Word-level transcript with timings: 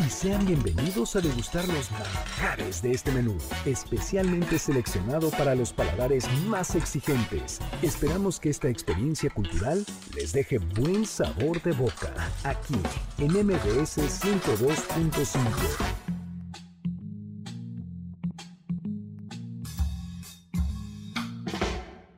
Y 0.00 0.10
sean 0.10 0.44
bienvenidos 0.44 1.14
a 1.14 1.20
degustar 1.20 1.66
los 1.68 1.90
manjares 1.92 2.82
de 2.82 2.92
este 2.92 3.12
menú, 3.12 3.36
especialmente 3.64 4.58
seleccionado 4.58 5.30
para 5.30 5.54
los 5.54 5.72
paladares 5.72 6.28
más 6.46 6.74
exigentes. 6.74 7.60
Esperamos 7.82 8.40
que 8.40 8.50
esta 8.50 8.68
experiencia 8.68 9.30
cultural 9.30 9.84
les 10.14 10.32
deje 10.32 10.58
buen 10.58 11.06
sabor 11.06 11.62
de 11.62 11.72
boca, 11.72 12.12
aquí 12.42 12.74
en 13.18 13.32
MBS 13.46 13.98
102.5. 13.98 15.38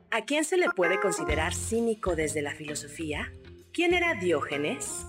¿A 0.09 0.21
quién 0.25 0.45
se 0.45 0.57
le 0.57 0.69
puede 0.75 0.99
considerar 0.99 1.53
cínico 1.53 2.15
desde 2.15 2.41
la 2.41 2.55
filosofía? 2.55 3.31
¿Quién 3.71 3.93
era 3.93 4.15
Diógenes? 4.15 5.05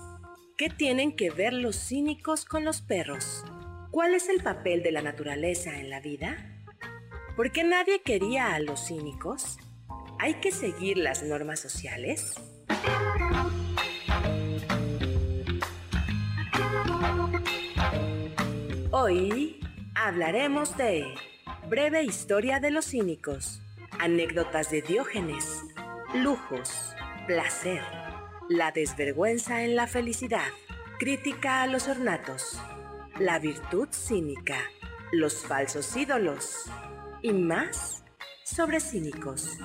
¿Qué 0.59 0.69
tienen 0.69 1.15
que 1.15 1.31
ver 1.31 1.53
los 1.53 1.77
cínicos 1.77 2.43
con 2.43 2.65
los 2.65 2.81
perros? 2.81 3.45
¿Cuál 3.91 4.13
es 4.13 4.27
el 4.27 4.43
papel 4.43 4.83
de 4.83 4.91
la 4.91 5.01
naturaleza 5.01 5.79
en 5.79 5.89
la 5.89 6.01
vida? 6.01 6.35
¿Por 7.37 7.53
qué 7.53 7.63
nadie 7.63 8.01
quería 8.01 8.53
a 8.53 8.59
los 8.59 8.87
cínicos? 8.87 9.57
¿Hay 10.19 10.33
que 10.41 10.51
seguir 10.51 10.97
las 10.97 11.23
normas 11.23 11.61
sociales? 11.61 12.35
Hoy 18.91 19.61
hablaremos 19.95 20.75
de 20.75 21.05
breve 21.69 22.03
historia 22.03 22.59
de 22.59 22.71
los 22.71 22.87
cínicos, 22.87 23.61
anécdotas 23.97 24.71
de 24.71 24.81
Diógenes, 24.81 25.63
lujos, 26.13 26.93
placer 27.27 28.08
la 28.49 28.71
desvergüenza 28.71 29.63
en 29.63 29.75
la 29.75 29.85
felicidad, 29.85 30.47
crítica 30.97 31.61
a 31.61 31.67
los 31.67 31.87
ornatos, 31.87 32.59
la 33.19 33.37
virtud 33.37 33.87
cínica, 33.91 34.57
los 35.11 35.45
falsos 35.45 35.95
ídolos. 35.95 36.65
Y 37.21 37.31
más 37.31 38.03
sobre 38.43 38.79
cínicos. 38.79 39.59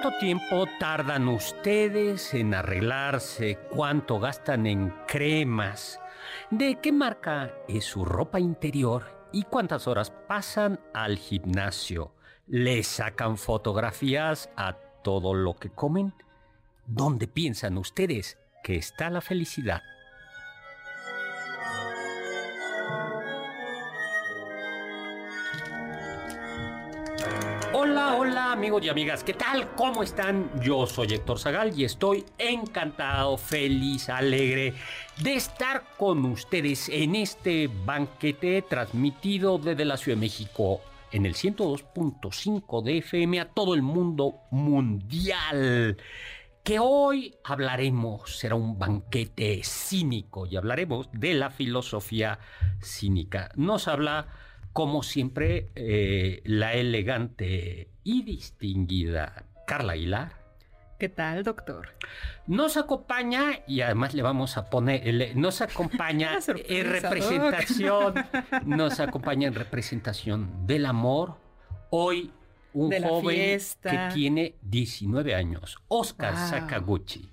¿Cuánto 0.00 0.18
tiempo 0.20 0.66
tardan 0.78 1.26
ustedes 1.26 2.32
en 2.32 2.54
arreglarse? 2.54 3.58
¿Cuánto 3.68 4.20
gastan 4.20 4.68
en 4.68 4.94
cremas? 5.08 5.98
¿De 6.52 6.78
qué 6.80 6.92
marca 6.92 7.52
es 7.66 7.86
su 7.86 8.04
ropa 8.04 8.38
interior? 8.38 9.26
¿Y 9.32 9.42
cuántas 9.42 9.88
horas 9.88 10.12
pasan 10.28 10.78
al 10.94 11.18
gimnasio? 11.18 12.14
¿Le 12.46 12.84
sacan 12.84 13.36
fotografías 13.36 14.50
a 14.56 14.74
todo 15.02 15.34
lo 15.34 15.56
que 15.56 15.70
comen? 15.70 16.14
¿Dónde 16.86 17.26
piensan 17.26 17.76
ustedes 17.76 18.38
que 18.62 18.76
está 18.76 19.10
la 19.10 19.20
felicidad? 19.20 19.82
Hola, 27.80 28.16
hola 28.16 28.50
amigos 28.50 28.82
y 28.82 28.88
amigas, 28.88 29.22
¿qué 29.22 29.34
tal? 29.34 29.72
¿Cómo 29.76 30.02
están? 30.02 30.50
Yo 30.60 30.84
soy 30.88 31.12
Héctor 31.12 31.38
Zagal 31.38 31.78
y 31.78 31.84
estoy 31.84 32.24
encantado, 32.36 33.38
feliz, 33.38 34.08
alegre 34.08 34.74
de 35.22 35.34
estar 35.34 35.84
con 35.96 36.24
ustedes 36.24 36.88
en 36.88 37.14
este 37.14 37.70
banquete 37.86 38.62
transmitido 38.62 39.58
desde 39.58 39.84
la 39.84 39.96
Ciudad 39.96 40.16
de 40.16 40.22
México 40.22 40.80
en 41.12 41.24
el 41.24 41.34
102.5 41.34 42.82
de 42.82 42.98
FM 42.98 43.38
a 43.38 43.48
todo 43.48 43.74
el 43.74 43.82
mundo 43.82 44.40
mundial. 44.50 45.98
Que 46.64 46.80
hoy 46.80 47.36
hablaremos, 47.44 48.38
será 48.38 48.56
un 48.56 48.76
banquete 48.76 49.62
cínico 49.62 50.46
y 50.46 50.56
hablaremos 50.56 51.08
de 51.12 51.34
la 51.34 51.50
filosofía 51.50 52.40
cínica. 52.80 53.52
Nos 53.54 53.86
habla 53.86 54.47
como 54.72 55.02
siempre, 55.02 55.70
eh, 55.74 56.42
la 56.44 56.74
elegante 56.74 57.90
y 58.04 58.22
distinguida 58.22 59.44
Carla 59.66 59.92
Aguilar. 59.94 60.32
¿Qué 60.98 61.08
tal, 61.08 61.44
doctor? 61.44 61.90
Nos 62.48 62.76
acompaña 62.76 63.60
y 63.68 63.82
además 63.82 64.14
le 64.14 64.22
vamos 64.22 64.56
a 64.56 64.68
poner, 64.68 65.36
nos 65.36 65.60
acompaña 65.60 66.38
en 66.48 66.90
representación, 66.90 68.14
nos 68.64 68.98
acompaña 68.98 69.46
en 69.46 69.54
representación 69.54 70.66
del 70.66 70.86
amor. 70.86 71.36
Hoy 71.90 72.32
un 72.72 72.90
joven 73.02 73.60
que 73.82 74.08
tiene 74.12 74.56
19 74.62 75.34
años, 75.34 75.78
Oscar 75.88 76.36
Sakaguchi. 76.36 77.30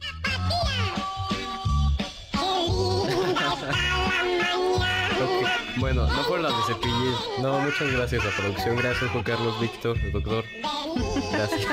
Bueno, 5.77 6.07
no 6.07 6.23
por 6.27 6.39
las 6.39 6.55
de 6.55 6.73
cepillir. 6.73 7.13
No, 7.41 7.59
muchas 7.59 7.91
gracias 7.91 8.25
a 8.25 8.29
producción. 8.41 8.77
Gracias, 8.77 9.11
Juan 9.11 9.23
Carlos, 9.23 9.59
Víctor, 9.59 9.97
el 9.97 10.11
doctor. 10.11 10.45
Gracias. 11.31 11.67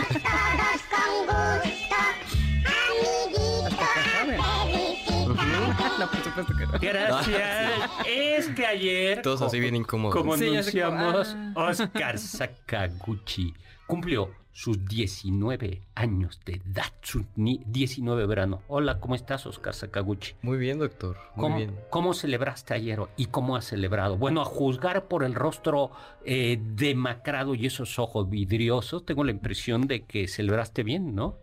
No, 5.99 6.11
por 6.11 6.25
supuesto 6.25 6.57
que 6.57 6.67
no. 6.67 6.79
Gracias. 6.81 7.91
Es 8.07 8.49
que 8.49 8.67
ayer. 8.67 9.23
Todos 9.23 9.43
así 9.43 9.61
bien 9.61 9.77
incómodos. 9.77 10.17
Como 10.17 10.35
anunciamos, 10.35 11.37
Oscar 11.55 12.19
Sakaguchi 12.19 13.55
cumplió 13.93 14.31
sus 14.53 14.87
19 14.87 15.83
años 15.97 16.41
de 16.47 16.63
edad, 16.65 16.91
sus 17.03 17.25
19 17.37 18.25
verano. 18.25 18.63
Hola, 18.67 18.99
¿cómo 18.99 19.15
estás, 19.15 19.45
Oscar 19.45 19.75
Sakaguchi? 19.75 20.35
Muy 20.41 20.57
bien, 20.57 20.79
doctor. 20.79 21.19
Muy 21.37 21.43
¿Cómo, 21.43 21.57
bien. 21.59 21.77
¿Cómo 21.91 22.15
celebraste 22.15 22.73
ayer 22.73 23.01
y 23.19 23.27
cómo 23.27 23.55
has 23.55 23.67
celebrado? 23.67 24.17
Bueno, 24.17 24.41
a 24.41 24.47
juzgar 24.47 25.09
por 25.09 25.25
el 25.25 25.35
rostro 25.35 25.91
eh, 26.25 26.59
demacrado 26.59 27.55
y 27.55 27.67
esos 27.67 27.99
ojos 27.99 28.31
vidriosos, 28.31 29.05
tengo 29.05 29.25
la 29.25 29.31
impresión 29.31 29.87
de 29.87 30.07
que 30.07 30.27
celebraste 30.27 30.85
bien, 30.85 31.15
¿no? 31.15 31.37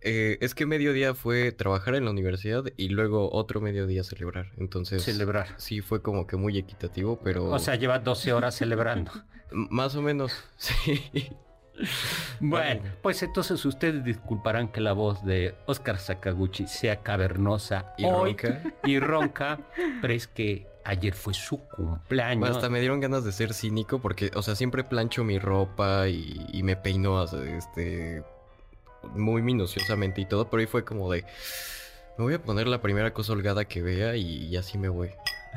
Eh, 0.00 0.38
es 0.40 0.54
que 0.54 0.64
mediodía 0.64 1.12
fue 1.14 1.50
trabajar 1.50 1.96
en 1.96 2.04
la 2.04 2.12
universidad 2.12 2.62
y 2.76 2.90
luego 2.90 3.32
otro 3.32 3.60
mediodía 3.60 4.04
celebrar. 4.04 4.52
Entonces. 4.58 5.02
Celebrar. 5.02 5.48
Sí, 5.56 5.80
fue 5.80 6.02
como 6.02 6.28
que 6.28 6.36
muy 6.36 6.56
equitativo, 6.56 7.18
pero. 7.24 7.46
O 7.46 7.58
sea, 7.58 7.74
llevas 7.74 8.04
12 8.04 8.32
horas 8.32 8.54
celebrando. 8.54 9.10
Más 9.50 9.96
o 9.96 10.02
menos, 10.02 10.44
sí. 10.56 11.02
Bueno, 12.40 12.82
pues 13.02 13.22
entonces 13.22 13.64
ustedes 13.64 14.04
disculparán 14.04 14.68
que 14.68 14.80
la 14.80 14.92
voz 14.92 15.24
de 15.24 15.54
Oscar 15.66 15.98
Sakaguchi 15.98 16.66
sea 16.66 17.02
cavernosa 17.02 17.94
y 17.98 18.08
ronca. 18.08 18.62
Y 18.84 18.98
ronca, 18.98 19.58
pero 20.00 20.12
es 20.12 20.26
que 20.26 20.66
ayer 20.84 21.14
fue 21.14 21.34
su 21.34 21.58
cumpleaños. 21.58 22.50
Hasta 22.50 22.68
me 22.68 22.80
dieron 22.80 23.00
ganas 23.00 23.24
de 23.24 23.32
ser 23.32 23.52
cínico 23.54 24.00
porque, 24.00 24.30
o 24.34 24.42
sea, 24.42 24.54
siempre 24.54 24.84
plancho 24.84 25.24
mi 25.24 25.38
ropa 25.38 26.08
y, 26.08 26.46
y 26.52 26.62
me 26.62 26.76
peino 26.76 27.22
este, 27.24 28.22
muy 29.14 29.42
minuciosamente 29.42 30.20
y 30.20 30.26
todo, 30.26 30.48
pero 30.48 30.60
ahí 30.60 30.66
fue 30.66 30.84
como 30.84 31.10
de, 31.10 31.24
me 32.18 32.24
voy 32.24 32.34
a 32.34 32.42
poner 32.42 32.66
la 32.66 32.80
primera 32.80 33.12
cosa 33.12 33.32
holgada 33.32 33.64
que 33.64 33.82
vea 33.82 34.16
y, 34.16 34.46
y 34.46 34.56
así 34.56 34.78
me 34.78 34.88
voy. 34.88 35.10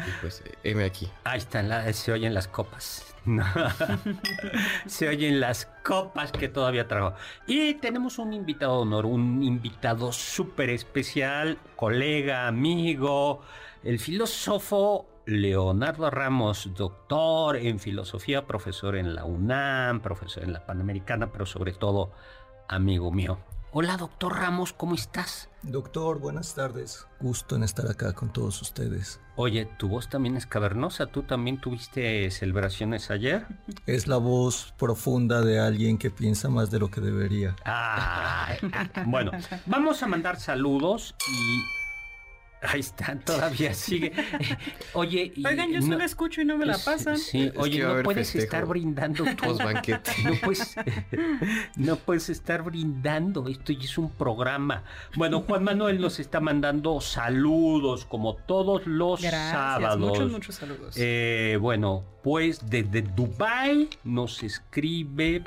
Y 0.07 0.21
pues, 0.21 0.43
M 0.63 0.83
aquí. 0.83 1.09
Ahí 1.23 1.37
están, 1.37 1.69
la, 1.69 1.91
se 1.93 2.11
oyen 2.11 2.33
las 2.33 2.47
copas. 2.47 3.15
se 4.85 5.07
oyen 5.07 5.39
las 5.39 5.65
copas 5.83 6.31
que 6.31 6.47
todavía 6.47 6.87
trajo. 6.87 7.13
Y 7.47 7.75
tenemos 7.75 8.19
un 8.19 8.33
invitado 8.33 8.77
de 8.77 8.81
honor, 8.83 9.05
un 9.05 9.43
invitado 9.43 10.11
súper 10.11 10.69
especial, 10.69 11.57
colega, 11.75 12.47
amigo, 12.47 13.41
el 13.83 13.99
filósofo 13.99 15.07
Leonardo 15.25 16.09
Ramos, 16.09 16.71
doctor 16.75 17.57
en 17.57 17.79
filosofía, 17.79 18.47
profesor 18.47 18.95
en 18.95 19.13
la 19.13 19.25
UNAM, 19.25 20.01
profesor 20.01 20.43
en 20.43 20.53
la 20.53 20.65
Panamericana, 20.65 21.31
pero 21.31 21.45
sobre 21.45 21.73
todo 21.73 22.11
amigo 22.67 23.11
mío. 23.11 23.37
Hola, 23.71 23.97
doctor 23.97 24.35
Ramos, 24.35 24.73
¿cómo 24.73 24.95
estás? 24.95 25.47
Doctor, 25.61 26.17
buenas 26.19 26.55
tardes. 26.55 27.05
Gusto 27.19 27.55
en 27.55 27.61
estar 27.61 27.87
acá 27.87 28.13
con 28.13 28.33
todos 28.33 28.59
ustedes. 28.63 29.21
Oye, 29.35 29.65
tu 29.77 29.87
voz 29.87 30.09
también 30.09 30.35
es 30.37 30.47
cavernosa. 30.47 31.05
¿Tú 31.05 31.21
también 31.21 31.61
tuviste 31.61 32.31
celebraciones 32.31 33.11
ayer? 33.11 33.45
Es 33.85 34.07
la 34.07 34.17
voz 34.17 34.73
profunda 34.75 35.41
de 35.41 35.59
alguien 35.59 35.99
que 35.99 36.09
piensa 36.09 36.49
más 36.49 36.71
de 36.71 36.79
lo 36.79 36.89
que 36.89 36.99
debería. 36.99 37.55
Ah, 37.63 38.55
bueno, 39.05 39.31
vamos 39.67 40.01
a 40.01 40.07
mandar 40.07 40.39
saludos 40.39 41.13
y 41.31 41.61
Ahí 42.61 42.81
están, 42.81 43.19
todavía 43.21 43.73
sigue. 43.73 44.11
Oye, 44.93 45.31
Oigan, 45.45 45.71
yo 45.71 45.81
solo 45.81 46.03
escucho 46.03 46.41
y 46.41 46.45
no 46.45 46.57
me 46.57 46.65
la 46.65 46.77
pasan. 46.77 47.17
Sí, 47.17 47.51
oye, 47.55 47.83
no 47.83 48.03
puedes 48.03 48.35
estar 48.35 48.65
brindando 48.65 49.23
post 49.37 49.63
banquete. 49.63 50.11
No 50.23 50.33
puedes, 50.43 50.75
no 51.77 51.95
puedes 51.95 52.29
estar 52.29 52.63
brindando. 52.63 53.47
Esto 53.47 53.71
ya 53.71 53.83
es 53.83 53.97
un 53.97 54.11
programa. 54.11 54.83
Bueno, 55.15 55.41
Juan 55.41 55.63
Manuel 55.63 56.01
nos 56.01 56.19
está 56.19 56.41
mandando 56.41 56.99
saludos, 56.99 58.05
como 58.05 58.35
todos 58.35 58.85
los 58.85 59.21
Gracias, 59.21 59.51
sábados. 59.51 59.99
Muchos, 59.99 60.31
muchos 60.31 60.55
saludos. 60.55 60.95
Eh, 60.97 61.57
bueno, 61.61 62.03
pues 62.23 62.69
desde 62.69 63.01
Dubai 63.01 63.89
nos 64.03 64.43
escribe 64.43 65.43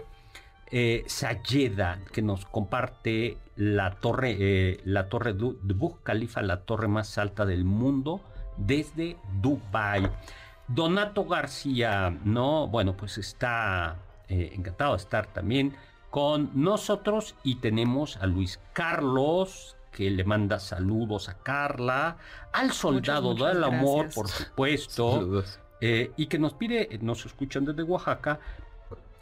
eh, 0.73 1.05
Sayeda, 1.07 2.01
que 2.13 2.23
nos 2.23 2.47
comparte 2.47 3.37
la 3.57 3.93
torre, 3.97 4.37
eh, 4.39 4.81
la 4.85 5.09
torre 5.09 5.35
de 5.35 5.75
Burj 5.75 6.03
Khalifa, 6.03 6.43
la 6.43 6.63
torre 6.63 6.89
más 6.89 7.19
alta 7.19 7.45
del 7.45 7.65
mundo, 7.65 8.23
desde 8.57 9.17
Dubai. 9.41 10.11
Donato 10.69 11.25
García, 11.27 12.19
no, 12.25 12.67
bueno, 12.69 12.97
pues 12.97 13.19
está 13.19 13.99
eh, 14.29 14.53
encantado 14.55 14.93
de 14.93 14.99
estar 14.99 15.27
también 15.27 15.75
con 16.09 16.51
nosotros 16.55 17.35
y 17.43 17.57
tenemos 17.57 18.17
a 18.17 18.27
Luis 18.27 18.59
Carlos 18.73 19.77
que 19.91 20.11
le 20.11 20.25
manda 20.25 20.59
saludos 20.59 21.29
a 21.29 21.39
Carla, 21.39 22.17
al 22.53 22.73
soldado 22.73 23.33
muchas 23.33 23.55
del 23.55 23.65
amor, 23.65 24.05
gracias. 24.05 24.15
por 24.15 24.29
supuesto, 24.29 25.45
eh, 25.83 26.13
y 26.17 26.27
que 26.27 26.39
nos 26.39 26.55
pide, 26.55 26.99
nos 27.03 27.27
escuchan 27.27 27.67
desde 27.67 27.83
Oaxaca, 27.83 28.41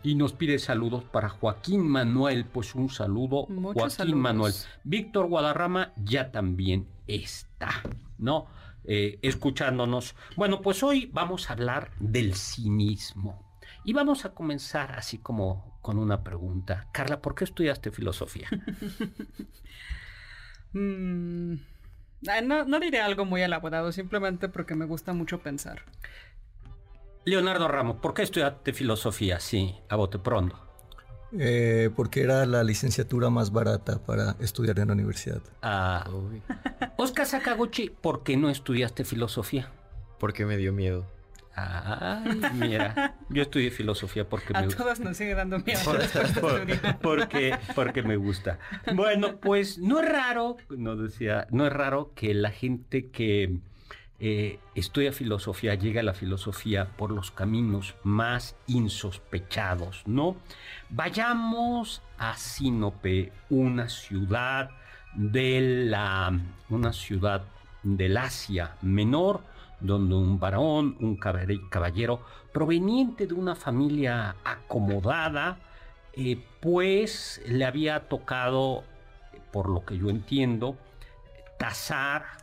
y 0.02 0.14
nos 0.14 0.32
pide 0.32 0.58
saludos 0.58 1.04
para 1.04 1.28
Joaquín 1.28 1.86
Manuel, 1.86 2.44
pues 2.46 2.74
un 2.74 2.88
saludo, 2.88 3.46
Muchos 3.48 3.74
Joaquín 3.74 3.90
saludos. 3.90 4.20
Manuel. 4.20 4.54
Víctor 4.84 5.26
Guadarrama 5.26 5.92
ya 5.96 6.30
también 6.32 6.88
está, 7.06 7.82
¿no? 8.18 8.46
Eh, 8.84 9.18
escuchándonos. 9.22 10.14
Bueno, 10.36 10.62
pues 10.62 10.82
hoy 10.82 11.10
vamos 11.12 11.50
a 11.50 11.52
hablar 11.52 11.90
del 11.98 12.34
cinismo. 12.34 13.50
Y 13.84 13.92
vamos 13.92 14.24
a 14.24 14.34
comenzar 14.34 14.92
así 14.92 15.18
como 15.18 15.78
con 15.80 15.98
una 15.98 16.22
pregunta. 16.22 16.88
Carla, 16.92 17.20
¿por 17.20 17.34
qué 17.34 17.44
estudiaste 17.44 17.90
filosofía? 17.90 18.48
Mm, 20.72 21.54
no, 22.44 22.64
no 22.64 22.78
diré 22.78 23.00
algo 23.00 23.24
muy 23.24 23.42
elaborado, 23.42 23.90
simplemente 23.90 24.48
porque 24.48 24.76
me 24.76 24.84
gusta 24.84 25.12
mucho 25.12 25.40
pensar. 25.40 25.82
Leonardo 27.30 27.68
Ramos, 27.68 27.96
¿por 27.96 28.12
qué 28.14 28.22
estudiaste 28.22 28.72
filosofía? 28.72 29.40
Sí, 29.40 29.74
a 29.88 29.96
bote 29.96 30.18
pronto. 30.18 30.58
Eh, 31.38 31.90
porque 31.94 32.22
era 32.22 32.44
la 32.44 32.64
licenciatura 32.64 33.30
más 33.30 33.52
barata 33.52 34.04
para 34.04 34.34
estudiar 34.40 34.78
en 34.80 34.88
la 34.88 34.94
universidad. 34.94 35.40
Ah, 35.62 36.04
Uy, 36.12 36.42
Oscar 36.96 37.24
Sakaguchi, 37.26 37.88
¿por 37.90 38.24
qué 38.24 38.36
no 38.36 38.50
estudiaste 38.50 39.04
filosofía? 39.04 39.70
porque 40.18 40.44
me 40.44 40.58
dio 40.58 40.70
miedo. 40.74 41.06
Ay, 41.54 42.40
mira, 42.54 43.16
yo 43.30 43.42
estudié 43.42 43.70
filosofía 43.70 44.28
porque 44.28 44.52
A 44.54 44.60
me 44.60 44.66
gusta. 44.66 44.82
todos 44.82 45.00
nos 45.00 45.16
sigue 45.16 45.34
dando 45.34 45.58
miedo 45.60 45.80
Por- 45.84 46.40
por- 46.40 46.98
porque, 47.00 47.56
porque 47.74 48.02
me 48.02 48.16
gusta. 48.16 48.58
Bueno, 48.94 49.38
pues 49.40 49.78
no 49.78 49.98
es 50.00 50.08
raro, 50.10 50.56
no 50.68 50.96
decía, 50.96 51.46
no 51.50 51.66
es 51.66 51.72
raro 51.72 52.12
que 52.14 52.34
la 52.34 52.50
gente 52.50 53.10
que 53.10 53.58
eh, 54.22 54.58
estudia 54.74 55.12
filosofía 55.12 55.74
llegue 55.76 56.00
a 56.00 56.02
la 56.02 56.12
filosofía 56.12 56.84
por 56.98 57.10
los 57.10 57.30
caminos 57.30 57.94
más 58.04 58.54
insospechados, 58.66 60.02
¿no? 60.04 60.36
Vayamos 60.90 62.02
a 62.18 62.36
Sinope, 62.36 63.32
una 63.48 63.88
ciudad 63.88 64.72
de 65.14 65.86
la, 65.88 66.38
una 66.68 66.92
ciudad 66.92 67.44
del 67.82 68.18
Asia 68.18 68.76
Menor, 68.82 69.40
donde 69.80 70.14
un 70.14 70.38
varón, 70.38 70.98
un 71.00 71.16
caballero 71.16 72.20
proveniente 72.52 73.26
de 73.26 73.32
una 73.32 73.54
familia 73.54 74.36
acomodada, 74.44 75.56
eh, 76.12 76.44
pues 76.60 77.40
le 77.46 77.64
había 77.64 78.00
tocado, 78.08 78.84
por 79.50 79.70
lo 79.70 79.82
que 79.86 79.96
yo 79.96 80.10
entiendo, 80.10 80.76
tasar 81.58 82.39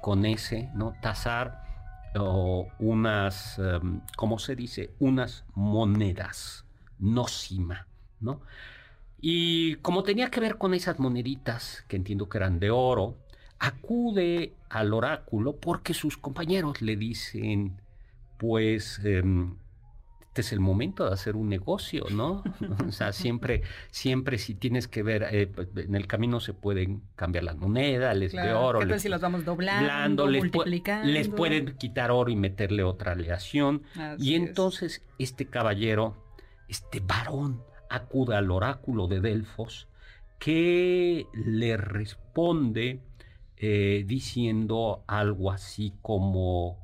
con 0.00 0.24
ese, 0.24 0.70
¿no? 0.74 0.94
Tasar 1.00 1.64
o 2.18 2.68
unas, 2.78 3.58
em, 3.58 4.00
¿cómo 4.16 4.38
se 4.38 4.56
dice? 4.56 4.90
Unas 4.98 5.44
monedas, 5.54 6.64
nócima, 6.98 7.86
¿no? 8.20 8.40
Y 9.20 9.76
como 9.76 10.02
tenía 10.02 10.30
que 10.30 10.40
ver 10.40 10.56
con 10.58 10.74
esas 10.74 10.98
moneditas, 10.98 11.84
que 11.88 11.96
entiendo 11.96 12.28
que 12.28 12.38
eran 12.38 12.60
de 12.60 12.70
oro, 12.70 13.16
acude 13.58 14.54
al 14.68 14.92
oráculo 14.92 15.56
porque 15.56 15.94
sus 15.94 16.16
compañeros 16.16 16.82
le 16.82 16.96
dicen, 16.96 17.80
pues, 18.38 19.00
em, 19.04 19.56
este 20.36 20.42
es 20.42 20.52
el 20.52 20.60
momento 20.60 21.06
de 21.06 21.14
hacer 21.14 21.34
un 21.34 21.48
negocio, 21.48 22.04
¿no? 22.10 22.42
O 22.88 22.92
sea, 22.92 23.14
siempre, 23.14 23.62
siempre 23.90 24.36
si 24.36 24.54
tienes 24.54 24.86
que 24.86 25.02
ver, 25.02 25.26
eh, 25.30 25.46
pues, 25.46 25.68
en 25.76 25.94
el 25.94 26.06
camino 26.06 26.40
se 26.40 26.52
pueden 26.52 27.00
cambiar 27.16 27.44
las 27.44 27.56
monedas, 27.56 28.14
les 28.14 28.32
de 28.32 28.38
Claro, 28.38 28.66
oro, 28.66 28.78
¿Qué 28.80 28.86
les- 28.86 29.02
si 29.02 29.08
los 29.08 29.22
vamos 29.22 29.46
doblando, 29.46 29.84
blando, 29.86 30.26
les, 30.26 30.42
pu- 30.42 30.50
multiplicando? 30.56 31.08
les 31.10 31.28
pueden 31.30 31.74
quitar 31.78 32.10
oro 32.10 32.30
y 32.30 32.36
meterle 32.36 32.82
otra 32.82 33.12
aleación. 33.12 33.82
Así 33.96 34.28
Y 34.28 34.34
es. 34.34 34.42
entonces 34.42 35.02
este 35.18 35.46
caballero, 35.46 36.22
este 36.68 37.00
varón, 37.00 37.62
acude 37.88 38.36
al 38.36 38.50
oráculo 38.50 39.06
de 39.06 39.20
Delfos, 39.22 39.88
que 40.38 41.24
le 41.32 41.78
responde 41.78 43.00
eh, 43.56 44.04
diciendo 44.06 45.02
algo 45.06 45.50
así 45.50 45.94
como, 46.02 46.76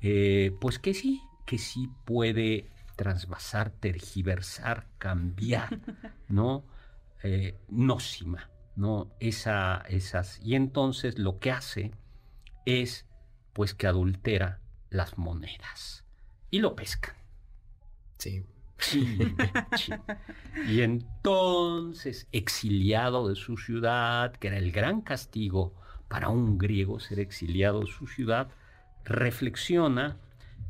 eh, 0.00 0.52
pues 0.62 0.78
que 0.78 0.94
sí, 0.94 1.20
que 1.44 1.58
sí 1.58 1.90
puede 2.06 2.70
trasvasar, 2.96 3.70
tergiversar, 3.70 4.86
cambiar, 4.98 5.78
¿no? 6.28 6.64
Eh, 7.22 7.58
nócima, 7.68 8.50
¿no? 8.74 9.10
Esa, 9.20 9.84
esas. 9.88 10.40
Y 10.42 10.54
entonces 10.54 11.18
lo 11.18 11.38
que 11.38 11.52
hace 11.52 11.92
es, 12.64 13.06
pues, 13.52 13.74
que 13.74 13.86
adultera 13.86 14.60
las 14.90 15.18
monedas. 15.18 16.04
Y 16.50 16.58
lo 16.60 16.74
pescan. 16.74 17.14
Sí. 18.18 18.44
Chin. 18.78 19.36
Y 20.68 20.82
entonces, 20.82 22.28
exiliado 22.32 23.28
de 23.28 23.34
su 23.34 23.56
ciudad, 23.56 24.32
que 24.32 24.48
era 24.48 24.58
el 24.58 24.70
gran 24.70 25.00
castigo 25.00 25.74
para 26.08 26.28
un 26.28 26.58
griego 26.58 27.00
ser 27.00 27.20
exiliado 27.20 27.80
de 27.80 27.86
su 27.86 28.06
ciudad, 28.06 28.48
reflexiona 29.04 30.18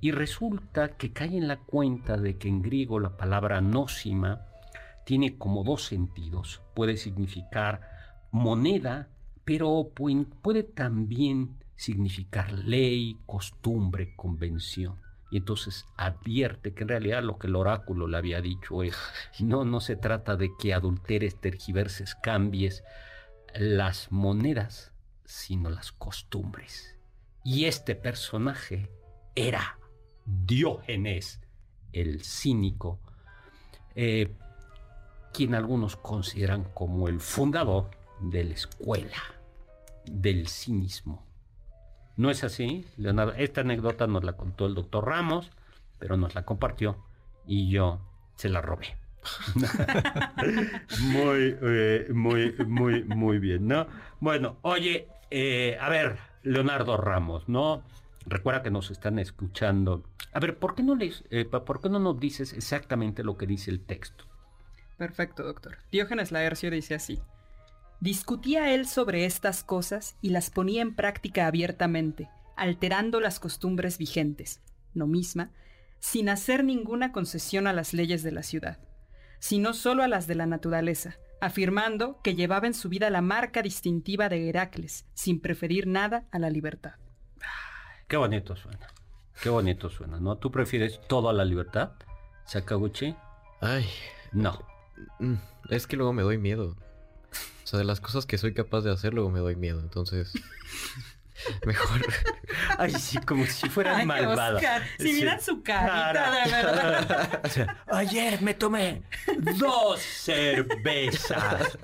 y 0.00 0.10
resulta 0.10 0.96
que 0.96 1.12
cae 1.12 1.36
en 1.36 1.48
la 1.48 1.56
cuenta 1.58 2.16
de 2.16 2.36
que 2.36 2.48
en 2.48 2.62
griego 2.62 3.00
la 3.00 3.16
palabra 3.16 3.60
nócima 3.60 4.46
tiene 5.04 5.38
como 5.38 5.64
dos 5.64 5.84
sentidos. 5.84 6.62
Puede 6.74 6.96
significar 6.96 7.80
moneda, 8.30 9.08
pero 9.44 9.68
pu- 9.94 10.26
puede 10.42 10.62
también 10.62 11.56
significar 11.76 12.52
ley, 12.52 13.18
costumbre, 13.26 14.14
convención. 14.16 15.00
Y 15.30 15.38
entonces 15.38 15.86
advierte 15.96 16.72
que 16.72 16.82
en 16.82 16.88
realidad 16.88 17.22
lo 17.22 17.38
que 17.38 17.46
el 17.48 17.56
oráculo 17.56 18.06
le 18.06 18.16
había 18.16 18.40
dicho 18.40 18.82
es, 18.82 18.96
no, 19.40 19.64
no 19.64 19.80
se 19.80 19.96
trata 19.96 20.36
de 20.36 20.50
que 20.58 20.72
adulteres, 20.74 21.40
tergiverses, 21.40 22.14
cambies 22.14 22.84
las 23.54 24.12
monedas, 24.12 24.92
sino 25.24 25.70
las 25.70 25.90
costumbres. 25.92 26.96
Y 27.44 27.64
este 27.64 27.94
personaje 27.96 28.90
era 29.34 29.78
Diógenes, 30.26 31.40
el 31.92 32.22
cínico, 32.22 32.98
eh, 33.94 34.34
quien 35.32 35.54
algunos 35.54 35.96
consideran 35.96 36.64
como 36.74 37.08
el 37.08 37.20
fundador 37.20 37.90
de 38.20 38.44
la 38.44 38.54
escuela 38.54 39.22
del 40.04 40.48
cinismo. 40.48 41.24
No 42.16 42.30
es 42.30 42.44
así, 42.44 42.86
Leonardo. 42.96 43.34
Esta 43.34 43.60
anécdota 43.60 44.06
nos 44.06 44.24
la 44.24 44.34
contó 44.34 44.66
el 44.66 44.74
doctor 44.74 45.06
Ramos, 45.06 45.50
pero 45.98 46.16
nos 46.16 46.34
la 46.34 46.44
compartió 46.44 46.96
y 47.46 47.70
yo 47.70 48.00
se 48.34 48.48
la 48.48 48.62
robé. 48.62 48.96
muy, 51.00 51.56
eh, 51.60 52.06
muy, 52.12 52.54
muy, 52.66 53.04
muy 53.04 53.38
bien, 53.38 53.66
¿no? 53.66 53.86
Bueno, 54.20 54.56
oye, 54.62 55.08
eh, 55.30 55.76
a 55.80 55.88
ver, 55.88 56.18
Leonardo 56.42 56.96
Ramos, 56.96 57.48
¿no? 57.48 57.82
Recuerda 58.26 58.62
que 58.62 58.70
nos 58.70 58.90
están 58.90 59.18
escuchando. 59.20 60.02
A 60.32 60.40
ver, 60.40 60.58
¿por 60.58 60.74
qué 60.74 60.82
no 60.82 60.96
les, 60.96 61.22
por 61.64 61.80
qué 61.80 61.88
no 61.88 62.00
nos 62.00 62.18
dices 62.18 62.52
exactamente 62.52 63.22
lo 63.22 63.36
que 63.36 63.46
dice 63.46 63.70
el 63.70 63.80
texto? 63.80 64.24
Perfecto, 64.98 65.44
doctor. 65.44 65.78
Diógenes 65.92 66.32
Laercio 66.32 66.70
dice 66.70 66.94
así. 66.94 67.20
Discutía 68.00 68.74
él 68.74 68.86
sobre 68.86 69.24
estas 69.24 69.62
cosas 69.62 70.16
y 70.20 70.30
las 70.30 70.50
ponía 70.50 70.82
en 70.82 70.94
práctica 70.94 71.46
abiertamente, 71.46 72.28
alterando 72.56 73.20
las 73.20 73.38
costumbres 73.38 73.96
vigentes, 73.96 74.60
no 74.92 75.06
misma, 75.06 75.52
sin 75.98 76.28
hacer 76.28 76.64
ninguna 76.64 77.12
concesión 77.12 77.66
a 77.66 77.72
las 77.72 77.94
leyes 77.94 78.22
de 78.22 78.32
la 78.32 78.42
ciudad, 78.42 78.78
sino 79.38 79.72
solo 79.72 80.02
a 80.02 80.08
las 80.08 80.26
de 80.26 80.34
la 80.34 80.46
naturaleza, 80.46 81.16
afirmando 81.40 82.20
que 82.22 82.34
llevaba 82.34 82.66
en 82.66 82.74
su 82.74 82.88
vida 82.88 83.08
la 83.08 83.22
marca 83.22 83.62
distintiva 83.62 84.28
de 84.28 84.48
Heracles, 84.48 85.06
sin 85.14 85.40
preferir 85.40 85.86
nada 85.86 86.26
a 86.32 86.38
la 86.38 86.50
libertad. 86.50 86.94
Qué 88.08 88.16
bonito 88.16 88.56
suena. 88.56 88.86
Qué 89.42 89.48
bonito 89.48 89.90
suena, 89.90 90.18
¿no? 90.20 90.36
¿Tú 90.38 90.50
prefieres 90.50 91.00
todo 91.08 91.28
a 91.28 91.32
la 91.32 91.44
libertad, 91.44 91.92
Sakaguchi? 92.46 93.14
Ay. 93.60 93.86
No. 94.32 94.64
Mm, 95.18 95.34
es 95.70 95.86
que 95.86 95.96
luego 95.96 96.12
me 96.12 96.22
doy 96.22 96.38
miedo. 96.38 96.76
O 97.64 97.66
sea, 97.66 97.78
de 97.78 97.84
las 97.84 98.00
cosas 98.00 98.26
que 98.26 98.38
soy 98.38 98.54
capaz 98.54 98.82
de 98.82 98.92
hacer, 98.92 99.12
luego 99.12 99.30
me 99.30 99.40
doy 99.40 99.56
miedo. 99.56 99.80
Entonces, 99.80 100.32
mejor. 101.66 102.00
Ay, 102.78 102.92
sí, 102.92 103.18
como 103.18 103.44
si 103.46 103.68
fuera 103.68 104.04
malvada. 104.04 104.60
si 104.98 105.12
miran 105.12 105.40
su 105.40 105.62
carita, 105.62 106.30
de 106.44 106.50
verdad. 106.50 107.40
O 107.44 107.48
sea, 107.48 107.84
ayer 107.88 108.40
me 108.40 108.54
tomé 108.54 109.02
dos 109.58 110.00
cervezas. 110.00 111.76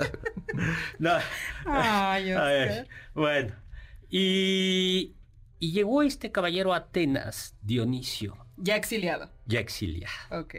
No. 0.98 1.12
Ay, 1.66 2.30
A 2.32 2.42
ver, 2.44 2.68
Oscar. 2.70 2.88
bueno. 3.14 3.54
Y, 4.08 5.14
y 5.62 5.70
llegó 5.70 6.02
este 6.02 6.32
caballero 6.32 6.74
a 6.74 6.78
Atenas, 6.78 7.54
Dionisio, 7.62 8.36
Ya 8.56 8.74
exiliado. 8.74 9.30
ya 9.46 9.60
exiliado. 9.60 10.12
Ok. 10.40 10.54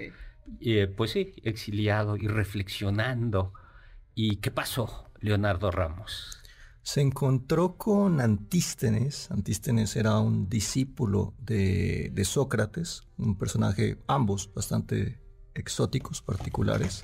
Eh, 0.62 0.88
pues 0.88 1.12
sí, 1.12 1.34
exiliado 1.44 2.16
y 2.16 2.26
reflexionando. 2.30 3.52
¿Y 4.16 4.38
qué 4.38 4.50
pasó, 4.50 5.10
Leonardo 5.20 5.72
Ramos? 5.72 6.38
Se 6.84 7.02
encontró 7.02 7.76
con 7.76 8.22
Antístenes. 8.22 9.30
Antístenes 9.30 9.98
era 9.98 10.20
un 10.20 10.48
discípulo 10.48 11.34
de, 11.38 12.10
de 12.14 12.24
Sócrates, 12.24 13.04
un 13.18 13.38
personaje, 13.38 13.98
ambos 14.08 14.54
bastante 14.54 15.20
exóticos, 15.54 16.22
particulares. 16.22 17.04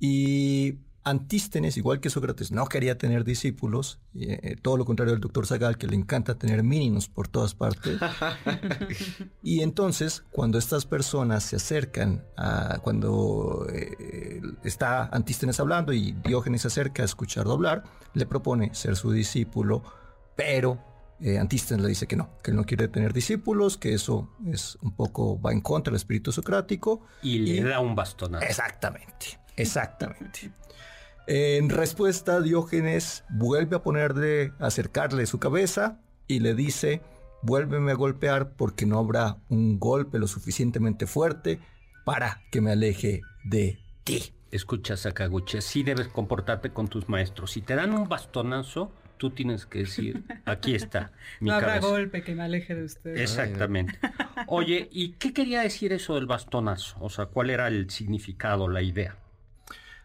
Y 0.00 0.80
Antístenes, 1.02 1.76
igual 1.78 2.00
que 2.00 2.10
Sócrates, 2.10 2.52
no 2.52 2.66
quería 2.66 2.98
tener 2.98 3.24
discípulos, 3.24 4.00
y, 4.12 4.32
eh, 4.32 4.56
todo 4.60 4.76
lo 4.76 4.84
contrario 4.84 5.12
del 5.12 5.20
doctor 5.20 5.46
Zagal, 5.46 5.78
que 5.78 5.86
le 5.86 5.96
encanta 5.96 6.34
tener 6.36 6.62
mínimos 6.62 7.08
por 7.08 7.26
todas 7.26 7.54
partes. 7.54 7.98
y 9.42 9.62
entonces, 9.62 10.24
cuando 10.30 10.58
estas 10.58 10.84
personas 10.86 11.42
se 11.44 11.56
acercan 11.56 12.24
a 12.36 12.78
cuando 12.82 13.66
eh, 13.72 14.42
está 14.62 15.04
Antístenes 15.06 15.58
hablando 15.60 15.92
y 15.92 16.12
Diógenes 16.12 16.62
se 16.62 16.68
acerca 16.68 17.02
a 17.02 17.06
escucharlo 17.06 17.52
hablar, 17.52 17.84
le 18.14 18.26
propone 18.26 18.74
ser 18.74 18.96
su 18.96 19.10
discípulo, 19.10 19.82
pero 20.36 20.84
eh, 21.20 21.38
Antístenes 21.38 21.82
le 21.82 21.88
dice 21.88 22.06
que 22.06 22.16
no, 22.16 22.30
que 22.42 22.50
él 22.50 22.56
no 22.58 22.64
quiere 22.64 22.88
tener 22.88 23.12
discípulos, 23.14 23.76
que 23.78 23.94
eso 23.94 24.28
es 24.46 24.76
un 24.82 24.94
poco 24.94 25.40
va 25.40 25.52
en 25.52 25.60
contra 25.62 25.90
del 25.92 25.96
espíritu 25.96 26.30
socrático. 26.32 27.02
Y 27.22 27.38
le 27.38 27.50
Y- 27.56 27.60
da 27.62 27.80
un 27.80 27.94
bastonazo. 27.94 28.44
Exactamente, 28.44 29.38
exactamente. 29.56 30.52
En 31.32 31.68
respuesta, 31.68 32.40
Diógenes 32.40 33.22
vuelve 33.28 33.76
a 33.76 33.82
ponerle, 33.84 34.52
a 34.58 34.66
acercarle 34.66 35.26
su 35.26 35.38
cabeza 35.38 36.00
y 36.26 36.40
le 36.40 36.56
dice, 36.56 37.02
vuélveme 37.42 37.92
a 37.92 37.94
golpear 37.94 38.54
porque 38.56 38.84
no 38.84 38.98
habrá 38.98 39.36
un 39.48 39.78
golpe 39.78 40.18
lo 40.18 40.26
suficientemente 40.26 41.06
fuerte 41.06 41.60
para 42.04 42.42
que 42.50 42.60
me 42.60 42.72
aleje 42.72 43.20
de 43.44 43.78
ti. 44.02 44.34
Escucha, 44.50 44.96
Sakaguchi, 44.96 45.58
así 45.58 45.84
debes 45.84 46.08
comportarte 46.08 46.70
con 46.70 46.88
tus 46.88 47.08
maestros. 47.08 47.52
Si 47.52 47.62
te 47.62 47.76
dan 47.76 47.94
un 47.94 48.08
bastonazo, 48.08 48.90
tú 49.16 49.30
tienes 49.30 49.66
que 49.66 49.78
decir, 49.78 50.24
aquí 50.46 50.74
está 50.74 51.12
mi 51.38 51.50
no 51.50 51.54
habrá 51.54 51.74
cabeza. 51.74 51.88
golpe 51.90 52.24
que 52.24 52.34
me 52.34 52.42
aleje 52.42 52.74
de 52.74 52.82
usted. 52.82 53.16
Exactamente. 53.16 53.96
Oye, 54.48 54.88
¿y 54.90 55.10
qué 55.10 55.32
quería 55.32 55.60
decir 55.60 55.92
eso 55.92 56.16
del 56.16 56.26
bastonazo? 56.26 56.96
O 56.98 57.08
sea, 57.08 57.26
¿cuál 57.26 57.50
era 57.50 57.68
el 57.68 57.88
significado, 57.88 58.66
la 58.66 58.82
idea? 58.82 59.16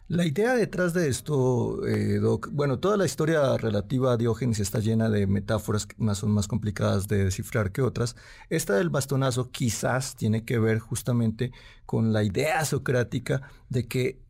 La 0.07 0.23
idea 0.23 0.53
detrás 0.53 0.93
de 0.93 1.07
esto, 1.07 1.83
eh, 1.87 2.19
Doc, 2.19 2.49
bueno, 2.51 2.77
toda 2.77 2.95
la 2.95 3.05
historia 3.05 3.57
relativa 3.57 4.13
a 4.13 4.17
Diógenes 4.17 4.59
está 4.59 4.77
llena 4.77 5.09
de 5.09 5.25
metáforas, 5.25 5.87
que 5.87 5.95
unas 5.97 6.19
son 6.19 6.29
más 6.29 6.47
complicadas 6.47 7.07
de 7.07 7.23
descifrar 7.25 7.71
que 7.71 7.81
otras. 7.81 8.15
Esta 8.51 8.75
del 8.75 8.91
bastonazo 8.91 9.49
quizás 9.49 10.15
tiene 10.15 10.45
que 10.45 10.59
ver 10.59 10.77
justamente 10.77 11.51
con 11.87 12.13
la 12.13 12.21
idea 12.23 12.63
socrática 12.65 13.49
de 13.69 13.87
que 13.87 14.21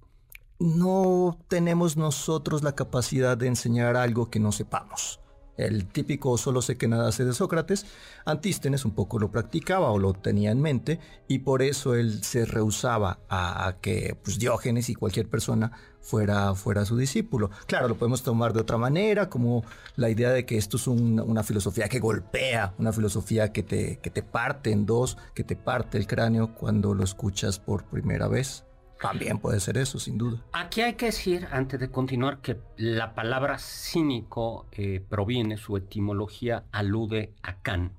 no 0.60 1.38
tenemos 1.50 1.98
nosotros 1.98 2.64
la 2.64 2.74
capacidad 2.74 3.38
de 3.38 3.48
enseñar 3.48 3.98
algo 3.98 4.30
que 4.30 4.40
no 4.40 4.54
sepamos. 4.54 5.20
El 5.58 5.86
típico 5.88 6.38
solo 6.38 6.62
sé 6.62 6.78
que 6.78 6.88
nada 6.88 7.12
sé 7.12 7.24
de 7.26 7.34
Sócrates, 7.34 7.86
Antístenes 8.26 8.84
un 8.86 8.92
poco 8.92 9.20
lo 9.20 9.32
practicaba 9.32 9.92
o 9.92 9.98
lo 10.00 10.14
tenía 10.14 10.52
en 10.52 10.62
mente 10.62 11.00
y 11.28 11.40
por 11.40 11.62
eso 11.62 11.96
él 11.96 12.24
se 12.24 12.46
rehusaba 12.46 13.20
a, 13.30 13.76
que 13.82 14.18
pues, 14.24 14.40
Diógenes 14.40 14.90
y 14.90 14.96
cualquier 14.96 15.30
persona 15.30 15.72
fuera, 16.02 16.54
fuera 16.56 16.86
su 16.86 16.98
discípulo. 16.98 17.50
Claro, 17.68 17.88
lo 17.88 17.96
podemos 17.96 18.22
tomar 18.24 18.54
de 18.54 18.62
otra 18.62 18.78
manera, 18.78 19.30
como 19.30 19.64
la 19.96 20.10
idea 20.10 20.32
de 20.32 20.46
que 20.46 20.58
esto 20.58 20.78
es 20.78 20.88
un- 20.88 21.20
una 21.20 21.44
filosofía 21.44 21.88
que 21.88 22.00
golpea, 22.00 22.74
una 22.78 22.92
filosofía 22.92 23.52
que 23.54 23.64
te, 23.64 23.98
que 24.00 24.10
te 24.10 24.24
parte 24.24 24.72
en 24.72 24.86
dos, 24.86 25.18
que 25.34 25.44
te 25.44 25.56
parte 25.56 25.98
el 25.98 26.06
cráneo 26.08 26.54
cuando 26.54 26.94
lo 26.94 27.04
escuchas 27.04 27.60
por 27.60 27.86
primera 27.86 28.28
vez. 28.28 28.66
También 29.02 29.40
puede 29.40 29.60
ser 29.60 29.78
eso, 29.78 30.00
sin 30.00 30.18
duda. 30.18 30.40
Aquí 30.54 30.82
hay 30.82 30.94
que 30.94 31.08
decir, 31.08 31.48
antes 31.52 31.80
de 31.80 31.90
continuar, 31.92 32.40
que 32.40 32.58
la 32.78 33.14
palabra 33.14 33.58
cínico 33.60 34.66
eh, 34.72 35.04
proviene, 35.08 35.58
su 35.58 35.78
etimología 35.78 36.64
alude 36.72 37.34
a 37.44 37.56
can, 37.62 37.92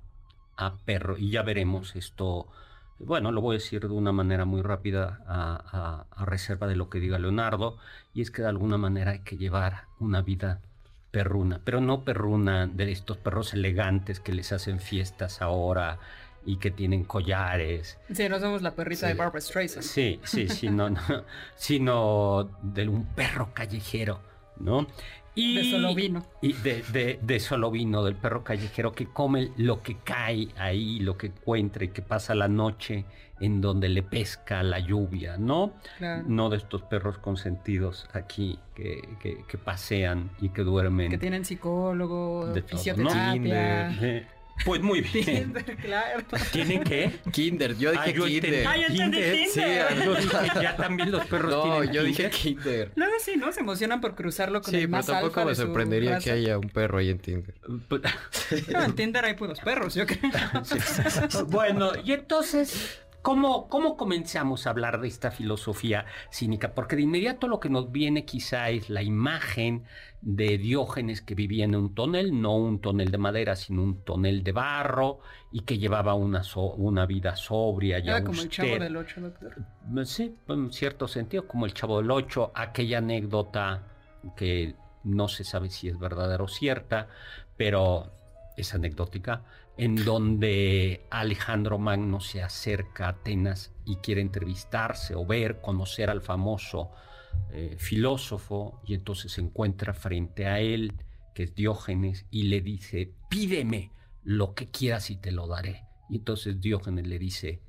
a 0.56 0.74
perro, 0.84 1.16
y 1.18 1.30
ya 1.30 1.42
veremos 1.42 1.94
esto. 1.96 2.48
Bueno, 2.98 3.30
lo 3.30 3.42
voy 3.42 3.56
a 3.56 3.58
decir 3.58 3.82
de 3.82 3.92
una 3.94 4.10
manera 4.12 4.46
muy 4.46 4.62
rápida 4.62 5.20
a, 5.26 5.60
a- 5.70 6.06
a 6.22 6.24
reserva 6.24 6.66
de 6.66 6.76
lo 6.76 6.88
que 6.88 6.98
diga 6.98 7.18
Leonardo, 7.18 7.76
y 8.14 8.22
es 8.22 8.30
que 8.30 8.40
de 8.42 8.48
alguna 8.48 8.78
manera 8.78 9.10
hay 9.12 9.20
que 9.20 9.36
llevar 9.36 9.84
una 10.00 10.22
vida 10.22 10.60
perruna, 11.10 11.60
pero 11.64 11.80
no 11.80 12.04
perruna 12.04 12.66
de 12.66 12.90
estos 12.90 13.16
perros 13.18 13.52
elegantes 13.54 14.18
que 14.20 14.32
les 14.32 14.50
hacen 14.52 14.80
fiestas 14.80 15.40
ahora 15.42 15.98
y 16.46 16.56
que 16.56 16.70
tienen 16.70 17.04
collares 17.04 17.98
Sí, 18.12 18.28
no 18.28 18.38
somos 18.38 18.62
la 18.62 18.70
perrita 18.74 19.00
Sí. 19.02 19.12
de 19.12 19.14
Barbara 19.14 19.40
Streisand. 19.40 19.82
Sí, 19.84 20.20
sí, 20.24 20.48
sí, 20.48 20.70
no, 20.70 20.88
no, 20.90 21.00
sino 21.56 22.48
de 22.62 22.88
un 22.88 23.04
perro 23.14 23.50
callejero, 23.52 24.20
¿no? 24.58 24.86
Y, 25.34 25.56
De 25.56 25.70
solo 25.70 25.94
vino. 25.94 26.24
Y 26.40 26.54
de, 26.54 26.82
de, 26.92 27.18
de 27.20 27.40
solo 27.40 27.70
vino, 27.70 28.02
del 28.02 28.14
perro 28.14 28.42
callejero 28.42 28.92
que 28.92 29.04
come 29.06 29.50
lo 29.58 29.82
que 29.82 29.96
cae 29.98 30.48
ahí, 30.56 30.98
lo 31.00 31.18
que 31.18 31.26
encuentra 31.26 31.84
y 31.84 31.88
que 31.88 32.00
pasa 32.00 32.34
la 32.34 32.48
noche 32.48 33.04
en 33.38 33.60
donde 33.60 33.90
le 33.90 34.02
pesca 34.02 34.62
la 34.62 34.78
lluvia, 34.78 35.36
¿no? 35.36 35.74
Claro. 35.98 36.24
No 36.26 36.48
de 36.48 36.56
estos 36.56 36.80
perros 36.84 37.18
consentidos 37.18 38.08
aquí 38.14 38.58
que, 38.74 39.02
que- 39.20 39.44
que 39.46 39.58
pasean 39.58 40.30
y 40.40 40.48
que 40.48 40.62
duermen. 40.62 41.10
Que 41.10 41.18
tienen 41.18 41.44
psicólogo, 41.44 42.46
De 42.54 42.62
fisioterapia. 42.62 44.26
Pues 44.64 44.80
muy 44.80 45.00
bien. 45.02 45.52
Tinder, 45.52 45.76
claro. 45.76 46.24
¿Tienen 46.50 46.82
qué? 46.82 47.12
Kinder, 47.30 47.76
yo 47.76 47.92
dije 47.92 48.02
Ah, 48.04 48.10
yo 48.10 48.24
Kinder. 48.24 48.66
Ah, 48.66 48.76
yo 48.76 48.86
entendí 48.86 49.16
Kinder. 49.18 49.32
Tinder. 49.34 49.48
Sí, 49.50 49.60
ah, 49.60 50.04
yo 50.04 50.14
dije, 50.14 50.36
ya 50.62 50.76
también 50.76 51.10
los 51.12 51.26
perros 51.26 51.50
No, 51.52 51.62
tienen 51.80 51.92
yo 51.92 52.02
dije 52.02 52.30
Kinder. 52.30 52.62
Kinder. 52.64 52.92
Luego 52.96 53.12
sí, 53.20 53.36
¿no? 53.36 53.52
Se 53.52 53.60
emocionan 53.60 54.00
por 54.00 54.14
cruzarlo 54.14 54.62
con 54.62 54.70
Sí, 54.70 54.76
el 54.78 54.82
pero 54.82 54.90
más 54.90 55.06
tampoco 55.06 55.40
alfa 55.40 55.44
me 55.50 55.54
sorprendería 55.54 56.10
raza. 56.12 56.24
que 56.24 56.30
haya 56.32 56.58
un 56.58 56.68
perro 56.70 56.98
ahí 56.98 57.10
en 57.10 57.18
Tinder. 57.18 57.54
No, 58.72 58.82
en 58.84 58.94
Tinder 58.94 59.24
hay 59.24 59.34
puros 59.34 59.60
perros, 59.60 59.94
yo 59.94 60.06
creo. 60.06 60.20
bueno, 61.48 61.92
y 62.04 62.12
entonces, 62.12 63.00
¿cómo, 63.26 63.68
¿cómo 63.68 63.96
comenzamos 63.96 64.66
a 64.66 64.70
hablar 64.70 65.00
de 65.00 65.08
esta 65.08 65.32
filosofía 65.32 66.06
cínica? 66.30 66.76
Porque 66.76 66.94
de 66.94 67.02
inmediato 67.02 67.48
lo 67.48 67.58
que 67.58 67.68
nos 67.68 67.90
viene 67.90 68.24
quizá 68.24 68.70
es 68.70 68.88
la 68.88 69.02
imagen 69.02 69.82
de 70.20 70.58
Diógenes 70.58 71.22
que 71.22 71.34
vivía 71.34 71.64
en 71.64 71.74
un 71.74 71.92
tonel, 71.92 72.40
no 72.40 72.54
un 72.54 72.80
tonel 72.80 73.10
de 73.10 73.18
madera, 73.18 73.56
sino 73.56 73.82
un 73.82 74.04
tonel 74.04 74.44
de 74.44 74.52
barro, 74.52 75.18
y 75.50 75.62
que 75.62 75.76
llevaba 75.76 76.14
una, 76.14 76.44
so- 76.44 76.74
una 76.74 77.04
vida 77.04 77.34
sobria 77.34 77.98
Era 77.98 78.22
como 78.22 78.40
el 78.42 78.48
chavo 78.48 78.78
del 78.78 78.96
8, 78.96 79.20
doctor. 79.20 79.56
Sí, 80.04 80.36
en 80.46 80.72
cierto 80.72 81.08
sentido, 81.08 81.48
como 81.48 81.66
el 81.66 81.74
Chavo 81.74 82.00
del 82.00 82.12
Ocho, 82.12 82.52
aquella 82.54 82.98
anécdota 82.98 83.88
que 84.36 84.76
no 85.02 85.26
se 85.26 85.42
sabe 85.42 85.68
si 85.70 85.88
es 85.88 85.98
verdadera 85.98 86.44
o 86.44 86.48
cierta, 86.48 87.08
pero 87.56 88.12
es 88.56 88.74
anecdótica, 88.74 89.44
en 89.76 90.04
donde 90.04 91.06
Alejandro 91.10 91.78
Magno 91.78 92.20
se 92.20 92.42
acerca 92.42 93.06
a 93.06 93.10
Atenas 93.10 93.72
y 93.84 93.96
quiere 93.96 94.20
entrevistarse 94.20 95.14
o 95.14 95.26
ver, 95.26 95.60
conocer 95.60 96.10
al 96.10 96.22
famoso 96.22 96.90
eh, 97.50 97.76
filósofo, 97.78 98.80
y 98.84 98.94
entonces 98.94 99.32
se 99.32 99.40
encuentra 99.40 99.92
frente 99.92 100.46
a 100.46 100.60
él, 100.60 100.94
que 101.34 101.44
es 101.44 101.54
Diógenes, 101.54 102.26
y 102.30 102.44
le 102.44 102.60
dice, 102.60 103.14
pídeme 103.28 103.92
lo 104.22 104.54
que 104.54 104.70
quieras 104.70 105.10
y 105.10 105.16
te 105.16 105.32
lo 105.32 105.46
daré. 105.46 105.84
Y 106.08 106.16
entonces 106.16 106.60
Diógenes 106.60 107.06
le 107.06 107.18
dice, 107.18 107.62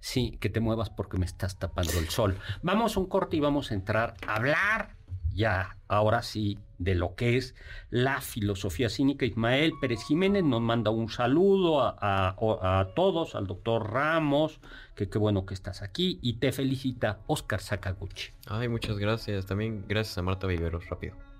sí, 0.00 0.36
que 0.40 0.50
te 0.50 0.60
muevas 0.60 0.90
porque 0.90 1.16
me 1.16 1.24
estás 1.24 1.58
tapando 1.58 1.98
el 1.98 2.10
sol. 2.10 2.38
Vamos 2.62 2.96
a 2.96 3.00
un 3.00 3.06
corte 3.06 3.36
y 3.36 3.40
vamos 3.40 3.70
a 3.70 3.74
entrar 3.74 4.14
a 4.26 4.36
hablar 4.36 4.96
ya, 5.34 5.76
ahora 5.88 6.22
sí, 6.22 6.58
de 6.78 6.94
lo 6.94 7.14
que 7.14 7.36
es 7.36 7.54
la 7.90 8.20
filosofía 8.20 8.88
cínica. 8.88 9.26
Ismael 9.26 9.72
Pérez 9.80 10.04
Jiménez 10.06 10.44
nos 10.44 10.60
manda 10.60 10.90
un 10.90 11.08
saludo 11.08 11.80
a, 11.80 12.88
todos, 12.94 13.34
al 13.34 13.46
doctor 13.46 13.92
Ramos, 13.92 14.60
que 14.94 15.08
qué 15.08 15.18
bueno 15.18 15.46
que 15.46 15.54
estás 15.54 15.82
aquí, 15.82 16.18
y 16.22 16.34
te 16.34 16.52
felicita 16.52 17.20
Oscar 17.26 17.60
Sakaguchi. 17.60 18.30
Ay, 18.46 18.68
muchas 18.68 18.98
gracias. 18.98 19.46
También 19.46 19.84
gracias 19.88 20.18
a 20.18 20.22
Marta 20.22 20.46
Viveros, 20.46 20.88
rápido. 20.88 21.33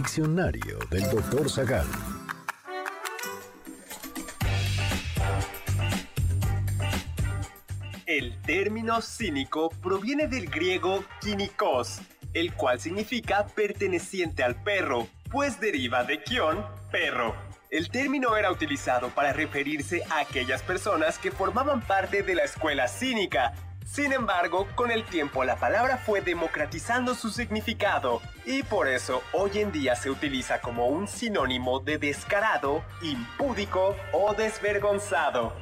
Diccionario 0.00 0.78
del 0.88 1.02
doctor 1.10 1.50
Zagal. 1.50 1.86
El 8.06 8.40
término 8.40 9.02
cínico 9.02 9.68
proviene 9.82 10.26
del 10.26 10.48
griego 10.48 11.04
kinikos, 11.20 12.00
el 12.32 12.54
cual 12.54 12.80
significa 12.80 13.44
perteneciente 13.48 14.42
al 14.42 14.62
perro, 14.62 15.06
pues 15.30 15.60
deriva 15.60 16.02
de 16.04 16.22
kion, 16.22 16.64
perro. 16.90 17.34
El 17.68 17.90
término 17.90 18.38
era 18.38 18.50
utilizado 18.50 19.10
para 19.10 19.34
referirse 19.34 20.02
a 20.08 20.20
aquellas 20.20 20.62
personas 20.62 21.18
que 21.18 21.30
formaban 21.30 21.82
parte 21.82 22.22
de 22.22 22.34
la 22.34 22.44
escuela 22.44 22.88
cínica, 22.88 23.52
sin 23.90 24.12
embargo, 24.12 24.68
con 24.76 24.92
el 24.92 25.04
tiempo 25.04 25.42
la 25.42 25.56
palabra 25.56 25.96
fue 25.98 26.20
democratizando 26.20 27.14
su 27.14 27.30
significado 27.30 28.22
y 28.46 28.62
por 28.62 28.86
eso 28.86 29.22
hoy 29.32 29.58
en 29.58 29.72
día 29.72 29.96
se 29.96 30.10
utiliza 30.10 30.60
como 30.60 30.86
un 30.86 31.08
sinónimo 31.08 31.80
de 31.80 31.98
descarado, 31.98 32.84
impúdico 33.02 33.96
o 34.12 34.32
desvergonzado. 34.34 35.52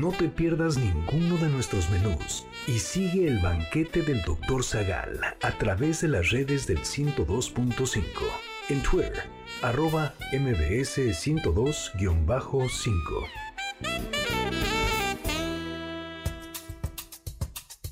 No 0.00 0.10
te 0.10 0.28
pierdas 0.28 0.78
ninguno 0.78 1.36
de 1.36 1.48
nuestros 1.48 1.88
menús 1.90 2.46
y 2.66 2.78
sigue 2.78 3.28
el 3.28 3.38
banquete 3.40 4.02
del 4.02 4.22
Dr. 4.22 4.64
Zagal 4.64 5.20
a 5.42 5.50
través 5.58 6.00
de 6.00 6.08
las 6.08 6.30
redes 6.30 6.66
del 6.66 6.80
102.5 6.80 8.51
en 8.68 8.82
Twitter, 8.82 9.22
arroba 9.62 10.14
mbs 10.32 10.98
102-5. 10.98 12.92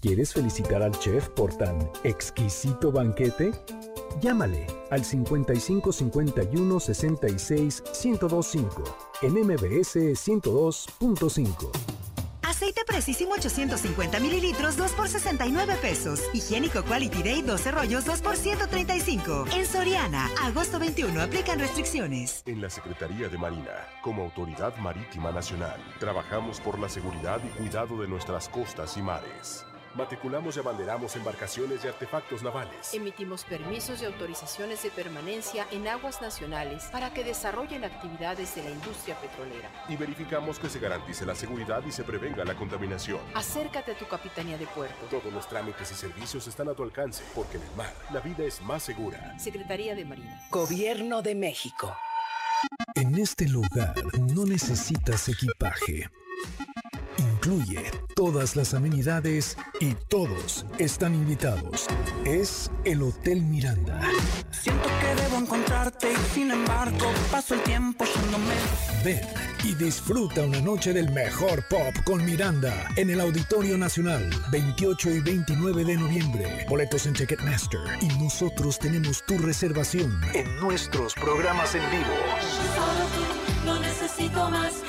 ¿Quieres 0.00 0.32
felicitar 0.32 0.82
al 0.82 0.98
chef 0.98 1.28
por 1.30 1.54
tan 1.54 1.90
exquisito 2.04 2.90
banquete? 2.90 3.52
Llámale 4.20 4.66
al 4.90 5.04
55 5.04 5.92
51 5.92 6.80
66 6.80 7.82
1025 8.02 8.84
en 9.22 9.34
MBS 9.34 9.96
102.5. 9.96 12.00
Aceite 12.60 12.84
Precisimo 12.86 13.32
850 13.32 14.20
mililitros, 14.20 14.76
2 14.76 14.92
por 14.92 15.08
69 15.08 15.76
pesos. 15.80 16.20
Higiénico 16.34 16.82
Quality 16.82 17.23
Day, 17.23 17.40
12 17.40 17.70
rollos, 17.70 18.04
2 18.04 18.20
por 18.20 18.36
135. 18.36 19.46
En 19.56 19.64
Soriana, 19.64 20.28
agosto 20.42 20.78
21, 20.78 21.23
aplican 21.23 21.58
restricciones. 21.58 22.42
En 22.44 22.60
la 22.60 22.68
Secretaría 22.68 23.30
de 23.30 23.38
Marina, 23.38 23.88
como 24.02 24.25
Autoridad 24.25 24.76
Marítima 24.76 25.32
Nacional, 25.32 25.80
trabajamos 25.99 26.60
por 26.60 26.78
la 26.78 26.90
seguridad 26.90 27.40
y 27.42 27.49
cuidado 27.49 27.99
de 27.99 28.08
nuestras 28.08 28.50
costas 28.50 28.94
y 28.99 29.00
mares. 29.00 29.64
Matriculamos 29.94 30.56
y 30.56 30.60
abanderamos 30.60 31.16
embarcaciones 31.16 31.84
y 31.84 31.88
artefactos 31.88 32.42
navales. 32.42 32.94
Emitimos 32.94 33.44
permisos 33.44 34.00
y 34.02 34.04
autorizaciones 34.04 34.82
de 34.82 34.90
permanencia 34.90 35.66
en 35.72 35.88
aguas 35.88 36.22
nacionales 36.22 36.84
para 36.92 37.12
que 37.12 37.24
desarrollen 37.24 37.84
actividades 37.84 38.54
de 38.54 38.62
la 38.62 38.70
industria 38.70 39.16
petrolera. 39.20 39.68
Y 39.88 39.96
verificamos 39.96 40.58
que 40.58 40.68
se 40.68 40.78
garantice 40.78 41.26
la 41.26 41.34
seguridad 41.34 41.82
y 41.86 41.90
se 41.90 42.04
prevenga 42.04 42.44
la 42.44 42.54
contaminación. 42.54 43.20
Acércate 43.34 43.92
a 43.92 43.98
tu 43.98 44.06
capitanía 44.06 44.56
de 44.58 44.66
puerto. 44.68 45.06
Todos 45.10 45.32
los 45.32 45.48
trámites 45.48 45.90
y 45.90 45.94
servicios 45.94 46.46
están 46.46 46.68
a 46.68 46.74
tu 46.74 46.84
alcance, 46.84 47.24
porque 47.34 47.56
en 47.56 47.64
el 47.64 47.72
mar 47.76 47.92
la 48.12 48.20
vida 48.20 48.44
es 48.44 48.60
más 48.62 48.82
segura. 48.82 49.38
Secretaría 49.38 49.94
de 49.96 50.04
Marina. 50.04 50.40
Gobierno 50.50 51.20
de 51.22 51.34
México. 51.34 51.96
En 52.94 53.18
este 53.18 53.48
lugar 53.48 53.94
no 54.18 54.44
necesitas 54.44 55.28
equipaje 55.28 56.10
incluye 57.40 57.90
todas 58.14 58.54
las 58.54 58.74
amenidades 58.74 59.56
y 59.80 59.94
todos 60.08 60.66
están 60.78 61.14
invitados. 61.14 61.86
Es 62.26 62.70
el 62.84 63.02
Hotel 63.02 63.40
Miranda. 63.40 63.98
Siento 64.50 64.88
que 65.00 65.22
debo 65.22 65.38
encontrarte 65.38 66.12
y 66.12 66.34
sin 66.34 66.50
embargo 66.50 67.10
paso 67.30 67.54
el 67.54 67.62
tiempo 67.62 68.04
yéndome. 68.04 68.52
Ven 69.02 69.26
y 69.64 69.74
disfruta 69.74 70.42
una 70.42 70.60
noche 70.60 70.92
del 70.92 71.10
mejor 71.12 71.66
pop 71.68 71.94
con 72.04 72.22
Miranda 72.26 72.88
en 72.96 73.08
el 73.08 73.20
Auditorio 73.20 73.78
Nacional, 73.78 74.28
28 74.52 75.10
y 75.10 75.20
29 75.20 75.84
de 75.84 75.96
noviembre. 75.96 76.66
Boletos 76.68 77.06
en 77.06 77.14
Ticketmaster 77.14 77.80
y 78.02 78.08
nosotros 78.22 78.78
tenemos 78.78 79.24
tu 79.24 79.38
reservación 79.38 80.20
en 80.34 80.56
nuestros 80.60 81.14
programas 81.14 81.74
en 81.74 81.90
vivo. 81.90 82.04
Solo 82.74 83.06
tú, 83.14 83.66
no 83.66 83.80
necesito 83.80 84.50
más, 84.50 84.82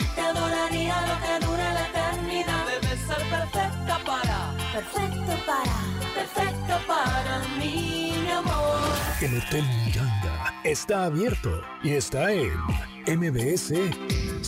perfecto 4.72 5.34
para, 5.46 5.74
perfecto 6.16 6.88
para 6.88 7.42
mi 7.60 8.30
amor. 8.30 8.80
El 9.22 9.38
Hotel 9.38 9.64
Miranda 9.86 10.54
está 10.64 11.06
abierto 11.06 11.62
y 11.84 11.92
está 11.92 12.32
en 12.32 12.52
MBS 13.08 13.74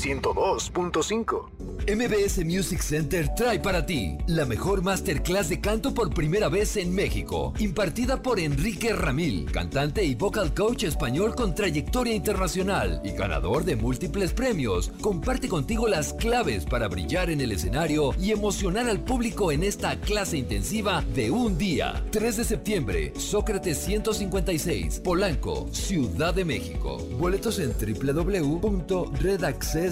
102.5. 0.03 1.49
MBS 1.85 2.45
Music 2.45 2.81
Center 2.81 3.29
trae 3.35 3.59
para 3.59 3.85
ti 3.85 4.17
la 4.27 4.45
mejor 4.45 4.81
masterclass 4.81 5.49
de 5.49 5.59
canto 5.61 5.93
por 5.93 6.13
primera 6.13 6.49
vez 6.49 6.77
en 6.77 6.93
México, 6.93 7.53
impartida 7.59 8.21
por 8.21 8.39
Enrique 8.39 8.93
Ramil, 8.93 9.51
cantante 9.51 10.03
y 10.03 10.15
vocal 10.15 10.53
coach 10.53 10.83
español 10.83 11.35
con 11.35 11.55
trayectoria 11.55 12.13
internacional 12.13 13.01
y 13.03 13.11
ganador 13.11 13.63
de 13.65 13.75
múltiples 13.75 14.33
premios. 14.33 14.91
Comparte 15.01 15.47
contigo 15.49 15.87
las 15.87 16.13
claves 16.13 16.65
para 16.65 16.87
brillar 16.87 17.29
en 17.29 17.41
el 17.41 17.51
escenario 17.51 18.11
y 18.19 18.31
emocionar 18.31 18.89
al 18.89 19.01
público 19.01 19.51
en 19.51 19.63
esta 19.63 19.99
clase 19.99 20.37
intensiva 20.37 21.03
de 21.13 21.31
un 21.31 21.57
día. 21.57 22.03
3 22.11 22.37
de 22.37 22.43
septiembre, 22.43 23.13
Sócrates 23.17 23.77
156, 23.79 24.99
Polanco, 24.99 25.67
Ciudad 25.71 26.33
de 26.33 26.45
México. 26.45 26.97
Boletos 27.19 27.59
en 27.59 27.73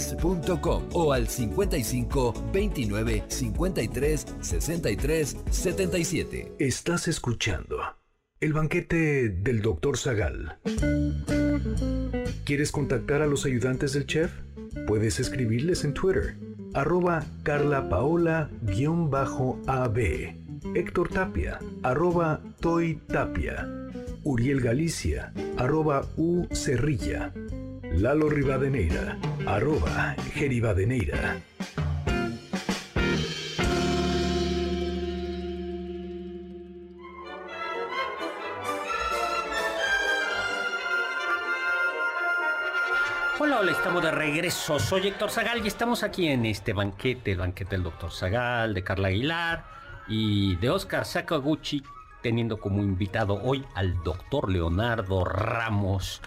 www.redaccess.com 0.02 0.84
o 0.94 1.14
al 1.14 1.28
55 1.28 2.34
29 2.52 3.24
53 3.28 4.26
63 4.42 5.38
77. 5.50 6.56
Estás 6.60 7.08
escuchando 7.08 7.78
el 8.40 8.54
banquete 8.54 9.30
del 9.30 9.62
Dr. 9.62 9.98
Zagal. 9.98 10.58
¿Quieres 12.44 12.72
contactar 12.72 13.22
a 13.22 13.28
los 13.28 13.46
ayudantes 13.46 13.94
del 13.94 14.08
chef? 14.08 14.32
Puedes 14.88 15.20
escribirles 15.20 15.84
en 15.84 15.94
Twitter, 15.94 16.38
arroba 16.74 17.24
carlapaola-ab, 17.44 18.50
Héctor 20.76 21.10
Tapia, 21.10 21.60
arroba 21.84 22.42
Toy 22.60 23.00
Tapia, 23.08 23.68
Uriel 24.24 24.62
Galicia, 24.62 25.34
arroba 25.58 26.08
U 26.18 26.48
Cerrilla, 26.52 27.32
Lalo 27.98 28.30
Rivadeneira, 28.30 29.18
arroba 29.46 30.16
Geribadeneira. 30.34 31.38
Hola, 43.40 43.60
hola, 43.60 43.72
estamos 43.72 44.02
de 44.04 44.12
regreso. 44.12 44.80
Soy 44.80 45.08
Héctor 45.08 45.30
Zagal 45.30 45.64
y 45.64 45.68
estamos 45.68 46.04
aquí 46.04 46.28
en 46.28 46.46
este 46.46 46.74
banquete, 46.74 47.34
el 47.34 47.40
banquete 47.40 47.76
del 47.76 47.84
doctor 47.84 48.12
Zagal, 48.12 48.74
de 48.74 48.84
Carla 48.84 49.10
Aguilar, 49.10 49.66
y 50.08 50.56
de 50.56 50.70
Oscar 50.70 51.06
Sakaguchi, 51.06 51.84
teniendo 52.22 52.60
como 52.60 52.82
invitado 52.82 53.42
hoy 53.44 53.66
al 53.76 54.02
doctor 54.04 54.50
Leonardo 54.50 55.24
Ramos. 55.24 56.22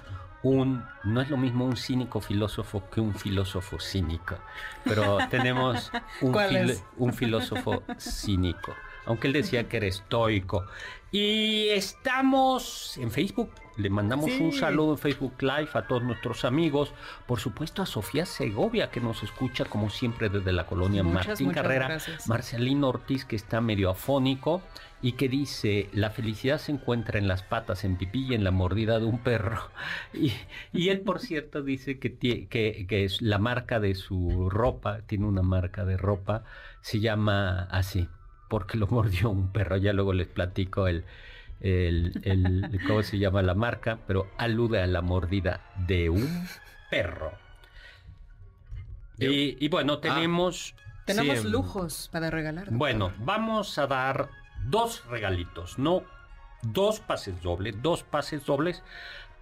Un, 0.44 0.85
no 1.04 1.22
es 1.22 1.30
lo 1.30 1.38
mismo 1.38 1.64
un 1.64 1.76
cínico 1.76 2.20
filósofo 2.20 2.88
que 2.90 3.00
un 3.00 3.14
filósofo 3.14 3.80
cínico, 3.80 4.37
pero 4.85 5.18
tenemos 5.30 5.90
un, 6.20 6.37
un 6.98 7.14
filósofo 7.14 7.83
cínico, 7.98 8.74
aunque 9.06 9.26
él 9.28 9.32
decía 9.32 9.68
que 9.68 9.76
era 9.78 9.86
estoico. 9.86 10.64
Y 11.10 11.68
estamos 11.68 12.96
en 12.98 13.10
Facebook, 13.10 13.50
le 13.76 13.88
mandamos 13.88 14.26
Sí. 14.26 14.40
un 14.42 14.52
saludo 14.52 14.92
en 14.92 14.98
Facebook 14.98 15.34
Live 15.40 15.68
a 15.74 15.86
todos 15.86 16.02
nuestros 16.02 16.44
amigos, 16.44 16.92
por 17.26 17.38
supuesto 17.38 17.82
a 17.82 17.86
Sofía 17.86 18.26
Segovia 18.26 18.90
que 18.90 19.00
nos 19.00 19.22
escucha 19.22 19.64
como 19.64 19.90
siempre 19.90 20.28
desde 20.28 20.52
la 20.52 20.66
colonia 20.66 21.02
Muchas, 21.04 21.28
Martín 21.28 21.46
muchas 21.48 21.62
Carrera, 21.62 21.86
gracias. 21.88 22.28
Marcelino 22.28 22.88
Ortiz 22.88 23.24
que 23.24 23.36
está 23.36 23.60
medio 23.60 23.90
afónico 23.90 24.60
y 25.02 25.12
que 25.12 25.28
dice, 25.28 25.88
la 25.92 26.10
felicidad 26.10 26.58
se 26.58 26.72
encuentra 26.72 27.18
en 27.18 27.28
las 27.28 27.42
patas, 27.42 27.84
en 27.84 27.96
pipí 27.96 28.26
y 28.30 28.34
en 28.34 28.42
la 28.42 28.50
mordida 28.50 28.98
de 28.98 29.06
un 29.06 29.18
perro. 29.18 29.70
Y, 30.14 30.32
y 30.72 30.88
él, 30.88 31.00
por 31.00 31.20
cierto, 31.20 31.62
dice 31.62 31.98
que, 31.98 32.16
que, 32.16 32.86
que 32.88 33.04
es 33.04 33.20
la 33.22 33.38
marca 33.38 33.80
de 33.80 33.94
su 33.94 34.48
ropa, 34.50 35.02
tiene 35.06 35.26
una 35.26 35.42
marca 35.42 35.84
de 35.84 35.96
ropa, 35.96 36.44
se 36.80 37.00
llama 37.00 37.64
así, 37.70 38.08
porque 38.48 38.78
lo 38.78 38.87
mordió 38.88 39.30
un 39.30 39.48
perro. 39.52 39.76
Ya 39.76 39.92
luego 39.92 40.12
les 40.12 40.26
platico 40.28 40.87
el, 40.88 41.04
el, 41.61 42.20
el- 42.24 42.80
cómo 42.87 43.02
se 43.02 43.18
llama 43.18 43.42
la 43.42 43.54
marca, 43.54 43.98
pero 44.07 44.28
alude 44.38 44.80
a 44.83 44.87
la 44.87 45.00
mordida 45.02 45.61
de 45.87 46.11
un 46.11 46.46
perro. 46.90 47.33
Y, 49.18 49.64
y 49.64 49.68
bueno, 49.68 49.98
tenemos... 49.98 50.74
Tenemos 51.04 51.40
sí, 51.40 51.48
lujos 51.48 52.09
para 52.12 52.30
regalar. 52.30 52.64
doctor. 52.64 52.78
bueno, 52.78 53.12
vamos 53.18 53.76
a 53.78 53.87
dar 53.87 54.30
dos 54.68 55.04
regalitos, 55.07 55.78
no 55.78 56.02
dos 56.62 57.00
pases 57.00 57.42
dobles, 57.42 57.83
dos 57.83 58.02
pases 58.02 58.46
dobles 58.46 58.83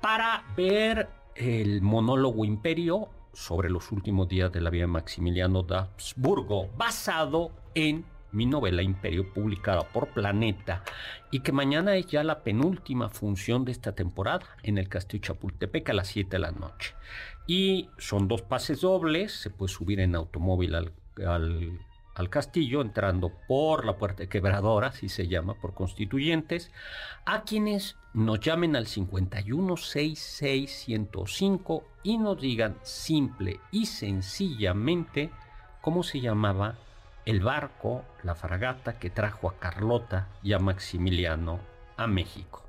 para 0.01 0.43
ver 0.57 1.09
el 1.37 1.81
monólogo 1.83 2.45
Imperio 2.45 3.09
sobre 3.33 3.71
los 3.71 3.93
últimos 3.93 4.27
días 4.29 4.51
de 4.51 4.61
la 4.61 4.71
vida 4.71 4.83
de 4.83 4.87
Maximiliano 4.89 5.63
de 5.63 5.77
Habsburgo, 5.77 6.69
basado 6.77 7.53
en 7.77 8.05
mi 8.33 8.47
novela 8.47 8.83
Imperio, 8.83 9.33
publicada 9.33 9.83
por 9.83 10.09
Planeta, 10.09 10.83
y 11.31 11.41
que 11.41 11.53
mañana 11.53 11.97
es 11.97 12.07
ya 12.07 12.23
la 12.25 12.43
penúltima 12.43 13.09
función 13.09 13.65
de 13.65 13.73
esta 13.73 13.93
temporada 13.95 14.47
en 14.63 14.79
el 14.79 14.89
Castillo 14.89 15.23
Chapultepec 15.23 15.89
a 15.91 15.95
las 15.95 16.09
7 16.09 16.31
de 16.31 16.39
la 16.39 16.51
noche. 16.51 16.95
Y 17.47 17.89
son 17.99 18.29
dos 18.29 18.43
pases 18.43 18.81
dobles, 18.83 19.33
se 19.33 19.51
puede 19.51 19.73
subir 19.73 20.01
en 20.01 20.15
automóvil 20.15 20.75
al, 20.75 20.93
al- 21.27 21.79
castillo 22.31 22.81
entrando 22.83 23.33
por 23.49 23.85
la 23.85 23.97
puerta 23.97 24.29
quebradora, 24.29 24.89
así 24.89 25.09
se 25.09 25.27
llama, 25.29 25.55
por 25.55 25.75
constituyentes, 25.75 26.71
a 27.25 27.43
quienes 27.43 27.97
nos 28.15 28.41
llamen 28.41 28.77
al 28.77 28.87
5166-105 28.87 31.83
y 32.03 32.19
nos 32.19 32.41
digan 32.41 32.77
simple 32.83 33.61
y 33.71 33.87
sencillamente 33.87 35.31
cómo 35.81 36.03
se 36.03 36.21
llamaba 36.21 36.77
el 37.25 37.41
barco, 37.41 38.05
la 38.23 38.35
fragata 38.35 38.99
que 38.99 39.11
trajo 39.11 39.49
a 39.49 39.59
Carlota 39.59 40.29
y 40.43 40.53
a 40.53 40.59
Maximiliano 40.59 41.61
a 41.97 42.07
México. 42.07 42.65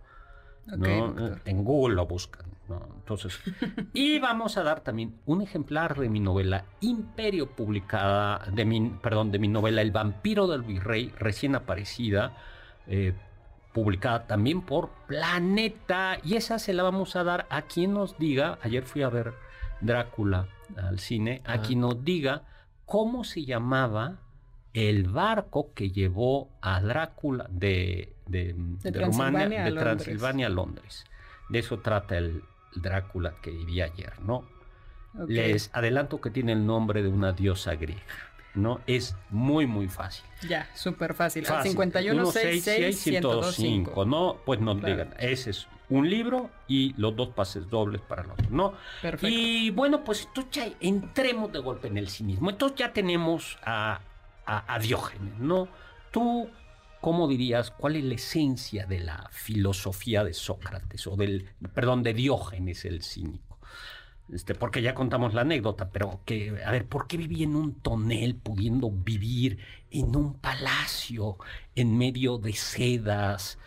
¿no? 0.67 1.07
doctor. 1.07 1.41
En 1.45 1.63
Google 1.63 1.95
lo 1.95 2.05
buscan. 2.05 2.45
¿no? 2.69 2.81
Entonces, 2.95 3.39
y 3.93 4.19
vamos 4.19 4.57
a 4.57 4.63
dar 4.63 4.81
también 4.81 5.19
un 5.25 5.41
ejemplar 5.41 5.97
de 5.99 6.09
mi 6.09 6.19
novela 6.19 6.65
Imperio, 6.81 7.49
publicada, 7.51 8.45
de 8.51 8.63
mi, 8.65 8.89
perdón, 9.01 9.31
de 9.31 9.39
mi 9.39 9.47
novela 9.47 9.81
El 9.81 9.91
vampiro 9.91 10.47
del 10.47 10.61
virrey, 10.61 11.11
recién 11.19 11.55
aparecida, 11.55 12.37
eh, 12.87 13.13
publicada 13.73 14.27
también 14.27 14.61
por 14.61 14.89
Planeta. 15.07 16.17
Y 16.23 16.35
esa 16.35 16.59
se 16.59 16.73
la 16.73 16.83
vamos 16.83 17.15
a 17.15 17.23
dar 17.23 17.47
a 17.49 17.63
quien 17.63 17.93
nos 17.93 18.17
diga, 18.17 18.59
ayer 18.61 18.83
fui 18.83 19.01
a 19.01 19.09
ver 19.09 19.33
Drácula 19.81 20.47
al 20.77 20.99
cine, 20.99 21.41
a 21.45 21.53
Ah. 21.53 21.61
quien 21.61 21.81
nos 21.81 22.05
diga 22.05 22.43
cómo 22.85 23.23
se 23.25 23.43
llamaba 23.43 24.19
el 24.73 25.03
barco 25.09 25.71
que 25.73 25.91
llevó 25.91 26.49
a 26.61 26.81
Drácula 26.81 27.47
de, 27.49 28.13
de, 28.27 28.53
De 28.53 28.53
de 28.81 28.91
Transilvania 28.91 29.39
Rumania, 29.39 29.61
a 29.61 29.65
de 29.65 29.71
Londres. 29.71 29.97
Transilvania 30.03 30.47
a 30.47 30.49
Londres. 30.49 31.05
De 31.49 31.59
eso 31.59 31.79
trata 31.79 32.17
el 32.17 32.43
Drácula 32.75 33.35
que 33.41 33.51
viví 33.51 33.81
ayer, 33.81 34.13
¿no? 34.21 34.45
Les 35.27 35.69
adelanto 35.73 36.19
que 36.19 36.31
tiene 36.31 36.53
el 36.53 36.65
nombre 36.65 37.03
de 37.03 37.07
una 37.09 37.33
diosa 37.33 37.75
griega, 37.75 38.01
¿no? 38.55 38.81
Es 38.87 39.15
muy, 39.29 39.67
muy 39.67 39.87
fácil. 39.87 40.25
Ya, 40.49 40.67
súper 40.73 41.13
fácil. 41.13 41.45
Al 41.45 41.51
Fácil. 41.57 41.71
51 41.73 42.25
166 42.31 43.07
1025, 43.07 44.05
¿no? 44.05 44.37
Pues 44.43 44.59
nos 44.59 44.79
Claro. 44.79 44.91
digan, 44.95 45.13
ese 45.19 45.51
es 45.51 45.67
un 45.89 46.09
libro 46.09 46.49
y 46.67 46.93
los 46.97 47.15
dos 47.15 47.29
pases 47.29 47.69
dobles 47.69 48.01
para 48.01 48.23
el 48.23 48.31
otro, 48.31 48.47
¿no? 48.49 48.73
Perfecto. 49.03 49.27
Y 49.27 49.69
bueno, 49.69 50.03
pues 50.03 50.25
entonces 50.25 50.51
ya 50.51 50.67
entremos 50.79 51.51
de 51.53 51.59
golpe 51.59 51.89
en 51.89 51.97
el 51.99 52.09
cinismo. 52.09 52.49
Entonces 52.49 52.79
ya 52.79 52.91
tenemos 52.91 53.59
a, 53.63 53.99
a- 54.45 54.79
Diógenes, 54.79 55.39
¿no? 55.39 55.67
Tú, 56.11 56.49
¿cómo 57.01 57.27
dirías 57.27 57.71
cuál 57.71 57.95
es 57.95 58.03
la 58.03 58.15
esencia 58.15 58.85
de 58.85 58.99
la 58.99 59.29
filosofía 59.31 60.23
de 60.23 60.33
Sócrates 60.33 61.07
o 61.07 61.15
del, 61.15 61.49
perdón, 61.73 62.03
de 62.03 62.13
Diógenes 62.13 62.85
el 62.85 63.01
cínico? 63.03 63.59
Este, 64.31 64.55
porque 64.55 64.81
ya 64.81 64.95
contamos 64.95 65.33
la 65.33 65.41
anécdota, 65.41 65.89
pero 65.91 66.21
que, 66.25 66.63
a 66.65 66.71
ver, 66.71 66.87
¿por 66.87 67.07
qué 67.07 67.17
vivía 67.17 67.43
en 67.43 67.55
un 67.55 67.73
tonel 67.75 68.35
pudiendo 68.35 68.89
vivir 68.89 69.59
en 69.91 70.15
un 70.15 70.35
palacio 70.35 71.37
en 71.75 71.97
medio 71.97 72.37
de 72.37 72.53
sedas, 72.53 73.59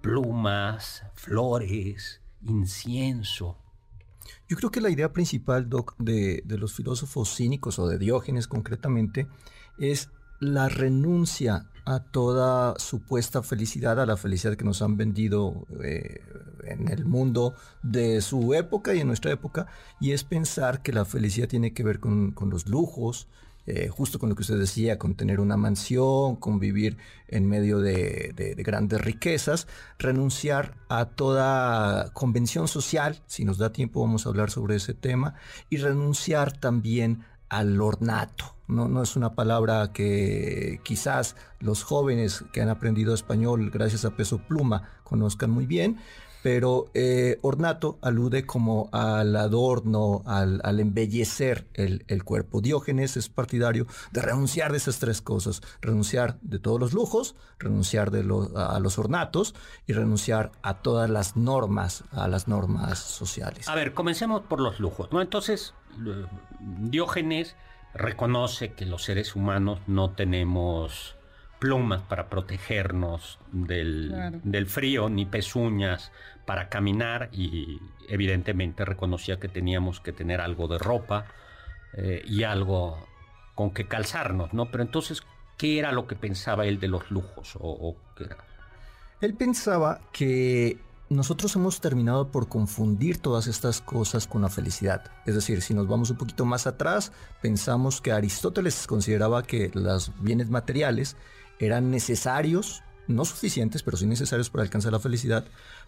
plumas, 0.00 1.04
flores, 1.14 2.20
incienso? 2.46 3.56
Yo 4.48 4.56
creo 4.56 4.70
que 4.70 4.80
la 4.82 4.90
idea 4.90 5.12
principal, 5.12 5.68
Doc, 5.68 5.94
de, 5.98 6.42
de 6.44 6.58
los 6.58 6.74
filósofos 6.74 7.34
cínicos 7.34 7.78
o 7.78 7.88
de 7.88 7.98
Diógenes 7.98 8.46
concretamente, 8.46 9.26
es 9.78 10.10
la 10.42 10.68
renuncia 10.68 11.66
a 11.84 12.00
toda 12.00 12.74
supuesta 12.78 13.42
felicidad, 13.44 14.00
a 14.00 14.06
la 14.06 14.16
felicidad 14.16 14.56
que 14.56 14.64
nos 14.64 14.82
han 14.82 14.96
vendido 14.96 15.66
eh, 15.82 16.20
en 16.64 16.88
el 16.88 17.04
mundo 17.04 17.54
de 17.82 18.20
su 18.20 18.52
época 18.52 18.92
y 18.92 19.00
en 19.00 19.06
nuestra 19.06 19.30
época, 19.30 19.68
y 20.00 20.10
es 20.10 20.24
pensar 20.24 20.82
que 20.82 20.92
la 20.92 21.04
felicidad 21.04 21.46
tiene 21.46 21.72
que 21.72 21.84
ver 21.84 22.00
con, 22.00 22.34
los 22.50 22.66
lujos, 22.66 23.28
eh, 23.66 23.86
justo 23.88 24.18
con 24.18 24.30
lo 24.30 24.34
que 24.34 24.42
usted 24.42 24.58
decía, 24.58 24.98
con 24.98 25.14
tener 25.14 25.38
una 25.38 25.56
mansión, 25.56 26.34
con 26.34 26.58
vivir 26.58 26.96
en 27.28 27.48
medio 27.48 27.78
de- 27.78 28.32
de 28.34 28.62
grandes 28.64 29.00
riquezas, 29.00 29.68
renunciar 29.98 30.74
a 30.88 31.04
toda 31.04 32.12
convención 32.14 32.66
social, 32.66 33.22
si 33.28 33.44
nos 33.44 33.58
da 33.58 33.70
tiempo 33.72 34.00
vamos 34.00 34.26
a 34.26 34.30
hablar 34.30 34.50
sobre 34.50 34.74
ese 34.74 34.94
tema, 34.94 35.34
y 35.70 35.76
renunciar 35.76 36.50
también 36.52 37.24
al 37.48 37.80
ornato. 37.80 38.56
No, 38.72 38.88
no 38.88 39.02
es 39.02 39.16
una 39.16 39.34
palabra 39.34 39.92
que 39.92 40.80
quizás 40.82 41.36
los 41.60 41.84
jóvenes 41.84 42.44
que 42.52 42.60
han 42.60 42.68
aprendido 42.68 43.14
español 43.14 43.70
gracias 43.70 44.04
a 44.04 44.16
Peso 44.16 44.38
Pluma 44.38 44.88
conozcan 45.04 45.50
muy 45.50 45.66
bien, 45.66 45.98
pero 46.42 46.90
eh, 46.92 47.38
ornato 47.42 47.98
alude 48.02 48.44
como 48.44 48.88
al 48.92 49.34
adorno, 49.36 50.22
al, 50.26 50.80
embellecer 50.80 51.68
el, 51.74 52.04
el 52.08 52.24
cuerpo. 52.24 52.60
Diógenes 52.60 53.16
es 53.16 53.28
partidario 53.28 53.86
de 54.10 54.22
renunciar 54.22 54.72
de 54.72 54.78
esas 54.78 54.98
tres 54.98 55.22
cosas, 55.22 55.62
renunciar 55.80 56.38
de 56.42 56.58
todos 56.58 56.80
los 56.80 56.92
lujos, 56.92 57.36
renunciar 57.58 58.10
de 58.10 58.22
a 58.56 58.78
los 58.80 58.98
ornatos 58.98 59.54
y 59.86 59.92
renunciar 59.92 60.50
a 60.62 60.82
todas 60.82 61.08
las 61.08 61.36
normas, 61.36 62.04
a 62.10 62.26
las 62.26 62.48
normas 62.48 62.98
sociales. 62.98 63.68
A 63.68 63.74
ver, 63.74 63.94
comencemos 63.94 64.42
por 64.42 64.60
los 64.60 64.80
lujos, 64.80 65.12
¿no? 65.12 65.22
Entonces, 65.22 65.74
eh, 66.04 66.26
Diógenes 66.60 67.56
reconoce 67.94 68.72
que 68.72 68.86
los 68.86 69.02
seres 69.04 69.36
humanos 69.36 69.80
no 69.86 70.10
tenemos 70.10 71.16
plumas 71.58 72.02
para 72.02 72.28
protegernos 72.28 73.38
del, 73.52 74.08
Claro. 74.12 74.40
del 74.42 74.66
frío, 74.66 75.08
ni 75.08 75.26
pezuñas 75.26 76.10
para 76.46 76.68
caminar 76.68 77.28
y 77.32 77.78
evidentemente 78.08 78.84
reconocía 78.84 79.38
que 79.38 79.48
teníamos 79.48 80.00
que 80.00 80.12
tener 80.12 80.40
algo 80.40 80.66
de 80.66 80.78
ropa 80.78 81.26
eh, 81.96 82.22
y 82.26 82.42
algo 82.42 83.06
con 83.54 83.70
que 83.70 83.86
calzarnos, 83.86 84.52
¿no? 84.54 84.70
Pero 84.70 84.82
entonces, 84.82 85.22
¿qué 85.56 85.78
era 85.78 85.92
lo 85.92 86.06
que 86.08 86.16
pensaba 86.16 86.66
él 86.66 86.80
de 86.80 86.88
los 86.88 87.10
lujos? 87.10 87.54
¿O, 87.56 87.68
o 87.70 87.96
qué 88.16 88.24
era? 88.24 88.38
Él 89.20 89.34
pensaba 89.34 90.00
que 90.12 90.78
nosotros 91.12 91.54
hemos 91.56 91.80
terminado 91.80 92.30
por 92.30 92.48
confundir 92.48 93.18
todas 93.18 93.46
estas 93.46 93.80
cosas 93.80 94.26
con 94.26 94.42
la 94.42 94.48
felicidad. 94.48 95.04
Es 95.26 95.34
decir, 95.34 95.62
si 95.62 95.74
nos 95.74 95.86
vamos 95.86 96.10
un 96.10 96.16
poquito 96.16 96.44
más 96.44 96.66
atrás, 96.66 97.12
pensamos 97.40 98.00
que 98.00 98.12
Aristóteles 98.12 98.86
consideraba 98.86 99.42
que 99.42 99.70
los 99.74 100.12
bienes 100.20 100.50
materiales 100.50 101.16
eran 101.58 101.90
necesarios 101.90 102.82
no 103.08 103.24
suficientes, 103.24 103.82
pero 103.82 103.96
sí 103.96 104.06
necesarios 104.06 104.50
para 104.50 104.62
alcanzar 104.62 104.92
la 104.92 105.00
felicidad. 105.00 105.44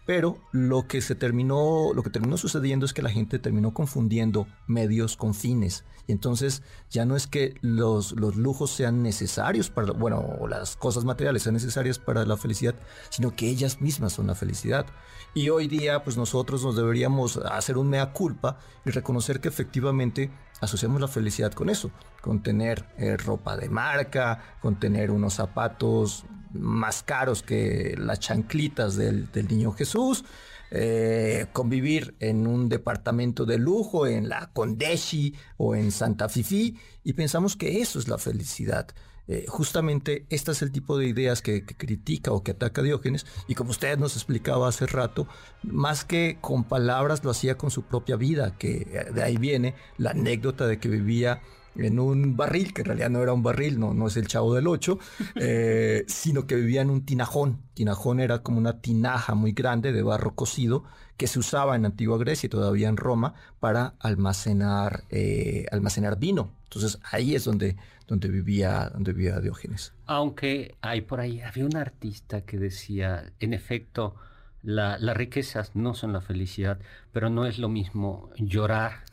Pero 0.07 0.38
lo 0.53 0.87
que 0.87 1.00
se 1.00 1.14
terminó, 1.14 1.92
lo 1.94 2.03
que 2.03 2.11
terminó 2.11 2.37
sucediendo 2.37 2.85
es 2.85 2.92
que 2.92 3.03
la 3.03 3.11
gente 3.11 3.38
terminó 3.38 3.72
confundiendo 3.72 4.46
medios 4.66 5.16
con 5.16 5.35
fines. 5.35 5.85
Y 6.07 6.12
entonces 6.12 6.62
ya 6.90 7.07
no 7.07 7.16
es 7.16 7.27
que 7.27 7.55
los, 7.62 8.12
los 8.12 8.37
lujos 8.37 8.70
sean 8.70 9.03
necesarios 9.03 9.70
para, 9.70 9.92
bueno, 9.92 10.18
o 10.38 10.46
las 10.46 10.77
cosas 10.77 11.05
materiales 11.05 11.42
sean 11.42 11.55
necesarias 11.55 11.98
para 11.98 12.27
la 12.27 12.37
felicidad, 12.37 12.74
sino 13.09 13.35
que 13.35 13.48
ellas 13.48 13.81
mismas 13.81 14.12
son 14.12 14.27
la 14.27 14.35
felicidad. 14.35 14.87
Y 15.33 15.48
hoy 15.48 15.66
día, 15.66 16.05
pues 16.05 16.16
nosotros 16.16 16.62
nos 16.62 16.77
deberíamos 16.77 17.38
hacer 17.38 17.79
un 17.79 17.88
mea 17.88 18.12
culpa 18.12 18.59
y 18.85 18.90
reconocer 18.90 19.40
que 19.40 19.48
efectivamente 19.48 20.31
asociamos 20.61 21.00
la 21.00 21.09
felicidad 21.09 21.53
con 21.53 21.70
eso, 21.70 21.90
con 22.20 22.42
tener 22.42 22.85
eh, 22.98 23.16
ropa 23.16 23.57
de 23.57 23.68
marca, 23.68 24.57
con 24.61 24.79
tener 24.79 25.11
unos 25.11 25.35
zapatos 25.35 26.24
más 26.55 27.03
caros 27.03 27.43
que 27.43 27.95
las 27.99 28.21
chanclitas 28.21 28.97
del, 28.97 29.29
niño 29.49 29.73
Jesús, 29.73 30.25
eh, 30.71 31.47
convivir 31.53 32.14
en 32.21 32.47
un 32.47 32.69
departamento 32.69 33.45
de 33.45 33.59
lujo, 33.59 34.07
en 34.07 34.29
la 34.29 34.51
Condeshi 34.53 35.35
o 35.57 35.75
en 35.75 35.93
Santa 35.93 36.29
Fifi, 36.29 36.77
y 37.03 37.12
pensamos 37.12 37.57
que 37.57 37.81
eso 37.81 37.99
es 37.99 38.09
la 38.09 38.19
felicidad. 38.19 38.88
Eh, 39.27 39.47
justamente 39.49 40.27
este 40.29 40.53
es 40.53 40.61
el 40.61 40.71
tipo 40.71 40.99
de 40.99 41.07
ideas 41.07 41.40
que, 41.40 41.64
critica 41.64 42.31
o 42.33 42.43
que 42.43 42.51
ataca 42.51 42.83
Diógenes 42.83 43.25
y 43.49 43.55
como 43.55 43.71
usted 43.71 43.97
nos 43.97 44.17
explicaba 44.17 44.69
hace 44.69 44.87
rato, 44.87 45.27
más 45.62 46.05
que 46.05 46.37
con 46.43 46.64
palabras 46.64 47.25
lo 47.25 47.31
hacía 47.31 47.57
con 47.57 47.71
su 47.71 47.85
propia 47.85 48.17
vida, 48.17 48.59
que 48.59 49.07
de 49.14 49.23
ahí 49.23 49.38
viene 49.38 49.77
la 49.97 50.11
anécdota 50.11 50.67
de 50.67 50.79
que 50.79 50.88
vivía 50.90 51.40
en 51.76 51.98
un 51.98 52.37
barril, 52.37 52.72
que 52.72 52.82
en 52.82 52.87
realidad 52.87 53.10
no 53.10 53.22
era 53.22 53.32
un 53.32 53.42
barril, 53.42 53.78
no, 53.78 53.94
no 53.94 54.06
es 54.06 54.16
el 54.16 54.26
chavo 54.26 54.54
del 54.54 54.66
8, 54.66 54.98
eh, 55.37 56.04
sino 56.06 56.46
que 56.46 56.56
vivía 56.56 56.82
en 56.82 56.90
un 56.90 57.04
tinajón. 57.04 57.60
Tinajón 57.74 58.20
era 58.20 58.42
como 58.42 58.58
una 58.58 58.80
tinaja 58.80 59.34
muy 59.34 59.52
grande 59.52 59.92
de 59.92 60.02
barro 60.02 60.34
cocido 60.34 60.84
que 61.16 61.26
se 61.26 61.38
usaba 61.38 61.76
en 61.76 61.87
Antigua 61.87 62.18
Grecia 62.18 62.46
y 62.46 62.50
todavía 62.50 62.88
en 62.88 62.96
Roma 62.96 63.34
para 63.60 63.94
almacenar, 64.00 65.04
eh, 65.10 65.66
almacenar 65.70 66.18
vino. 66.18 66.50
Entonces 66.64 66.98
ahí 67.10 67.34
es 67.34 67.44
donde, 67.44 67.76
donde, 68.08 68.28
vivía, 68.28 68.90
donde 68.92 69.12
vivía 69.12 69.40
Diógenes. 69.40 69.92
Aunque 70.06 70.74
hay 70.80 71.02
por 71.02 71.20
ahí, 71.20 71.40
había 71.40 71.66
un 71.66 71.76
artista 71.76 72.40
que 72.40 72.58
decía, 72.58 73.32
en 73.38 73.54
efecto, 73.54 74.16
la, 74.62 74.98
las 74.98 75.16
riquezas 75.16 75.76
no 75.76 75.94
son 75.94 76.12
la 76.12 76.20
felicidad, 76.20 76.78
pero 77.12 77.30
no 77.30 77.46
es 77.46 77.58
lo 77.58 77.68
mismo 77.68 78.30
llorar 78.37 79.04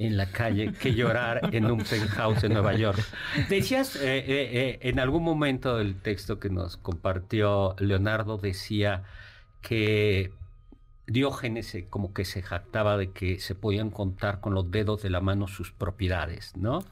en 0.00 0.16
la 0.16 0.32
calle 0.32 0.72
que 0.72 0.94
llorar 0.94 1.50
en 1.52 1.70
un 1.70 1.84
penthouse 1.84 2.44
en 2.44 2.54
Nueva 2.54 2.74
York. 2.74 2.98
Decías, 3.50 3.96
eh, 3.96 4.18
eh, 4.18 4.24
eh, 4.28 4.78
en 4.80 4.98
algún 4.98 5.22
momento 5.22 5.76
del 5.76 6.00
texto 6.00 6.40
que 6.40 6.48
nos 6.48 6.78
compartió 6.78 7.76
Leonardo, 7.78 8.38
decía 8.38 9.04
que 9.60 10.32
Diógenes 11.06 11.76
como 11.90 12.14
que 12.14 12.24
se 12.24 12.40
jactaba 12.40 12.96
de 12.96 13.10
que 13.10 13.40
se 13.40 13.54
podían 13.54 13.90
contar 13.90 14.40
con 14.40 14.54
los 14.54 14.70
dedos 14.70 15.02
de 15.02 15.10
la 15.10 15.20
mano 15.20 15.48
sus 15.48 15.70
propiedades, 15.70 16.56
¿no? 16.56 16.82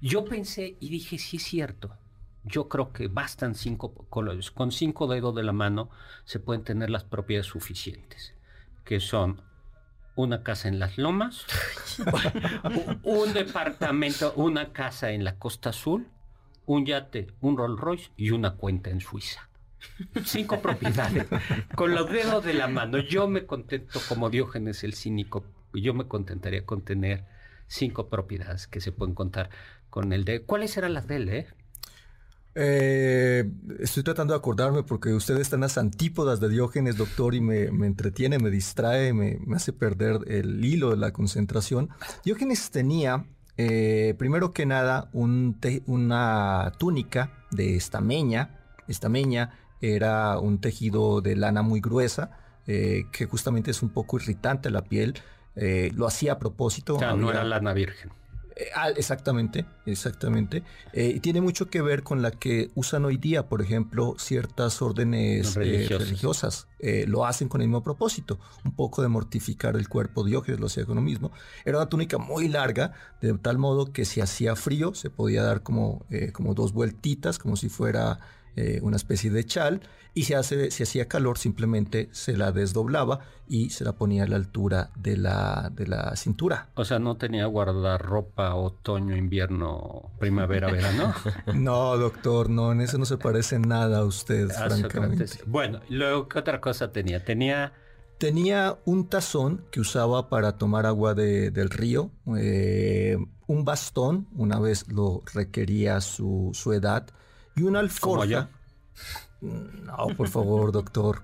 Yo 0.00 0.24
pensé 0.24 0.76
y 0.80 0.88
dije, 0.88 1.18
sí 1.18 1.36
es 1.36 1.44
cierto. 1.44 1.94
Yo 2.42 2.68
creo 2.68 2.92
que 2.92 3.06
bastan 3.08 3.54
cinco, 3.54 3.92
con 4.08 4.72
cinco 4.72 5.06
dedos 5.06 5.34
de 5.34 5.42
la 5.42 5.52
mano 5.52 5.90
se 6.24 6.40
pueden 6.40 6.64
tener 6.64 6.90
las 6.90 7.04
propiedades 7.04 7.46
suficientes, 7.46 8.34
que 8.84 9.00
son 9.00 9.42
una 10.18 10.42
casa 10.42 10.66
en 10.66 10.80
las 10.80 10.98
lomas, 10.98 11.46
un 13.04 13.32
departamento, 13.32 14.32
una 14.34 14.72
casa 14.72 15.12
en 15.12 15.22
la 15.22 15.38
Costa 15.38 15.70
Azul, 15.70 16.08
un 16.66 16.84
yate, 16.84 17.28
un 17.40 17.56
Rolls 17.56 17.80
Royce 17.80 18.10
y 18.16 18.30
una 18.32 18.56
cuenta 18.56 18.90
en 18.90 19.00
Suiza. 19.00 19.48
Cinco 20.24 20.60
propiedades. 20.62 21.26
Con 21.76 21.94
los 21.94 22.10
dedos 22.10 22.44
de 22.44 22.54
la 22.54 22.66
mano. 22.66 22.98
Yo 22.98 23.28
me 23.28 23.46
contento 23.46 24.00
como 24.08 24.28
Diógenes 24.28 24.82
el 24.82 24.94
cínico. 24.94 25.44
Yo 25.72 25.94
me 25.94 26.08
contentaría 26.08 26.66
con 26.66 26.82
tener 26.82 27.24
cinco 27.68 28.08
propiedades 28.08 28.66
que 28.66 28.80
se 28.80 28.90
pueden 28.90 29.14
contar 29.14 29.50
con 29.88 30.12
el 30.12 30.24
de... 30.24 30.42
¿Cuáles 30.42 30.76
eran 30.76 30.94
las 30.94 31.06
de 31.06 31.16
él, 31.16 31.28
eh? 31.28 31.46
Eh, 32.60 33.48
estoy 33.78 34.02
tratando 34.02 34.34
de 34.34 34.38
acordarme 34.38 34.82
porque 34.82 35.14
ustedes 35.14 35.42
están 35.42 35.60
las 35.60 35.78
antípodas 35.78 36.40
de 36.40 36.48
Diógenes, 36.48 36.96
doctor, 36.96 37.36
y 37.36 37.40
me, 37.40 37.66
entretiene, 37.66 38.40
me 38.40 38.50
distrae, 38.50 39.12
me, 39.12 39.38
hace 39.54 39.72
perder 39.72 40.22
el 40.26 40.64
hilo 40.64 40.90
de 40.90 40.96
la 40.96 41.12
concentración. 41.12 41.88
Diógenes 42.24 42.72
tenía, 42.72 43.26
eh, 43.56 44.16
primero 44.18 44.52
que 44.52 44.66
nada, 44.66 45.08
una 45.12 46.72
túnica 46.78 47.44
de 47.52 47.76
estameña. 47.76 48.58
Estameña 48.88 49.56
era 49.80 50.40
un 50.40 50.60
tejido 50.60 51.20
de 51.20 51.36
lana 51.36 51.62
muy 51.62 51.80
gruesa, 51.80 52.32
eh, 52.66 53.04
que 53.12 53.26
justamente 53.26 53.70
es 53.70 53.84
un 53.84 53.90
poco 53.90 54.16
irritante 54.18 54.66
a 54.66 54.72
la 54.72 54.82
piel. 54.82 55.14
lo 55.94 56.08
hacía 56.08 56.32
a 56.32 56.38
propósito. 56.40 56.96
O 56.96 56.98
sea, 56.98 57.14
no 57.14 57.30
era 57.30 57.44
lana 57.44 57.72
virgen. 57.72 58.10
Eh, 58.58 58.70
ah, 58.74 58.90
exactamente, 58.90 59.64
exactamente. 59.86 60.64
Eh, 60.92 61.12
y 61.14 61.20
tiene 61.20 61.40
mucho 61.40 61.70
que 61.70 61.80
ver 61.80 62.02
con 62.02 62.22
la 62.22 62.32
que 62.32 62.70
usan 62.74 63.04
hoy 63.04 63.16
día, 63.16 63.48
por 63.48 63.62
ejemplo, 63.62 64.16
ciertas 64.18 64.82
órdenes 64.82 65.56
eh, 65.56 65.86
religiosas. 65.88 66.66
lo 67.06 67.24
hacen 67.24 67.48
con 67.48 67.60
el 67.60 67.68
mismo 67.68 67.84
propósito, 67.84 68.40
un 68.64 68.72
poco 68.72 69.00
de 69.00 69.08
mortificar 69.08 69.76
el 69.76 69.88
cuerpo. 69.88 70.24
Diógenes 70.24 70.58
lo 70.58 70.66
hacía 70.66 70.84
con 70.86 70.96
lo 70.96 71.02
mismo. 71.02 71.30
Era 71.64 71.78
una 71.78 71.88
túnica 71.88 72.18
muy 72.18 72.48
larga, 72.48 72.92
de 73.20 73.32
tal 73.34 73.58
modo 73.58 73.92
que 73.92 74.04
si 74.04 74.20
hacía 74.20 74.56
frío 74.56 74.92
se 74.92 75.08
podía 75.08 75.44
dar 75.44 75.62
como, 75.62 76.04
como 76.32 76.54
dos 76.54 76.72
vueltitas, 76.72 77.38
como 77.38 77.54
si 77.54 77.68
fuera 77.68 78.18
eh, 78.60 78.80
una 78.82 78.96
especie 78.96 79.30
de 79.30 79.44
chal 79.44 79.80
y 80.14 80.24
si, 80.24 80.34
hace, 80.34 80.72
si 80.72 80.82
hacía 80.82 81.06
calor 81.06 81.38
simplemente 81.38 82.08
se 82.10 82.36
la 82.36 82.50
desdoblaba 82.50 83.20
y 83.46 83.70
se 83.70 83.84
la 83.84 83.92
ponía 83.92 84.24
a 84.24 84.26
la 84.26 84.34
altura 84.34 84.90
de 84.96 85.16
la, 85.16 85.70
de 85.72 85.86
la 85.86 86.16
cintura. 86.16 86.68
O 86.74 86.84
sea, 86.84 86.98
no 86.98 87.16
tenía 87.16 87.46
guardarropa 87.46 88.56
otoño, 88.56 89.14
invierno, 89.16 90.10
primavera, 90.18 90.72
verano. 90.72 91.14
no, 91.54 91.96
doctor, 91.96 92.50
no, 92.50 92.72
en 92.72 92.80
eso 92.80 92.98
no 92.98 93.04
se 93.04 93.16
parece 93.16 93.60
nada 93.60 93.98
a 93.98 94.04
usted, 94.04 94.48
francamente. 94.48 95.26
Bueno, 95.46 95.78
luego, 95.88 96.28
¿qué 96.28 96.40
otra 96.40 96.60
cosa 96.60 96.90
tenía? 96.90 97.24
Tenía... 97.24 97.72
Tenía 98.18 98.76
un 98.84 99.08
tazón 99.08 99.64
que 99.70 99.78
usaba 99.78 100.28
para 100.28 100.58
tomar 100.58 100.84
agua 100.84 101.14
del 101.14 101.70
río, 101.70 102.10
eh, 102.36 103.16
un 103.46 103.64
bastón, 103.64 104.26
una 104.34 104.58
vez 104.58 104.88
lo 104.88 105.22
requería 105.32 106.00
su, 106.00 106.50
su 106.52 106.72
edad, 106.72 107.06
y 107.58 107.62
una 107.62 107.80
alforja. 107.80 108.48
No, 109.40 110.08
por 110.16 110.28
favor, 110.28 110.72
doctor. 110.72 111.22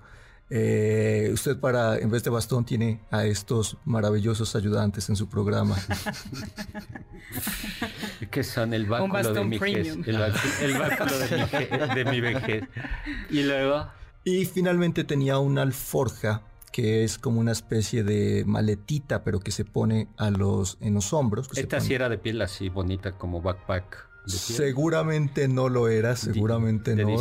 Eh, 0.50 1.30
usted 1.32 1.58
para, 1.58 1.98
en 1.98 2.10
vez 2.10 2.22
de 2.22 2.30
bastón, 2.30 2.64
tiene 2.64 3.00
a 3.10 3.24
estos 3.24 3.76
maravillosos 3.84 4.54
ayudantes 4.54 5.08
en 5.08 5.16
su 5.16 5.28
programa. 5.28 5.76
que 8.30 8.44
son 8.44 8.74
el 8.74 8.86
báculo 8.86 9.32
de 9.32 9.44
mi 9.44 9.58
vejez. 9.58 9.96
El, 10.06 10.18
báculo 10.18 11.18
de 11.94 12.04
mi, 12.04 12.20
vejez. 12.20 12.64
Y 13.30 13.42
luego... 13.42 13.86
Y 14.22 14.44
finalmente 14.46 15.04
tenía 15.04 15.38
una 15.38 15.62
alforja 15.62 16.42
que 16.72 17.04
es 17.04 17.18
como 17.18 17.40
una 17.40 17.52
especie 17.52 18.02
de 18.02 18.44
maletita, 18.46 19.22
pero 19.22 19.40
que 19.40 19.50
se 19.50 19.64
pone 19.64 20.08
a 20.16 20.30
los, 20.30 20.78
en 20.80 20.94
los 20.94 21.12
hombros. 21.12 21.48
Esta 21.56 21.80
sí 21.80 21.94
era 21.94 22.08
de 22.08 22.18
piel 22.18 22.42
así 22.42 22.68
bonita, 22.68 23.12
como 23.12 23.40
backpack. 23.40 24.13
Seguramente 24.26 25.48
no 25.48 25.68
lo 25.68 25.88
era, 25.88 26.16
seguramente 26.16 26.96
no. 26.96 27.16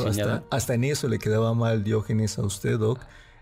Hasta, 0.49 0.73
en 0.73 0.83
eso 0.83 1.07
le 1.07 1.19
quedaba 1.19 1.53
mal 1.53 1.83
Diógenes 1.83 2.37
a 2.37 2.43
usted, 2.43 2.77
Doc. 2.77 2.99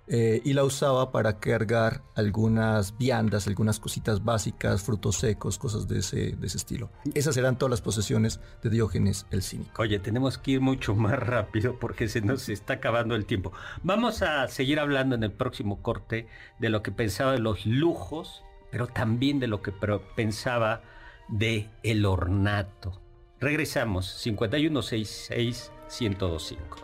Eh, 0.08 0.41
y 0.43 0.54
la 0.54 0.65
usaba 0.65 1.12
para 1.12 1.39
cargar 1.39 2.02
algunas 2.15 2.97
viandas, 2.97 3.47
algunas 3.47 3.80
cositas 3.80 4.26
básicas, 4.26 4.82
frutos 4.82 5.17
secos, 5.17 5.58
cosas 5.58 5.88
de 5.88 6.00
ese, 6.00 6.36
de 6.36 6.47
ese 6.47 6.58
estilo. 6.58 6.89
Esas 7.13 7.38
eran 7.38 7.58
todas 7.58 7.69
las 7.69 7.82
posesiones 7.82 8.41
de 8.62 8.71
Diógenes 8.71 9.26
el 9.32 9.41
Cínico. 9.41 9.82
Oye, 9.82 10.00
tenemos 10.00 10.38
que 10.38 10.52
ir 10.52 10.60
mucho 10.60 10.95
más 10.95 11.17
rápido 11.17 11.80
porque 11.80 12.10
se 12.10 12.19
nos 12.19 12.50
está 12.50 12.74
acabando 12.74 13.15
el 13.15 13.26
tiempo. 13.26 13.54
Vamos 13.84 14.21
a 14.21 14.45
seguir 14.50 14.80
hablando 14.80 15.15
en 15.15 15.24
el 15.24 15.32
próximo 15.32 15.82
corte 15.82 16.28
de 16.60 16.69
lo 16.69 16.82
que 16.84 16.91
pensaba 16.91 17.32
de 17.32 17.39
los 17.39 17.65
lujos, 17.65 18.43
pero 18.69 18.88
también 18.88 19.39
de 19.39 19.47
lo 19.47 19.62
que 19.62 19.71
pensaba 19.71 20.82
de 21.30 21.69
el 21.84 22.06
ornato 22.06 23.00
Regresamos, 23.41 24.06
5166 24.06 25.71
1025. 25.99 26.77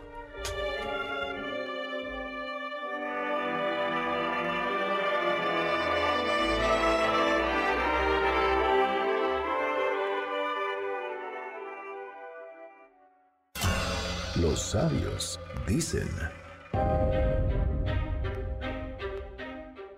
Los 14.40 14.60
sabios 14.60 15.38
dicen. 15.64 16.08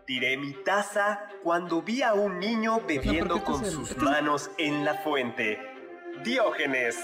Tiré 0.07 0.37
mi 0.37 0.53
taza 0.63 1.27
cuando 1.43 1.81
vi 1.81 2.03
a 2.03 2.13
un 2.13 2.39
niño 2.39 2.83
bebiendo 2.87 3.43
con 3.43 3.65
sus 3.65 3.97
manos 3.97 4.51
en 4.59 4.85
la 4.85 4.93
fuente. 4.97 5.70
Diógenes. 6.25 6.97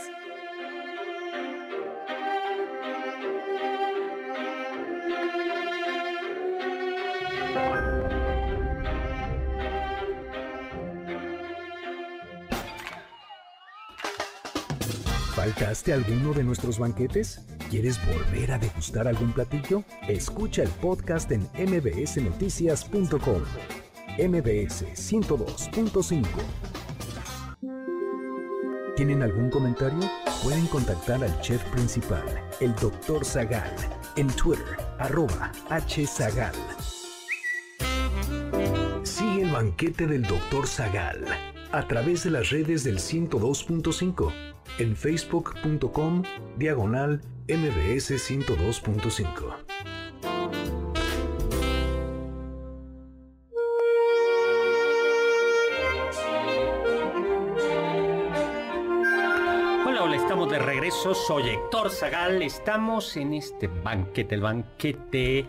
¿Faltaste 15.35 15.92
alguno 15.92 16.33
de 16.35 16.44
nuestros 16.44 16.79
banquetes? 16.79 17.40
¿Quieres 17.70 17.98
volver 18.07 18.52
a 18.52 18.59
degustar 18.59 19.09
algún 19.09 19.33
platillo? 19.33 19.83
Escucha 20.09 20.62
el 20.62 20.68
podcast 20.68 21.31
en 21.33 21.48
mbsnoticias.com. 21.55 23.42
MBS 24.18 24.85
102.5 24.94 26.75
¿Tienen 28.96 29.22
algún 29.22 29.50
comentario? 29.50 30.00
Pueden 30.42 30.66
contactar 30.68 31.22
al 31.22 31.40
chef 31.42 31.62
principal, 31.64 32.24
el 32.61 32.74
Dr. 32.76 33.26
Zagal, 33.26 33.70
en 34.16 34.26
Twitter, 34.28 34.78
arroba 34.98 35.52
hzagal. 35.68 36.54
Sigue 39.02 39.42
el 39.42 39.50
banquete 39.50 40.06
del 40.06 40.22
Dr. 40.22 40.66
Zagal 40.66 41.26
a 41.72 41.87
través 41.87 42.24
de 42.24 42.30
las 42.30 42.48
redes 42.48 42.85
del 42.85 42.98
102.5 42.98 44.32
en 44.78 44.96
facebook.com 44.96 46.22
diagonal 46.56 47.20
mbs 47.48 48.11
102.5. 48.12 49.75
Soy 61.14 61.50
Héctor 61.50 61.90
Zagal. 61.90 62.42
Estamos 62.42 63.16
en 63.16 63.34
este 63.34 63.68
banquete, 63.68 64.34
el 64.34 64.40
banquete 64.40 65.38
eh, 65.38 65.46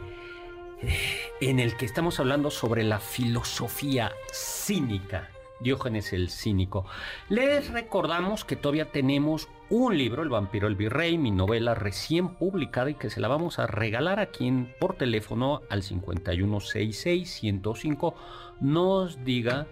en 1.41 1.59
el 1.59 1.75
que 1.75 1.85
estamos 1.85 2.19
hablando 2.19 2.51
sobre 2.51 2.83
la 2.83 2.99
filosofía 2.99 4.11
cínica. 4.31 5.31
Diógenes 5.59 6.13
el 6.13 6.29
Cínico. 6.29 6.85
Les 7.29 7.71
recordamos 7.71 8.45
que 8.45 8.55
todavía 8.55 8.91
tenemos 8.91 9.49
un 9.71 9.97
libro, 9.97 10.21
El 10.21 10.29
vampiro 10.29 10.67
el 10.67 10.75
virrey, 10.75 11.17
mi 11.17 11.31
novela 11.31 11.73
recién 11.73 12.35
publicada 12.35 12.91
y 12.91 12.93
que 12.93 13.09
se 13.09 13.19
la 13.19 13.27
vamos 13.27 13.57
a 13.57 13.65
regalar 13.65 14.19
aquí 14.19 14.47
en, 14.47 14.71
por 14.79 14.93
teléfono 14.95 15.63
al 15.69 15.81
5166-105. 15.81 18.13
Nos 18.61 19.23
diga 19.23 19.65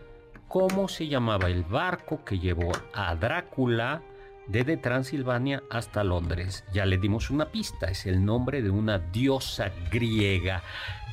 cómo 0.47 0.87
se 0.87 1.07
llamaba 1.07 1.49
el 1.49 1.63
barco 1.63 2.25
que 2.25 2.39
llevó 2.39 2.71
a 2.93 3.13
Drácula 3.15 4.01
desde 4.47 4.77
Transilvania 4.77 5.63
hasta 5.69 6.03
Londres. 6.03 6.63
Ya 6.73 6.85
le 6.85 6.97
dimos 6.97 7.29
una 7.29 7.45
pista, 7.45 7.87
es 7.87 8.05
el 8.05 8.23
nombre 8.23 8.61
de 8.61 8.69
una 8.69 8.99
diosa 8.99 9.71
griega. 9.91 10.63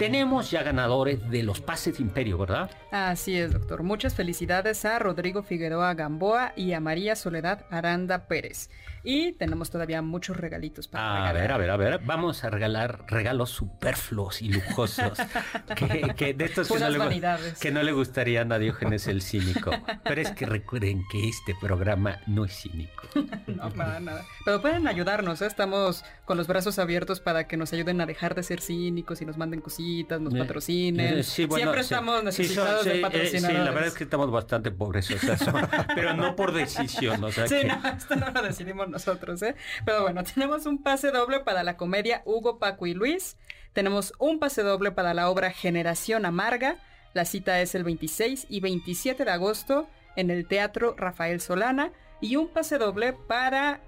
Tenemos 0.03 0.51
ya 0.51 0.65
ganadores 0.65 1.31
de 1.31 1.45
los 1.45 1.61
pases 1.61 1.99
de 1.99 2.03
imperio, 2.03 2.37
¿verdad? 2.37 2.69
Así 2.91 3.38
es, 3.38 3.53
doctor. 3.53 3.85
Muchas 3.85 4.17
felicidades 4.17 4.85
a 4.85 4.99
Rodrigo 4.99 5.45
Figueroa 5.45 5.95
Gamboa 5.95 6.53
y 6.57 6.73
a 6.73 6.81
María 6.81 7.15
Soledad 7.15 7.67
Aranda 7.71 8.27
Pérez. 8.27 8.69
Y 9.05 9.33
tenemos 9.33 9.71
todavía 9.71 10.03
muchos 10.03 10.37
regalitos 10.37 10.88
para 10.88 11.29
A 11.29 11.33
ver, 11.33 11.53
a 11.53 11.57
ver, 11.57 11.71
a 11.71 11.77
ver. 11.77 12.01
Vamos 12.05 12.43
a 12.43 12.51
regalar 12.51 13.05
regalos 13.09 13.51
superfluos 13.51 14.43
y 14.43 14.49
lujosos. 14.49 15.19
que, 15.77 16.15
que 16.17 16.35
de 16.35 16.45
estos 16.45 16.69
que 16.69 16.79
no, 16.79 16.88
le, 16.88 17.31
que 17.61 17.71
no 17.71 17.83
le 17.83 17.93
gustarían 17.93 18.51
a 18.53 18.59
Diógenes 18.59 19.07
el 19.07 19.23
cínico. 19.23 19.71
Pero 20.03 20.21
es 20.21 20.31
que 20.33 20.47
recuerden 20.47 21.03
que 21.11 21.29
este 21.29 21.55
programa 21.61 22.19
no 22.27 22.45
es 22.45 22.53
cínico. 22.61 23.03
No, 23.53 23.71
para 23.71 24.01
nada. 24.01 24.25
Pero 24.45 24.62
pueden 24.62 24.87
ayudarnos, 24.88 25.43
¿eh? 25.43 25.47
estamos 25.47 26.05
con 26.25 26.38
los 26.38 26.47
brazos 26.47 26.79
abiertos 26.79 27.21
para 27.21 27.47
que 27.47 27.57
nos 27.57 27.73
ayuden 27.73 28.01
a 28.01 28.07
dejar 28.07 28.35
de 28.35 28.43
ser 28.43 28.61
cínicos 28.61 29.21
y 29.21 29.27
nos 29.27 29.37
manden 29.37 29.61
cositas, 29.61 29.91
nos 30.20 30.35
patrocinen. 30.35 31.22
sí, 31.24 31.44
bueno, 31.46 31.62
Siempre 31.64 31.83
sí. 31.83 31.94
estamos 31.94 32.24
necesitados 32.24 32.85
de 32.85 32.98
eh, 32.98 33.00
patrocinadores. 33.02 33.59
sí, 33.59 33.64
la 33.64 33.70
verdad 33.70 33.87
es 33.88 33.94
que 33.94 34.05
estamos 34.05 34.31
bastante 34.31 34.70
pobres, 34.70 35.11
o 35.11 35.18
sea, 35.18 35.37
son- 35.37 35.68
pero 35.94 36.14
no 36.14 36.35
por 36.37 36.52
decisión, 36.52 37.22
o 37.24 37.31
sea 37.33 37.46
Sí, 37.48 37.57
que- 37.61 37.64
no, 37.68 37.81
esto 37.88 38.16
no 38.16 38.31
lo 38.31 38.42
decidimos 38.42 38.88
nosotros, 38.88 39.42
¿eh? 39.42 39.55
Pero 39.85 40.02
bueno, 40.02 40.22
tenemos 40.24 40.66
un 40.66 40.83
pase 40.83 41.11
doble 41.11 41.40
para 41.40 41.62
la 41.62 41.76
comedia 41.76 42.22
Hugo, 42.24 42.59
Paco 42.59 42.87
y 42.87 42.94
Luis. 42.94 43.37
Tenemos 43.72 44.12
un 44.18 44.38
pase 44.38 44.62
doble 44.62 44.92
para 44.92 45.14
la 45.14 45.28
obra 45.31 45.50
Generación 45.50 46.26
Amarga. 46.26 46.76
La 47.14 47.24
cita 47.24 47.61
es 47.61 47.74
el 47.74 47.85
26 47.85 48.46
y 48.48 48.61
27 48.61 49.24
de 49.24 49.31
agosto 49.31 49.87
en 50.16 50.31
el 50.31 50.46
Teatro 50.46 50.94
Rafael 50.96 51.40
Solana. 51.40 51.90
Y 52.20 52.37
un 52.37 52.48
pase 52.48 52.78
doble 52.78 53.12
para 53.14 53.81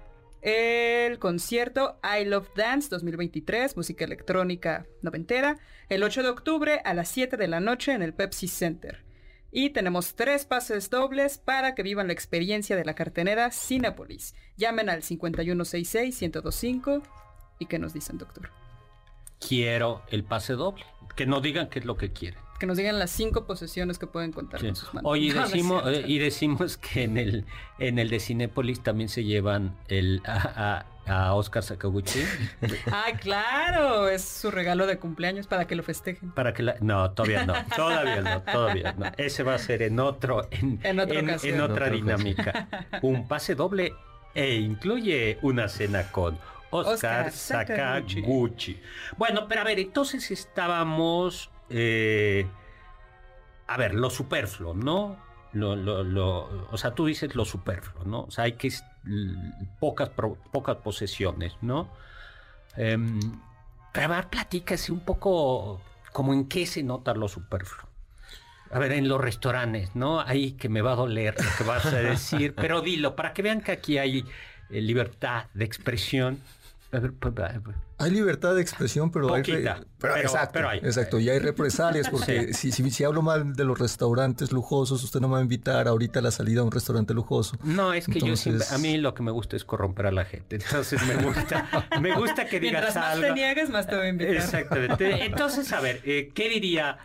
el 0.45 1.17
concierto 1.17 1.99
I 2.03 2.23
Love 2.23 2.51
Dance 2.55 2.87
2023, 2.89 3.75
música 3.75 4.05
electrónica 4.05 4.85
noventera, 5.01 5.57
el 5.89 6.03
8 6.03 6.21
de 6.21 6.29
octubre 6.29 6.81
a 6.85 6.93
las 6.93 7.09
7 7.09 7.35
de 7.35 7.47
la 7.47 7.59
noche 7.59 7.93
en 7.93 8.03
el 8.03 8.13
Pepsi 8.13 8.47
Center. 8.47 9.03
Y 9.51 9.71
tenemos 9.71 10.13
tres 10.13 10.45
pases 10.45 10.91
dobles 10.91 11.39
para 11.39 11.73
que 11.73 11.81
vivan 11.81 12.05
la 12.07 12.13
experiencia 12.13 12.75
de 12.75 12.85
la 12.85 12.93
cartenera 12.93 13.49
Cinepolis. 13.49 14.35
Llamen 14.55 14.91
al 14.91 15.01
5166-1025 15.01 17.01
y 17.57 17.65
que 17.65 17.79
nos 17.79 17.93
dicen, 17.93 18.19
doctor. 18.19 18.51
quiero 19.39 20.03
el 20.11 20.25
pase 20.25 20.53
doble. 20.53 20.85
Que 21.15 21.25
no 21.25 21.41
digan 21.41 21.69
qué 21.69 21.79
es 21.79 21.85
lo 21.85 21.97
que 21.97 22.13
quieren. 22.13 22.44
Que 22.59 22.65
nos 22.65 22.77
digan 22.77 22.97
las 22.99 23.11
cinco 23.11 23.45
posesiones 23.45 23.99
que 23.99 24.07
pueden 24.07 24.31
contar 24.31 24.61
Sí. 24.61 24.67
con 24.67 24.75
sus 24.77 24.93
manos. 24.93 25.11
Oye, 25.11 25.25
y 25.25 25.29
No, 25.33 25.35
no 25.35 25.43
es 25.45 25.51
decimos, 25.51 25.83
eh, 25.87 26.03
y 26.07 26.17
decimos 26.19 26.77
que 26.77 27.03
en 27.03 27.17
el, 27.17 27.45
en 27.79 27.99
el 27.99 28.09
de 28.09 28.19
Cinépolis 28.19 28.81
también 28.81 29.09
se 29.09 29.23
llevan 29.25 29.75
el, 29.89 30.21
a, 30.25 30.85
a- 31.05 31.25
a 31.27 31.33
Oscar 31.35 31.61
Sakaguchi 31.61 32.21
Ah, 32.91 33.07
claro, 33.21 34.07
es 34.09 34.23
su 34.23 34.49
regalo 34.51 34.87
de 34.87 34.97
cumpleaños 34.97 35.45
para 35.47 35.67
que 35.67 35.75
lo 35.75 35.83
festejen. 35.83 36.31
para 36.31 36.53
que 36.53 36.63
la... 36.63 36.75
No, 36.79 37.11
todavía 37.11 37.45
no, 37.45 37.53
todavía 37.75 38.21
no, 38.21 38.41
todavía 38.41 38.93
no. 38.97 39.11
Ese 39.17 39.43
va 39.43 39.53
a 39.55 39.59
ser 39.59 39.81
en 39.83 39.99
otro, 39.99 40.47
en, 40.49 40.79
En 40.83 40.99
otra 40.99 41.19
en- 41.19 41.25
ocasión. 41.29 41.55
en 41.55 41.61
otra 41.61 41.87
En 41.87 41.93
otra 41.93 41.95
dinámica. 42.15 42.67
Un 43.03 43.27
pase 43.27 43.53
doble 43.53 43.93
e 44.33 44.55
incluye 44.55 45.37
una 45.43 45.67
cena 45.67 46.09
con 46.11 46.39
Oscar, 46.71 47.27
Oscar 47.27 47.31
Sakaguchi. 47.31 48.21
Sakaguchi. 48.21 48.79
Bueno, 49.17 49.47
pero 49.47 49.61
a 49.61 49.63
ver, 49.65 49.79
entonces 49.79 50.31
estábamos... 50.31 51.51
eh, 51.69 52.47
a 53.67 53.77
ver, 53.77 53.95
lo 53.95 54.09
superfluo, 54.09 54.73
¿no? 54.73 55.17
Lo, 55.53 55.75
lo- 55.75 56.03
lo- 56.03 56.67
o 56.71 56.77
sea, 56.77 56.91
tú 56.93 57.05
dices 57.05 57.33
lo 57.35 57.45
superfluo, 57.45 58.03
¿no? 58.05 58.21
O 58.23 58.31
sea, 58.31 58.43
hay 58.45 58.53
que... 58.53 58.67
l- 58.67 59.35
Pocas, 59.79 60.09
pro- 60.09 60.37
pocas 60.51 60.77
posesiones, 60.77 61.53
¿no? 61.61 61.89
Em, 62.75 63.19
pero 63.93 64.13
a 64.13 64.17
ver, 64.17 64.27
platícase 64.27 64.91
un 64.91 64.99
poco 64.99 65.81
como 66.11 66.33
en 66.33 66.47
qué 66.47 66.65
se 66.65 66.83
nota 66.83 67.13
lo 67.13 67.27
superfluo. 67.27 67.87
A 68.71 68.79
ver, 68.79 68.91
en 68.93 69.07
los 69.07 69.21
restaurantes, 69.21 69.95
¿no? 69.95 70.19
Ahí 70.19 70.53
que 70.53 70.67
me 70.69 70.81
va 70.81 70.93
a 70.93 70.95
doler 70.95 71.35
lo 71.41 71.49
que 71.57 71.63
vas 71.63 71.85
a 71.85 71.97
decir, 71.97 72.53
pero 72.57 72.81
dilo, 72.81 73.15
para 73.15 73.33
que 73.33 73.41
vean 73.41 73.61
que 73.61 73.71
aquí 73.71 73.97
hay 73.97 74.25
eh, 74.69 74.81
libertad 74.81 75.45
de 75.53 75.63
expresión. 75.65 76.41
Pa- 77.19 77.31
pa- 77.31 77.53
Hay 77.97 78.11
libertad 78.11 78.55
de 78.55 78.61
expresión, 78.61 79.11
pero 79.11 79.33
hay... 79.33 79.41
Poquita, 79.41 79.83
pero- 79.99 80.15
exacto, 80.17 80.49
pero 80.53 80.69
hay. 80.69 80.79
exacto, 80.79 81.19
y 81.19 81.29
hay 81.29 81.39
represalias, 81.39 82.09
porque 82.09 82.53
si, 82.53 82.71
si, 82.71 82.89
si 82.91 83.03
hablo 83.03 83.21
mal 83.21 83.53
de 83.53 83.63
los 83.65 83.79
restaurantes 83.79 84.51
lujosos, 84.51 85.03
usted 85.03 85.19
no 85.19 85.27
me 85.27 85.33
va 85.33 85.39
a 85.39 85.43
invitar 85.43 85.87
ahorita 85.87 86.19
a 86.19 86.21
la 86.21 86.31
salida 86.31 86.61
a 86.61 86.63
un 86.63 86.71
restaurante 86.71 87.13
lujoso. 87.13 87.57
No, 87.63 87.93
es 87.93 88.05
que 88.07 88.19
yo 88.19 88.35
siempre, 88.35 88.65
a 88.71 88.77
mí 88.77 88.97
lo 88.97 89.13
que 89.13 89.23
me 89.23 89.31
gusta 89.31 89.55
es 89.55 89.63
corromper 89.65 90.07
a 90.07 90.11
la 90.11 90.25
gente. 90.25 90.57
Entonces 90.57 91.01
me 91.07 91.15
gusta, 91.23 91.87
me 92.01 92.15
gusta 92.15 92.47
que 92.47 92.59
digas 92.59 92.81
Mientras 92.83 92.95
más 92.95 93.05
algo. 93.13 93.27
te 93.27 93.33
niegues, 93.33 93.69
más 93.69 93.87
te 93.87 93.95
voy 93.95 94.05
a 94.05 94.09
invitar. 94.09 94.35
Exactamente. 94.35 95.25
Entonces, 95.25 95.71
a 95.73 95.79
ver, 95.81 96.01
eh, 96.05 96.31
¿qué 96.33 96.49
diría? 96.49 96.97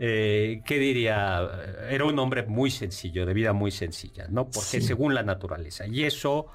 eh, 0.00 0.62
¿Qué 0.64 0.78
diría? 0.78 1.48
Era 1.90 2.04
un 2.04 2.18
hombre 2.20 2.44
muy 2.44 2.70
sencillo, 2.70 3.26
de 3.26 3.34
vida 3.34 3.52
muy 3.52 3.70
sencilla, 3.72 4.26
¿no? 4.28 4.44
Porque 4.44 4.80
Sí. 4.80 4.82
según 4.82 5.12
la 5.14 5.24
naturaleza. 5.24 5.86
Y 5.88 6.04
eso, 6.04 6.46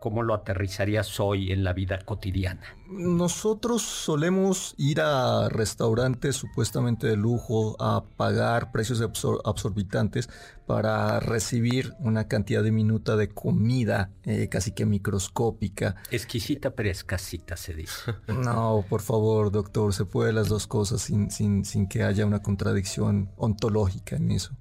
¿cómo 0.00 0.22
lo 0.22 0.34
aterrizarías 0.34 1.18
hoy 1.20 1.52
en 1.52 1.64
la 1.64 1.72
vida 1.72 1.98
cotidiana? 2.04 2.62
Nosotros 2.88 3.82
solemos 3.82 4.74
ir 4.78 5.00
a 5.00 5.48
restaurantes 5.48 6.36
supuestamente 6.36 7.06
de 7.06 7.16
lujo 7.16 7.76
a 7.80 8.04
pagar 8.16 8.72
precios 8.72 9.02
absor- 9.02 9.40
absorbitantes 9.44 10.28
para 10.66 11.20
recibir 11.20 11.94
una 11.98 12.28
cantidad 12.28 12.62
diminuta 12.62 13.16
de 13.16 13.28
comida 13.28 14.10
eh, 14.24 14.48
casi 14.48 14.72
que 14.72 14.84
microscópica. 14.86 15.96
Exquisita 16.10 16.70
pero 16.70 16.90
escasita, 16.90 17.56
se 17.56 17.74
dice. 17.74 18.14
No, 18.28 18.84
por 18.88 19.00
favor, 19.02 19.50
doctor, 19.50 19.92
se 19.94 20.04
puede 20.04 20.32
las 20.32 20.48
dos 20.48 20.66
cosas 20.66 21.02
sin, 21.02 21.30
sin, 21.30 21.64
sin 21.64 21.88
que 21.88 22.02
haya 22.02 22.24
una 22.26 22.42
contradicción 22.42 23.30
ontológica 23.36 24.16
en 24.16 24.30
eso. 24.32 24.52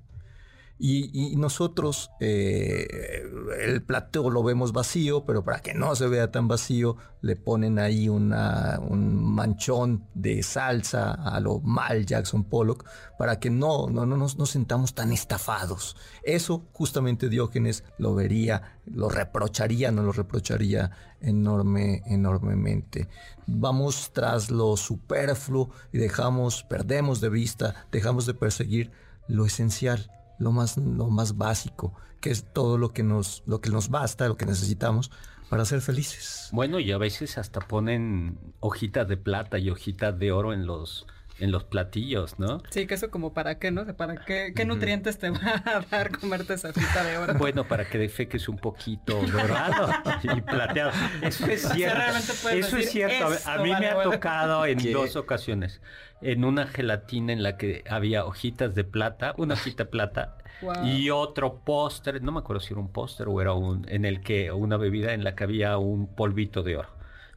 Y, 0.80 1.36
nosotros 1.38 2.12
eh, 2.20 3.24
el 3.60 3.82
plato 3.82 4.30
lo 4.30 4.44
vemos 4.44 4.74
vacío, 4.74 5.26
pero 5.26 5.44
para 5.44 5.60
que 5.60 5.74
no 5.74 5.96
se 5.96 6.08
vea 6.08 6.32
tan 6.32 6.48
vacío, 6.48 6.98
le 7.22 7.36
ponen 7.36 7.80
ahí 7.80 8.10
una, 8.10 8.80
un 8.80 9.34
manchón 9.34 10.06
de 10.14 10.44
salsa 10.44 11.14
a 11.14 11.40
lo 11.40 11.60
mal 11.62 12.06
Jackson 12.06 12.44
Pollock, 12.44 12.86
para 13.18 13.40
que 13.40 13.50
no, 13.50 13.88
no, 13.90 14.06
no 14.06 14.18
nos, 14.18 14.38
nos 14.38 14.52
sentamos 14.52 14.94
tan 14.94 15.12
estafados. 15.12 15.96
Eso 16.24 16.68
justamente 16.74 17.30
Diógenes 17.30 17.84
lo 17.98 18.14
vería, 18.14 18.78
lo 18.86 19.10
reprocharía, 19.10 19.92
no 19.92 20.04
lo 20.04 20.12
reprocharía 20.12 20.92
enorme, 21.22 22.04
enormemente. 22.06 23.08
Vamos 23.48 24.12
tras 24.14 24.52
lo 24.52 24.78
superfluo 24.78 25.72
y 25.92 25.98
dejamos, 25.98 26.64
perdemos 26.64 27.20
de 27.20 27.30
vista, 27.30 27.88
dejamos 27.92 28.28
de 28.28 28.36
perseguir 28.36 28.92
lo 29.28 29.46
esencial 29.46 30.12
lo 30.40 30.52
más, 30.52 30.78
lo 30.78 31.10
más 31.10 31.38
básico, 31.38 31.94
que 32.22 32.32
es 32.32 32.46
todo 32.54 32.78
lo 32.78 32.94
que 32.94 33.04
nos, 33.04 33.44
lo 33.46 33.62
que 33.62 33.70
nos 33.70 33.90
basta, 33.90 34.28
lo 34.28 34.38
que 34.38 34.46
necesitamos 34.46 35.12
para 35.50 35.66
ser 35.66 35.82
felices. 35.82 36.50
Bueno, 36.52 36.80
y 36.80 36.92
a 36.92 36.98
veces 36.98 37.38
hasta 37.38 37.62
ponen 37.62 38.38
hojitas 38.60 39.08
de 39.08 39.18
plata 39.18 39.58
y 39.60 39.70
hojitas 39.70 40.18
de 40.18 40.32
oro 40.32 40.54
en 40.54 40.66
los 40.66 41.08
en 41.40 41.52
los 41.52 41.64
platillos, 41.64 42.40
¿no? 42.40 42.62
Sí, 42.70 42.88
que 42.88 42.96
eso 42.96 43.12
como 43.12 43.34
para 43.34 43.60
qué, 43.60 43.72
¿no? 43.72 43.86
¿Para 43.96 44.24
qué, 44.26 44.54
qué 44.56 44.66
nutrientes 44.66 45.18
te 45.18 45.30
va 45.30 45.62
a 45.66 45.82
dar 45.82 46.18
comerte 46.18 46.54
esa 46.56 46.70
hojita 46.70 47.04
de 47.04 47.18
oro? 47.18 47.34
Bueno, 47.36 47.68
para 47.68 47.86
que 47.86 47.98
defeques 47.98 48.50
un 48.50 48.58
poquito 48.58 49.22
dorado 49.22 49.90
y 50.24 50.42
plateado. 50.42 50.92
Eso 51.22 51.46
es 51.48 51.68
cierto. 51.70 52.50
Eso 52.50 52.78
es 52.78 52.92
cierto. 52.92 53.30
A 53.46 53.58
mí 53.60 53.72
me 53.72 53.88
ha 53.88 54.04
tocado 54.04 54.66
en 54.66 54.92
dos 54.92 55.16
ocasiones. 55.16 55.82
En 56.22 56.44
una 56.44 56.66
gelatina 56.66 57.32
en 57.34 57.44
la 57.44 57.58
que 57.58 57.84
había 57.90 58.26
hojitas 58.26 58.74
de 58.74 58.84
plata, 58.84 59.34
una 59.38 59.54
hojita 59.54 59.84
de 59.84 59.90
plata 59.90 60.38
y 60.84 61.12
otro 61.12 61.60
póster, 61.64 62.22
no 62.24 62.32
me 62.32 62.40
acuerdo 62.40 62.60
si 62.62 62.74
era 62.74 62.82
un 62.82 62.92
póster 62.92 63.28
o 63.28 63.42
era 63.42 63.54
un 63.54 63.86
en 63.90 64.06
el 64.06 64.22
que 64.22 64.52
una 64.52 64.78
bebida 64.78 65.14
en 65.14 65.24
la 65.24 65.36
que 65.36 65.44
había 65.44 65.78
un 65.78 66.16
polvito 66.16 66.64
de 66.64 66.78
oro. 66.78 66.90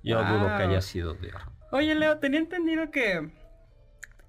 Yo 0.02 0.18
dudo 0.24 0.46
que 0.56 0.62
haya 0.62 0.80
sido 0.80 1.12
de 1.12 1.28
oro. 1.28 1.52
Oye, 1.72 1.94
Leo, 1.94 2.18
tenía 2.18 2.40
entendido 2.40 2.90
que 2.90 3.30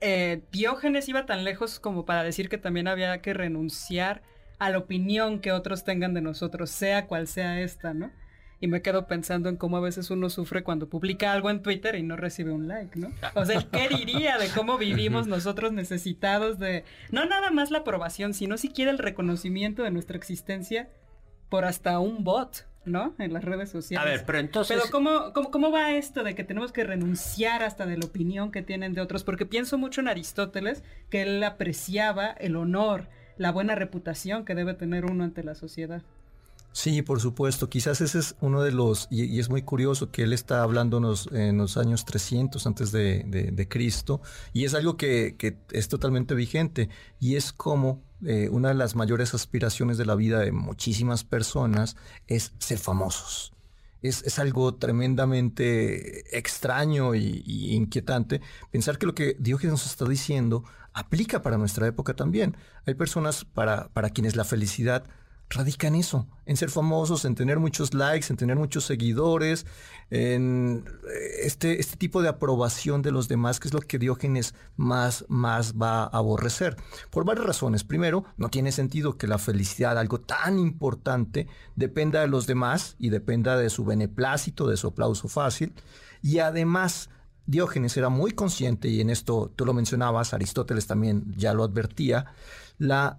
eh, 0.02 0.42
Diógenes 0.52 1.08
iba 1.08 1.26
tan 1.26 1.44
lejos 1.44 1.80
como 1.80 2.06
para 2.06 2.24
decir 2.24 2.50
que 2.50 2.58
también 2.58 2.88
había 2.88 3.22
que 3.22 3.34
renunciar 3.34 4.22
a 4.60 4.70
la 4.70 4.80
opinión 4.80 5.40
que 5.40 5.52
otros 5.52 5.84
tengan 5.84 6.14
de 6.14 6.22
nosotros, 6.22 6.70
sea 6.70 7.08
cual 7.08 7.28
sea 7.28 7.62
esta, 7.62 7.94
¿no? 7.94 8.12
Y 8.60 8.68
me 8.68 8.84
quedo 8.84 9.08
pensando 9.08 9.50
en 9.50 9.58
cómo 9.58 9.78
a 9.78 9.82
veces 9.82 10.12
uno 10.12 10.30
sufre 10.30 10.64
cuando 10.64 10.88
publica 10.88 11.32
algo 11.32 11.50
en 11.50 11.64
Twitter 11.64 11.96
y 11.96 12.04
no 12.04 12.16
recibe 12.16 12.52
un 12.52 12.68
like, 12.68 13.00
¿no? 13.00 13.12
O 13.34 13.44
sea, 13.44 13.66
¿qué 13.72 13.90
diría 13.90 14.38
de 14.38 14.50
cómo 14.50 14.78
vivimos 14.78 15.26
nosotros 15.26 15.72
necesitados 15.72 16.60
de, 16.60 16.84
no 17.10 17.26
nada 17.26 17.50
más 17.50 17.72
la 17.72 17.80
aprobación, 17.80 18.36
sino 18.36 18.60
siquiera 18.60 18.92
el 18.92 19.00
reconocimiento 19.00 19.82
de 19.82 19.90
nuestra 19.90 20.18
existencia 20.18 20.90
por 21.50 21.66
hasta 21.66 21.98
un 21.98 22.24
bot, 22.24 22.68
¿no? 22.86 23.14
En 23.20 23.34
las 23.34 23.44
redes 23.44 23.70
sociales. 23.70 24.08
A 24.08 24.10
ver, 24.10 24.26
pero 24.26 24.40
entonces... 24.40 24.78
Pero 24.78 24.92
¿cómo, 24.92 25.34
cómo, 25.34 25.52
cómo 25.52 25.72
va 25.72 25.92
esto 25.92 26.24
de 26.24 26.36
que 26.36 26.44
tenemos 26.44 26.72
que 26.72 26.84
renunciar 26.84 27.64
hasta 27.64 27.86
de 27.86 27.98
la 27.98 28.06
opinión 28.06 28.52
que 28.52 28.62
tienen 28.62 28.94
de 28.94 29.02
otros? 29.02 29.24
Porque 29.24 29.46
pienso 29.46 29.78
mucho 29.78 30.02
en 30.02 30.08
Aristóteles, 30.08 30.84
que 31.10 31.22
él 31.22 31.44
apreciaba 31.44 32.28
el 32.30 32.56
honor, 32.56 33.10
la 33.38 33.52
buena 33.52 33.76
reputación 33.76 34.46
que 34.46 34.56
debe 34.56 34.74
tener 34.74 35.06
uno 35.06 35.24
ante 35.24 35.44
la 35.44 35.56
sociedad. 35.56 36.02
Sí, 36.74 37.02
por 37.02 37.20
supuesto. 37.20 37.70
Quizás 37.70 38.00
ese 38.00 38.20
es 38.20 38.36
uno 38.40 38.62
de 38.62 38.72
los, 38.72 39.08
y, 39.12 39.40
es 39.40 39.50
muy 39.50 39.62
curioso 39.62 40.10
que 40.10 40.24
él 40.24 40.32
está 40.32 40.64
hablándonos 40.64 41.28
en 41.34 41.58
los 41.58 41.76
años 41.76 42.06
300 42.06 42.66
antes 42.66 42.92
de, 42.92 43.68
Cristo, 43.70 44.22
y 44.54 44.64
es 44.64 44.74
algo 44.74 44.96
que, 44.96 45.36
que, 45.38 45.58
es 45.72 45.90
totalmente 45.90 46.34
vigente, 46.34 46.90
y 47.20 47.36
es 47.36 47.52
como 47.52 48.02
eh, 48.26 48.48
una 48.50 48.70
de 48.70 48.76
las 48.76 48.96
mayores 48.96 49.34
aspiraciones 49.34 49.98
de 49.98 50.06
la 50.06 50.16
vida 50.16 50.40
de 50.40 50.52
muchísimas 50.52 51.24
personas 51.26 51.98
es 52.28 52.54
ser 52.60 52.78
famosos. 52.78 53.54
Es, 54.02 54.24
es 54.24 54.40
algo 54.40 54.74
tremendamente 54.76 56.36
extraño 56.36 57.14
y, 57.16 57.44
y, 57.46 57.76
inquietante 57.76 58.42
pensar 58.72 58.98
que 58.98 59.06
lo 59.06 59.14
que 59.14 59.36
Diógenes 59.40 59.74
nos 59.74 59.86
está 59.86 60.06
diciendo 60.06 60.64
aplica 60.94 61.42
para 61.42 61.58
nuestra 61.58 61.86
época 61.86 62.16
también. 62.16 62.58
Hay 62.86 62.96
personas 62.96 63.46
para, 63.46 63.90
para 63.90 64.10
quienes 64.10 64.36
la 64.36 64.44
felicidad 64.44 65.04
radica 65.52 65.88
en 65.88 65.96
eso, 65.96 66.28
en 66.46 66.58
ser 66.58 66.70
famosos, 66.70 67.26
en 67.26 67.36
tener 67.36 67.60
muchos 67.60 67.94
likes, 67.94 68.28
en 68.30 68.38
tener 68.38 68.56
muchos 68.56 68.86
seguidores, 68.86 69.66
en 70.10 70.86
eh, 71.04 71.42
este, 71.44 71.80
este 71.80 71.98
tipo 71.98 72.22
de 72.22 72.30
aprobación 72.30 73.02
de 73.02 73.12
los 73.12 73.28
demás, 73.28 73.60
que 73.60 73.68
es 73.68 73.74
lo 73.74 73.82
que 73.82 74.00
Diógenes 74.00 74.56
más, 74.78 75.26
más 75.28 75.74
va 75.74 76.04
a 76.04 76.08
aborrecer. 76.08 76.78
Por 77.10 77.26
varias 77.26 77.46
razones. 77.46 77.84
Primero, 77.84 78.26
no 78.38 78.50
tiene 78.50 78.72
sentido 78.72 79.18
que 79.18 79.28
la 79.28 79.38
felicidad, 79.38 79.98
algo 79.98 80.20
tan 80.20 80.58
importante, 80.58 81.48
dependa 81.76 82.22
de 82.22 82.28
los 82.28 82.48
demás 82.48 82.96
y 82.98 83.10
dependa 83.10 83.58
de 83.58 83.70
su 83.70 83.86
beneplácito, 83.86 84.68
de 84.68 84.78
su 84.78 84.88
aplauso 84.88 85.28
fácil. 85.28 85.74
Y 86.22 86.40
además, 86.40 87.10
Diógenes 87.46 87.98
era 87.98 88.10
muy 88.10 88.32
consciente, 88.32 88.88
y 88.88 89.02
en 89.02 89.10
esto 89.10 89.52
tú 89.56 89.66
lo 89.66 89.74
mencionabas, 89.74 90.34
Aristóteles 90.34 90.88
también 90.88 91.34
ya 91.36 91.54
lo 91.54 91.64
advertía, 91.64 92.28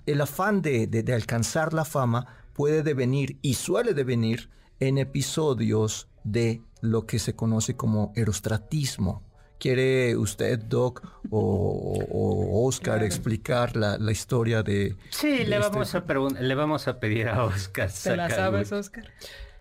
el 0.07 0.21
afán 0.21 0.63
de, 0.63 1.05
alcanzar 1.15 1.73
la 1.73 1.85
fama 1.85 2.27
puede 2.53 2.83
devenir 2.83 3.39
y 3.43 3.55
suele 3.55 3.95
devenir 3.95 4.51
en 4.81 4.99
episodios 4.99 6.09
de 6.25 6.63
lo 6.81 7.07
que 7.07 7.19
se 7.19 7.35
conoce 7.35 7.77
como 7.77 8.13
erostratismo. 8.17 9.23
¿Quiere 9.61 10.17
usted, 10.17 10.59
Doc 10.59 11.03
o, 11.31 12.67
Oscar, 12.67 13.05
explicar 13.05 13.77
la, 13.77 14.11
historia 14.11 14.65
de... 14.65 14.97
Sí, 15.11 15.45
le, 15.45 15.61
vamos 15.61 15.95
este 15.95 16.13
a 16.13 16.43
le 16.43 16.55
vamos 16.57 16.89
a 16.89 16.99
pedir 16.99 17.29
a 17.29 17.45
Oscar. 17.45 17.89
¿Te 18.03 18.17
la 18.17 18.29
sabes, 18.29 18.73
Oscar? 18.73 19.05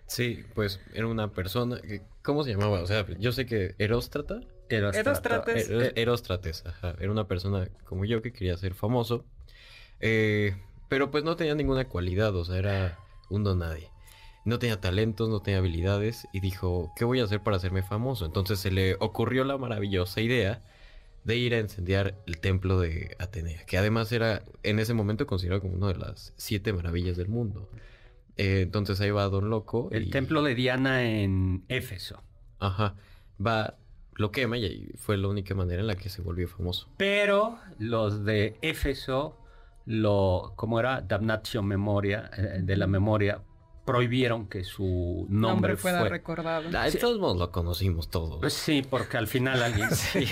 Sí, 0.06 0.44
pues 0.54 0.80
era 0.92 1.06
una 1.06 1.30
persona... 1.30 1.80
¿Cómo 2.22 2.42
se 2.42 2.50
llamaba? 2.50 2.82
O 2.82 2.86
sea, 2.86 3.06
yo 3.18 3.30
sé 3.30 3.46
que 3.46 3.76
Eróstrata... 3.78 4.40
Eróstrates. 4.68 5.70
Eróstrates, 5.94 6.64
ajá. 6.66 6.96
Era 6.98 7.12
una 7.12 7.28
persona 7.28 7.68
como 7.84 8.04
yo 8.04 8.22
que 8.22 8.32
quería 8.32 8.56
ser 8.56 8.74
famoso 8.74 9.24
eh, 10.02 10.56
pero 10.88 11.10
pues 11.10 11.24
no 11.24 11.36
tenía 11.36 11.54
ninguna 11.54 11.88
cualidad, 11.88 12.36
o 12.36 12.44
sea, 12.44 12.58
era 12.58 12.98
un 13.30 13.44
don 13.44 13.60
nadie. 13.60 13.88
No 14.44 14.58
tenía 14.58 14.80
talentos, 14.80 15.28
no 15.28 15.40
tenía 15.40 15.58
habilidades 15.58 16.26
y 16.32 16.40
dijo, 16.40 16.92
¿qué 16.96 17.04
voy 17.04 17.20
a 17.20 17.24
hacer 17.24 17.40
para 17.42 17.56
hacerme 17.56 17.82
famoso? 17.82 18.26
Entonces 18.26 18.58
se 18.58 18.70
le 18.70 18.96
ocurrió 18.98 19.44
la 19.44 19.56
maravillosa 19.56 20.20
idea 20.20 20.62
de 21.24 21.36
ir 21.36 21.54
a 21.54 21.60
incendiar 21.60 22.16
el 22.26 22.40
templo 22.40 22.80
de 22.80 23.16
Atenea, 23.20 23.64
que 23.64 23.78
además 23.78 24.10
era 24.10 24.42
en 24.64 24.80
ese 24.80 24.92
momento 24.92 25.26
considerado 25.26 25.62
como 25.62 25.74
una 25.74 25.88
de 25.88 25.98
las 25.98 26.32
siete 26.36 26.72
maravillas 26.72 27.16
del 27.16 27.28
mundo. 27.28 27.70
Eh, 28.36 28.62
entonces 28.62 29.00
ahí 29.00 29.10
va 29.10 29.28
Don 29.28 29.50
Loco. 29.50 29.88
El 29.92 30.10
templo 30.10 30.42
de 30.42 30.54
Diana 30.54 31.04
en 31.04 31.64
Éfeso. 31.68 32.22
Ajá. 32.58 32.96
Va, 33.44 33.76
lo 34.14 34.32
quema 34.32 34.58
y 34.58 34.90
fue 34.96 35.16
la 35.16 35.28
única 35.28 35.54
manera 35.54 35.80
en 35.80 35.86
la 35.86 35.94
que 35.94 36.08
se 36.08 36.22
volvió 36.22 36.48
famoso. 36.48 36.88
Pero 36.96 37.58
los 37.78 38.24
de 38.24 38.56
Éfeso 38.62 39.38
lo, 39.86 40.52
como 40.56 40.80
era 40.80 41.00
damnatio 41.00 41.62
memoria, 41.62 42.30
eh, 42.36 42.60
de 42.62 42.76
la 42.76 42.86
memoria, 42.86 43.42
prohibieron 43.84 44.48
que 44.48 44.62
su 44.62 45.26
nombre, 45.28 45.76
fuera 45.76 46.04
recordado. 46.04 46.68
Ah, 46.74 46.86
todos 47.00 47.18
modos 47.18 47.38
lo 47.38 47.50
conocimos 47.50 48.08
todos. 48.10 48.38
Pues 48.38 48.52
sí, 48.52 48.82
porque 48.88 49.16
al 49.16 49.26
final 49.26 49.60
alguien 49.60 49.90
sí, 49.94 50.24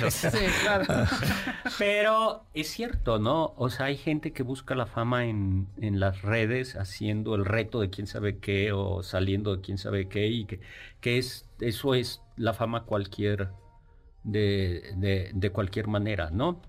claro. 0.63 0.85
Pero 1.79 2.45
es 2.55 2.69
cierto, 2.69 3.19
¿no? 3.19 3.55
O 3.57 3.69
sea, 3.69 3.87
hay 3.87 3.97
gente 3.97 4.33
que 4.33 4.45
busca 4.45 4.75
la 4.75 4.87
fama 4.87 5.27
en, 5.27 5.69
en, 5.81 5.99
las 5.99 6.23
redes 6.23 6.77
haciendo 6.77 7.35
el 7.35 7.45
reto 7.45 7.81
de 7.81 7.91
quién 7.91 8.07
sabe 8.07 8.39
qué 8.39 8.73
o 8.73 9.03
saliendo 9.03 9.57
de 9.57 9.63
quién 9.63 9.79
sabe 9.79 10.09
qué 10.09 10.29
y 10.29 10.45
que, 10.45 10.61
que 11.01 11.19
es 11.19 11.49
eso 11.59 11.95
es 11.95 12.23
la 12.37 12.55
fama 12.55 12.85
cualquier 12.85 13.51
de, 14.23 14.93
de, 14.97 15.31
de 15.35 15.51
cualquier 15.51 15.89
manera, 15.89 16.31
¿no? 16.31 16.63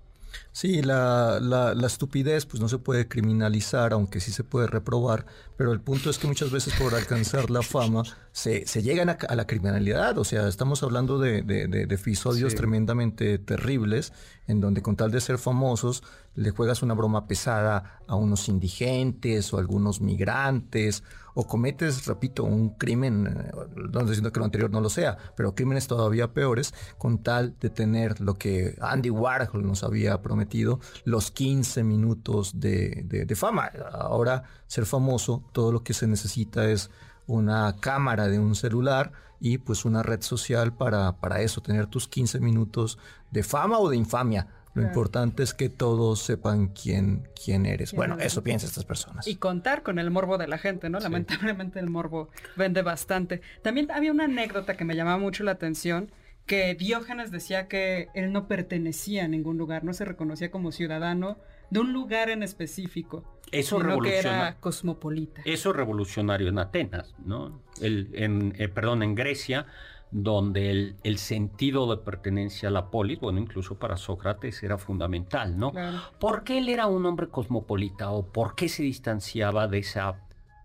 Sí, 0.52 0.82
la, 0.82 1.40
la, 1.40 1.86
estupidez 1.86 2.46
pues 2.46 2.60
no 2.60 2.68
se 2.68 2.78
puede 2.78 3.08
criminalizar, 3.08 3.92
aunque 3.92 4.20
sí 4.20 4.32
se 4.32 4.44
puede 4.44 4.66
reprobar, 4.66 5.26
pero 5.56 5.72
el 5.72 5.80
punto 5.80 6.10
es 6.10 6.18
que 6.18 6.26
muchas 6.26 6.50
veces 6.50 6.74
por 6.74 6.94
alcanzar 6.94 7.50
la 7.50 7.62
fama 7.62 8.02
se, 8.32 8.66
se 8.66 8.82
llegan 8.82 9.08
a, 9.08 9.34
la 9.34 9.46
criminalidad, 9.46 10.18
o 10.18 10.24
sea, 10.24 10.48
estamos 10.48 10.82
hablando 10.82 11.18
de, 11.18 11.42
de, 11.42 11.82
episodios 11.94 12.54
tremendamente 12.54 13.38
terribles 13.38 14.12
en 14.46 14.60
donde 14.60 14.82
con 14.82 14.96
tal 14.96 15.10
de 15.10 15.20
ser 15.20 15.38
famosos 15.38 16.02
le 16.34 16.50
juegas 16.50 16.82
una 16.82 16.94
broma 16.94 17.26
pesada 17.26 18.00
a 18.06 18.14
unos 18.14 18.48
indigentes 18.48 19.52
o 19.52 19.58
algunos 19.58 20.00
migrantes 20.00 21.02
o 21.34 21.46
cometes, 21.46 22.06
repito, 22.06 22.44
un 22.44 22.70
crimen, 22.70 23.26
eh, 23.26 23.50
no 23.76 23.84
estoy 23.84 24.08
diciendo 24.08 24.32
que 24.32 24.40
lo 24.40 24.44
anterior 24.44 24.70
no 24.70 24.80
lo 24.80 24.90
sea, 24.90 25.16
pero 25.36 25.54
crímenes 25.54 25.86
todavía 25.86 26.32
peores 26.32 26.74
con 26.98 27.22
tal 27.22 27.56
de 27.60 27.70
tener 27.70 28.20
lo 28.20 28.34
que 28.34 28.76
Andy 28.80 29.10
Warhol 29.10 29.66
nos 29.66 29.82
había 29.84 30.20
prometido, 30.22 30.80
los 31.04 31.30
15 31.30 31.84
minutos 31.84 32.60
de, 32.60 33.04
de 33.26 33.36
fama. 33.36 33.70
Ahora 33.92 34.44
ser 34.66 34.86
famoso, 34.86 35.42
todo 35.52 35.72
lo 35.72 35.82
que 35.82 35.94
se 35.94 36.06
necesita 36.06 36.68
es 36.70 36.90
una 37.26 37.76
cámara 37.80 38.28
de 38.28 38.38
un 38.38 38.54
celular 38.54 39.12
y 39.40 39.58
pues 39.58 39.84
una 39.84 40.02
red 40.02 40.22
social 40.22 40.72
para, 40.72 41.18
para 41.20 41.40
eso, 41.40 41.60
tener 41.60 41.86
tus 41.86 42.06
15 42.08 42.40
minutos 42.40 42.98
de 43.30 43.42
fama 43.42 43.78
o 43.78 43.88
de 43.88 43.96
infamia 43.96 44.46
lo 44.74 44.82
importante 44.82 45.42
es 45.42 45.52
que 45.52 45.68
todos 45.68 46.20
sepan 46.20 46.68
quién, 46.68 47.28
quién 47.42 47.66
eres. 47.66 47.92
bueno, 47.92 48.16
eso 48.18 48.42
piensan 48.42 48.68
estas 48.68 48.84
personas. 48.84 49.26
Y 49.26 49.36
contar 49.36 49.82
con 49.82 49.98
el 49.98 50.10
morbo 50.10 50.38
de 50.38 50.48
la 50.48 50.58
gente, 50.58 50.88
¿no? 50.88 50.98
Lamentablemente 50.98 51.78
el 51.78 51.90
morbo 51.90 52.30
vende 52.56 52.82
bastante. 52.82 53.42
También 53.62 53.90
había 53.90 54.12
una 54.12 54.24
anécdota 54.24 54.76
que 54.76 54.84
me 54.84 54.96
llamaba 54.96 55.18
mucho 55.18 55.44
la 55.44 55.52
atención, 55.52 56.10
que 56.46 56.74
Diógenes 56.74 57.30
decía 57.30 57.68
que 57.68 58.08
él 58.14 58.32
no 58.32 58.48
pertenecía 58.48 59.24
a 59.24 59.28
ningún 59.28 59.58
lugar, 59.58 59.84
no 59.84 59.92
se 59.92 60.04
reconocía 60.04 60.50
como 60.50 60.72
ciudadano 60.72 61.38
de 61.70 61.80
un 61.80 61.92
lugar 61.92 62.30
en 62.30 62.42
específico. 62.42 63.24
Eso 63.50 63.78
que 64.00 64.18
era 64.18 64.56
cosmopolita. 64.60 65.42
Eso 65.44 65.72
revolucionario 65.74 66.48
en 66.48 66.58
Atenas, 66.58 67.14
¿no? 67.24 67.60
El, 67.80 68.10
en, 68.14 68.54
eh, 68.58 68.68
perdón, 68.68 69.02
en 69.02 69.14
Grecia 69.14 69.66
donde 70.12 70.94
el, 71.02 71.18
sentido 71.18 71.90
de 71.90 72.02
pertenencia 72.02 72.68
a 72.68 72.72
la 72.72 72.90
polis, 72.90 73.18
bueno, 73.18 73.40
incluso 73.40 73.78
para 73.78 73.96
Sócrates 73.96 74.62
era 74.62 74.76
fundamental, 74.76 75.58
¿no? 75.58 75.72
¿Por 76.20 76.44
qué 76.44 76.58
él 76.58 76.68
era 76.68 76.86
un 76.86 77.04
hombre 77.06 77.28
cosmopolita 77.28 78.10
o 78.10 78.26
por 78.26 78.54
qué 78.54 78.68
se 78.68 78.82
distanciaba 78.82 79.66
de 79.68 79.78
esa 79.78 80.20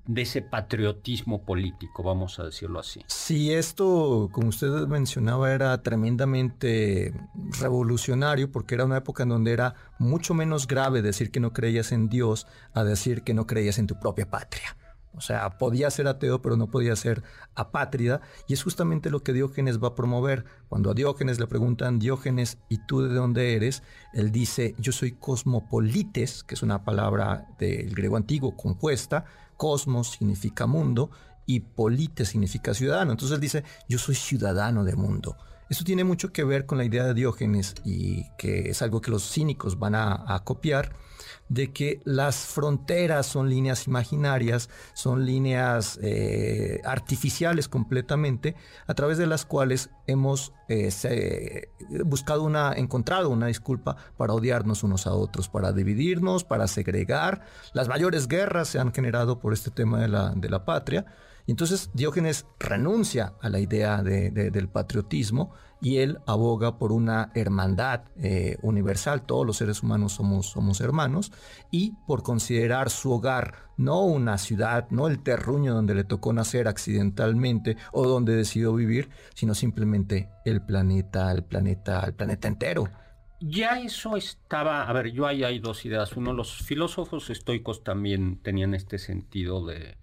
de 0.07 0.21
ese 0.21 0.41
patriotismo 0.41 1.43
político, 1.43 2.01
vamos 2.01 2.39
a 2.39 2.45
decirlo 2.45 2.79
así. 2.79 3.01
Si 3.07 3.53
esto, 3.53 4.29
como 4.31 4.47
usted 4.47 4.69
mencionaba, 4.87 5.53
era 5.53 5.83
tremendamente 5.83 7.13
revolucionario, 7.59 8.49
porque 8.49 8.75
era 8.75 8.85
una 8.85 8.97
época 8.97 9.23
en 9.23 9.29
donde 9.29 9.51
era 9.51 9.75
mucho 9.99 10.33
menos 10.33 10.65
grave 10.65 11.01
decir 11.01 11.29
que 11.29 11.41
no 11.41 11.51
creías 11.51 11.91
en 11.91 12.07
Dios 12.07 12.47
a 12.73 12.85
decir 12.85 13.23
que 13.23 13.33
no 13.33 13.47
creías 13.47 13.79
en 13.79 13.87
tu 13.87 13.99
propia 13.99 14.29
patria. 14.29 14.77
O 15.17 15.21
sea, 15.21 15.57
podía 15.57 15.89
ser 15.89 16.07
ateo, 16.07 16.41
pero 16.41 16.55
no 16.57 16.67
podía 16.67 16.95
ser 16.95 17.23
apátrida. 17.55 18.21
Y 18.47 18.53
es 18.53 18.63
justamente 18.63 19.09
lo 19.09 19.23
que 19.23 19.33
Diógenes 19.33 19.81
va 19.81 19.89
a 19.89 19.95
promover. 19.95 20.45
Cuando 20.69 20.91
a 20.91 20.93
Diógenes 20.93 21.39
le 21.39 21.47
preguntan, 21.47 21.99
Diógenes, 21.99 22.59
¿y 22.69 22.77
tú 22.85 23.01
de 23.01 23.13
dónde 23.13 23.55
eres? 23.55 23.83
Él 24.13 24.31
dice, 24.31 24.75
yo 24.77 24.91
soy 24.91 25.13
cosmopolites, 25.13 26.43
que 26.43 26.53
es 26.53 26.61
una 26.61 26.85
palabra 26.85 27.47
del 27.57 27.95
griego 27.95 28.15
antiguo 28.15 28.55
compuesta. 28.55 29.25
Cosmos 29.57 30.11
significa 30.11 30.67
mundo 30.67 31.09
y 31.47 31.61
polites 31.61 32.29
significa 32.29 32.75
ciudadano. 32.75 33.11
Entonces 33.11 33.35
él 33.35 33.41
dice, 33.41 33.63
yo 33.89 33.97
soy 33.97 34.15
ciudadano 34.15 34.83
de 34.83 34.95
mundo. 34.95 35.35
Eso 35.69 35.83
tiene 35.83 36.03
mucho 36.03 36.31
que 36.31 36.43
ver 36.43 36.65
con 36.65 36.77
la 36.77 36.85
idea 36.85 37.05
de 37.05 37.13
Diógenes 37.13 37.73
y 37.83 38.29
que 38.37 38.69
es 38.69 38.81
algo 38.81 39.01
que 39.01 39.11
los 39.11 39.29
cínicos 39.29 39.79
van 39.79 39.95
a, 39.95 40.33
a 40.33 40.43
copiar 40.43 40.93
de 41.49 41.71
que 41.71 42.01
las 42.03 42.35
fronteras 42.37 43.25
son 43.25 43.49
líneas 43.49 43.87
imaginarias, 43.87 44.69
son 44.93 45.25
líneas 45.25 45.99
eh, 46.01 46.81
artificiales 46.83 47.67
completamente, 47.67 48.55
a 48.85 48.93
través 48.93 49.17
de 49.17 49.27
las 49.27 49.45
cuales 49.45 49.89
hemos 50.07 50.53
eh, 50.67 51.69
buscado 52.05 52.43
una, 52.43 52.73
encontrado 52.73 53.29
una 53.29 53.47
disculpa 53.47 53.95
para 54.17 54.33
odiarnos 54.33 54.83
unos 54.83 55.07
a 55.07 55.13
otros, 55.13 55.49
para 55.49 55.71
dividirnos, 55.71 56.43
para 56.43 56.67
segregar. 56.67 57.41
Las 57.73 57.87
mayores 57.87 58.27
guerras 58.27 58.67
se 58.67 58.79
han 58.79 58.93
generado 58.93 59.39
por 59.39 59.53
este 59.53 59.71
tema 59.71 59.99
de 59.99 60.07
la, 60.07 60.33
de 60.35 60.49
la 60.49 60.65
patria. 60.65 61.05
Y 61.47 61.51
entonces 61.51 61.89
Diógenes 61.93 62.45
renuncia 62.59 63.33
a 63.41 63.49
la 63.49 63.59
idea 63.59 64.03
del 64.03 64.69
patriotismo 64.69 65.53
y 65.81 65.97
él 65.99 66.17
aboga 66.27 66.77
por 66.77 66.91
una 66.91 67.31
hermandad 67.35 68.01
eh, 68.17 68.57
universal, 68.61 69.25
todos 69.25 69.45
los 69.45 69.57
seres 69.57 69.81
humanos 69.81 70.13
somos, 70.13 70.47
somos 70.47 70.81
hermanos, 70.81 71.31
y 71.71 71.93
por 72.05 72.21
considerar 72.21 72.89
su 72.89 73.13
hogar 73.13 73.71
no 73.77 74.01
una 74.01 74.37
ciudad, 74.37 74.89
no 74.89 75.07
el 75.07 75.23
terruño 75.23 75.73
donde 75.73 75.95
le 75.95 76.03
tocó 76.03 76.33
nacer 76.33 76.67
accidentalmente 76.67 77.77
o 77.93 78.05
donde 78.05 78.35
decidió 78.35 78.73
vivir, 78.73 79.09
sino 79.33 79.55
simplemente 79.55 80.29
el 80.43 80.61
planeta, 80.61 81.31
el 81.31 81.45
planeta, 81.45 82.03
el 82.03 82.13
planeta 82.13 82.49
entero. 82.49 82.89
Ya 83.39 83.79
eso 83.79 84.17
estaba, 84.17 84.83
a 84.83 84.93
ver, 84.93 85.11
yo 85.11 85.27
ahí 85.27 85.43
hay 85.43 85.59
dos 85.59 85.85
ideas. 85.85 86.17
Uno, 86.17 86.33
los 86.33 86.57
filósofos 86.63 87.29
estoicos 87.29 87.83
también 87.83 88.41
tenían 88.41 88.73
este 88.73 88.97
sentido 88.97 89.65
de 89.65 89.95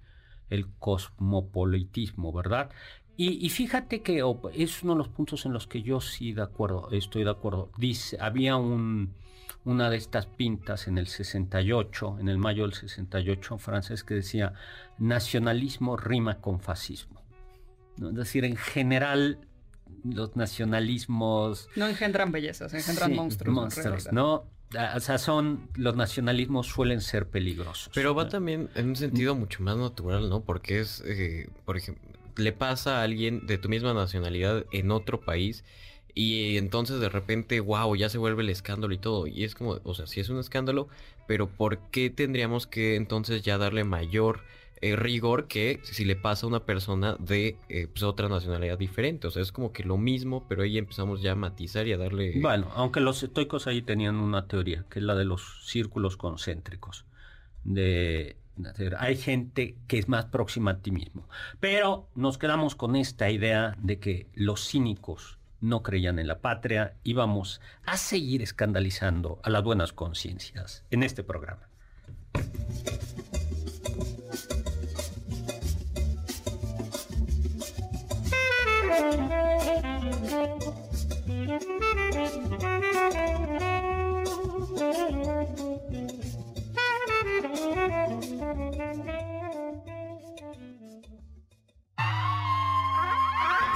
el 0.54 0.68
cosmopolitismo, 0.78 2.32
¿verdad? 2.32 2.70
Y, 3.16 3.48
fíjate 3.50 4.02
que 4.02 4.24
es 4.54 4.82
uno 4.82 4.94
de 4.94 4.98
los 4.98 5.08
puntos 5.08 5.46
en 5.46 5.52
los 5.52 5.68
que 5.68 5.82
yo 5.82 6.00
sí 6.00 6.32
de 6.32 6.42
acuerdo, 6.42 6.88
estoy 6.90 7.22
de 7.22 7.30
acuerdo. 7.30 7.70
Dice, 7.78 8.16
había 8.20 8.56
un, 8.56 9.14
una 9.64 9.88
de 9.88 9.96
estas 9.96 10.26
pintas 10.26 10.88
en 10.88 10.98
el 10.98 11.06
68, 11.06 12.16
en 12.18 12.28
el 12.28 12.38
mayo 12.38 12.64
del 12.64 12.74
68 12.74 13.58
francés, 13.58 14.02
que 14.02 14.14
decía, 14.14 14.54
nacionalismo 14.98 15.96
rima 15.96 16.40
con 16.40 16.58
fascismo. 16.58 17.22
Es 18.02 18.14
decir, 18.14 18.44
en 18.44 18.56
general 18.56 19.46
los 20.02 20.34
nacionalismos... 20.34 21.68
No 21.76 21.86
engendran 21.86 22.32
bellezas, 22.32 22.74
engendran 22.74 23.14
monstruos. 23.14 23.54
Monstruos, 23.54 24.12
¿no? 24.12 24.50
Ah, 24.76 24.94
o 24.96 25.00
sea, 25.00 25.18
son, 25.18 25.68
los 25.74 25.94
nacionalismos 25.94 26.66
suelen 26.66 27.00
ser 27.00 27.28
peligrosos. 27.28 27.90
Pero 27.94 28.14
va 28.14 28.28
también 28.28 28.70
en 28.74 28.88
un 28.88 28.96
sentido 28.96 29.34
mucho 29.34 29.62
más 29.62 29.76
natural, 29.76 30.28
¿no? 30.28 30.40
Porque 30.40 30.80
es, 30.80 31.02
eh, 31.06 31.48
por 31.64 31.76
ejemplo, 31.76 32.02
le 32.36 32.52
pasa 32.52 33.00
a 33.00 33.02
alguien 33.02 33.46
de 33.46 33.58
tu 33.58 33.68
misma 33.68 33.94
nacionalidad 33.94 34.64
en 34.72 34.90
otro 34.90 35.20
país 35.20 35.64
y 36.14 36.56
entonces 36.58 37.00
de 37.00 37.08
repente, 37.08 37.60
wow, 37.60 37.94
ya 37.96 38.08
se 38.08 38.18
vuelve 38.18 38.42
el 38.42 38.50
escándalo 38.50 38.94
y 38.94 38.98
todo. 38.98 39.26
Y 39.26 39.44
es 39.44 39.54
como, 39.54 39.80
o 39.82 39.94
sea, 39.94 40.06
sí 40.06 40.20
es 40.20 40.28
un 40.28 40.38
escándalo, 40.38 40.88
pero 41.26 41.48
¿por 41.48 41.78
qué 41.90 42.10
tendríamos 42.10 42.66
que 42.66 42.96
entonces 42.96 43.42
ya 43.42 43.58
darle 43.58 43.84
mayor 43.84 44.42
eh, 44.80 44.96
rigor 44.96 45.46
que 45.46 45.80
si 45.82 46.04
le 46.04 46.16
pasa 46.16 46.46
a 46.46 46.48
una 46.48 46.64
persona 46.64 47.16
de 47.18 47.56
eh, 47.68 47.86
pues, 47.86 48.02
otra 48.02 48.28
nacionalidad 48.28 48.78
diferente? 48.78 49.26
O 49.26 49.30
sea, 49.30 49.42
es 49.42 49.52
como 49.52 49.72
que 49.72 49.84
lo 49.84 49.96
mismo, 49.96 50.46
pero 50.48 50.62
ahí 50.62 50.78
empezamos 50.78 51.22
ya 51.22 51.32
a 51.32 51.36
matizar 51.36 51.86
y 51.86 51.92
a 51.92 51.98
darle... 51.98 52.40
Bueno, 52.40 52.70
aunque 52.74 53.00
los 53.00 53.22
estoicos 53.22 53.66
ahí 53.66 53.82
tenían 53.82 54.16
una 54.16 54.46
teoría, 54.46 54.84
que 54.90 54.98
es 54.98 55.04
la 55.04 55.14
de 55.14 55.24
los 55.24 55.66
círculos 55.66 56.16
concéntricos. 56.16 57.04
De 57.64 58.36
hay 58.98 59.16
gente 59.16 59.76
que 59.88 59.98
es 59.98 60.08
más 60.08 60.26
próxima 60.26 60.72
a 60.72 60.78
ti 60.78 60.90
mismo. 60.90 61.28
Pero 61.60 62.08
nos 62.14 62.38
quedamos 62.38 62.74
con 62.74 62.96
esta 62.96 63.30
idea 63.30 63.76
de 63.80 63.98
que 63.98 64.28
los 64.34 64.68
cínicos 64.68 65.38
no 65.60 65.82
creían 65.82 66.18
en 66.18 66.28
la 66.28 66.40
patria 66.40 66.94
y 67.02 67.14
vamos 67.14 67.60
a 67.84 67.96
seguir 67.96 68.42
escandalizando 68.42 69.40
a 69.42 69.50
las 69.50 69.62
buenas 69.62 69.92
conciencias 69.92 70.84
en 70.90 71.02
este 71.02 71.24
programa. 71.24 71.68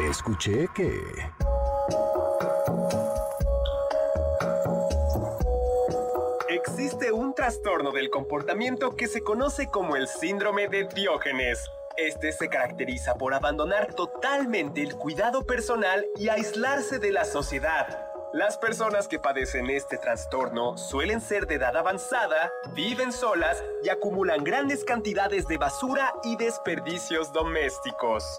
Escuché 0.00 0.68
que... 0.74 1.00
Existe 6.48 7.12
un 7.12 7.34
trastorno 7.34 7.92
del 7.92 8.10
comportamiento 8.10 8.96
que 8.96 9.06
se 9.06 9.22
conoce 9.22 9.68
como 9.70 9.96
el 9.96 10.08
síndrome 10.08 10.68
de 10.68 10.84
Diógenes. 10.84 11.58
Este 11.98 12.30
se 12.30 12.48
caracteriza 12.48 13.16
por 13.16 13.34
abandonar 13.34 13.92
totalmente 13.92 14.84
el 14.84 14.94
cuidado 14.94 15.44
personal 15.44 16.06
y 16.16 16.28
aislarse 16.28 17.00
de 17.00 17.10
la 17.10 17.24
sociedad. 17.24 18.06
Las 18.32 18.56
personas 18.56 19.08
que 19.08 19.18
padecen 19.18 19.68
este 19.68 19.98
trastorno 19.98 20.78
suelen 20.78 21.20
ser 21.20 21.48
de 21.48 21.56
edad 21.56 21.76
avanzada, 21.76 22.52
viven 22.72 23.10
solas 23.10 23.64
y 23.82 23.88
acumulan 23.88 24.44
grandes 24.44 24.84
cantidades 24.84 25.48
de 25.48 25.58
basura 25.58 26.14
y 26.22 26.36
desperdicios 26.36 27.32
domésticos. 27.32 28.38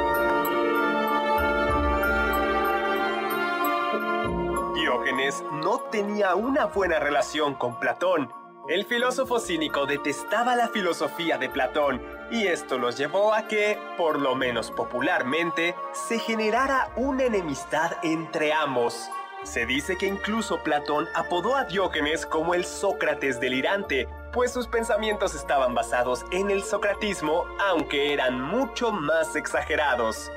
No 5.51 5.79
tenía 5.91 6.35
una 6.35 6.65
buena 6.65 6.99
relación 6.99 7.55
con 7.55 7.79
Platón. 7.79 8.31
El 8.67 8.85
filósofo 8.85 9.39
cínico 9.39 9.85
detestaba 9.85 10.55
la 10.55 10.67
filosofía 10.67 11.37
de 11.37 11.49
Platón 11.49 12.01
y 12.29 12.47
esto 12.47 12.77
los 12.77 12.97
llevó 12.97 13.33
a 13.33 13.47
que, 13.47 13.79
por 13.97 14.19
lo 14.19 14.35
menos 14.35 14.71
popularmente, 14.71 15.75
se 15.93 16.19
generara 16.19 16.91
una 16.95 17.23
enemistad 17.23 17.93
entre 18.03 18.53
ambos. 18.53 19.09
Se 19.43 19.65
dice 19.65 19.97
que 19.97 20.05
incluso 20.05 20.61
Platón 20.63 21.07
apodó 21.15 21.55
a 21.55 21.63
Diógenes 21.63 22.25
como 22.25 22.53
el 22.53 22.63
Sócrates 22.63 23.39
delirante, 23.39 24.07
pues 24.31 24.51
sus 24.51 24.67
pensamientos 24.67 25.33
estaban 25.33 25.73
basados 25.73 26.23
en 26.31 26.51
el 26.51 26.63
socratismo, 26.63 27.45
aunque 27.59 28.13
eran 28.13 28.39
mucho 28.39 28.91
más 28.91 29.35
exagerados. 29.35 30.31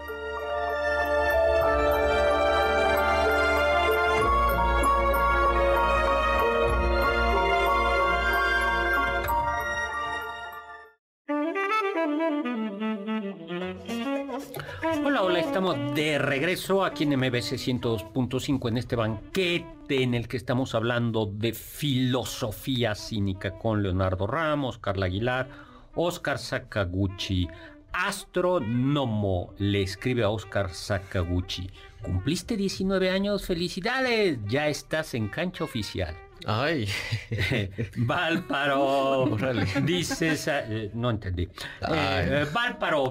Hola, 15.34 15.42
estamos 15.42 15.94
de 15.96 16.16
regreso 16.16 16.84
aquí 16.84 17.02
en 17.02 17.18
MBC 17.18 17.58
102.5 17.58 18.68
en 18.68 18.76
este 18.76 18.94
banquete 18.94 20.04
en 20.04 20.14
el 20.14 20.28
que 20.28 20.36
estamos 20.36 20.76
hablando 20.76 21.26
de 21.26 21.52
filosofía 21.52 22.94
cínica 22.94 23.58
con 23.58 23.82
Leonardo 23.82 24.28
Ramos, 24.28 24.78
Carla 24.78 25.06
Aguilar, 25.06 25.48
Oscar 25.96 26.38
Sakaguchi, 26.38 27.48
astrónomo 27.92 29.54
le 29.58 29.82
escribe 29.82 30.22
a 30.22 30.30
Oscar 30.30 30.72
Sakaguchi. 30.72 31.68
Cumpliste 32.00 32.56
19 32.56 33.10
años, 33.10 33.44
felicidades, 33.44 34.38
ya 34.46 34.68
estás 34.68 35.14
en 35.14 35.26
cancha 35.26 35.64
oficial. 35.64 36.14
Ay. 36.46 36.86
Valparo 37.96 39.36
dice, 39.82 40.36
eh, 40.46 40.90
no 40.94 41.10
entendí. 41.10 41.48
Eh, 41.90 42.46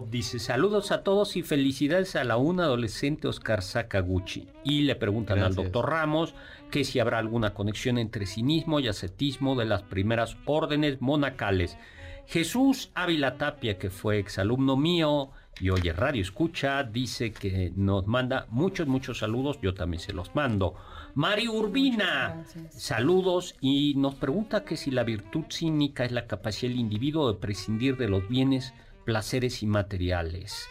dice, 0.09 0.39
saludos 0.39 0.91
a 0.91 1.03
todos 1.03 1.35
y 1.35 1.41
felicidades 1.41 2.15
a 2.15 2.23
la 2.23 2.37
un 2.37 2.59
adolescente 2.59 3.27
Oscar 3.27 3.61
Sakaguchi. 3.61 4.47
Y 4.63 4.81
le 4.81 4.95
preguntan 4.95 5.39
al 5.39 5.55
doctor 5.55 5.89
Ramos 5.89 6.35
que 6.69 6.83
si 6.83 6.99
habrá 6.99 7.19
alguna 7.19 7.53
conexión 7.53 7.97
entre 7.97 8.25
cinismo 8.25 8.79
y 8.79 8.87
ascetismo 8.87 9.55
de 9.55 9.65
las 9.65 9.83
primeras 9.83 10.37
órdenes 10.45 11.01
monacales. 11.01 11.77
Jesús 12.25 12.91
Ávila 12.95 13.37
Tapia, 13.37 13.77
que 13.77 13.89
fue 13.89 14.17
exalumno 14.17 14.77
mío 14.77 15.31
y 15.59 15.69
oye 15.69 15.93
Radio 15.93 16.21
Escucha, 16.21 16.83
dice 16.83 17.31
que 17.31 17.71
nos 17.75 18.07
manda 18.07 18.47
muchos, 18.49 18.87
muchos 18.87 19.19
saludos. 19.19 19.59
Yo 19.61 19.73
también 19.73 20.01
se 20.01 20.13
los 20.13 20.33
mando. 20.33 20.75
Mari 21.15 21.47
Urbina, 21.47 22.43
saludos 22.71 23.55
y 23.61 23.93
nos 23.95 24.15
pregunta 24.15 24.65
que 24.65 24.75
si 24.75 24.89
la 24.89 25.03
virtud 25.03 25.43
cínica 25.49 26.05
es 26.05 26.11
la 26.11 26.25
capacidad 26.25 26.71
del 26.71 26.79
individuo 26.79 27.31
de 27.31 27.39
prescindir 27.39 27.97
de 27.97 28.09
los 28.09 28.27
bienes, 28.27 28.73
placeres 29.05 29.61
y 29.61 29.67
materiales. 29.67 30.67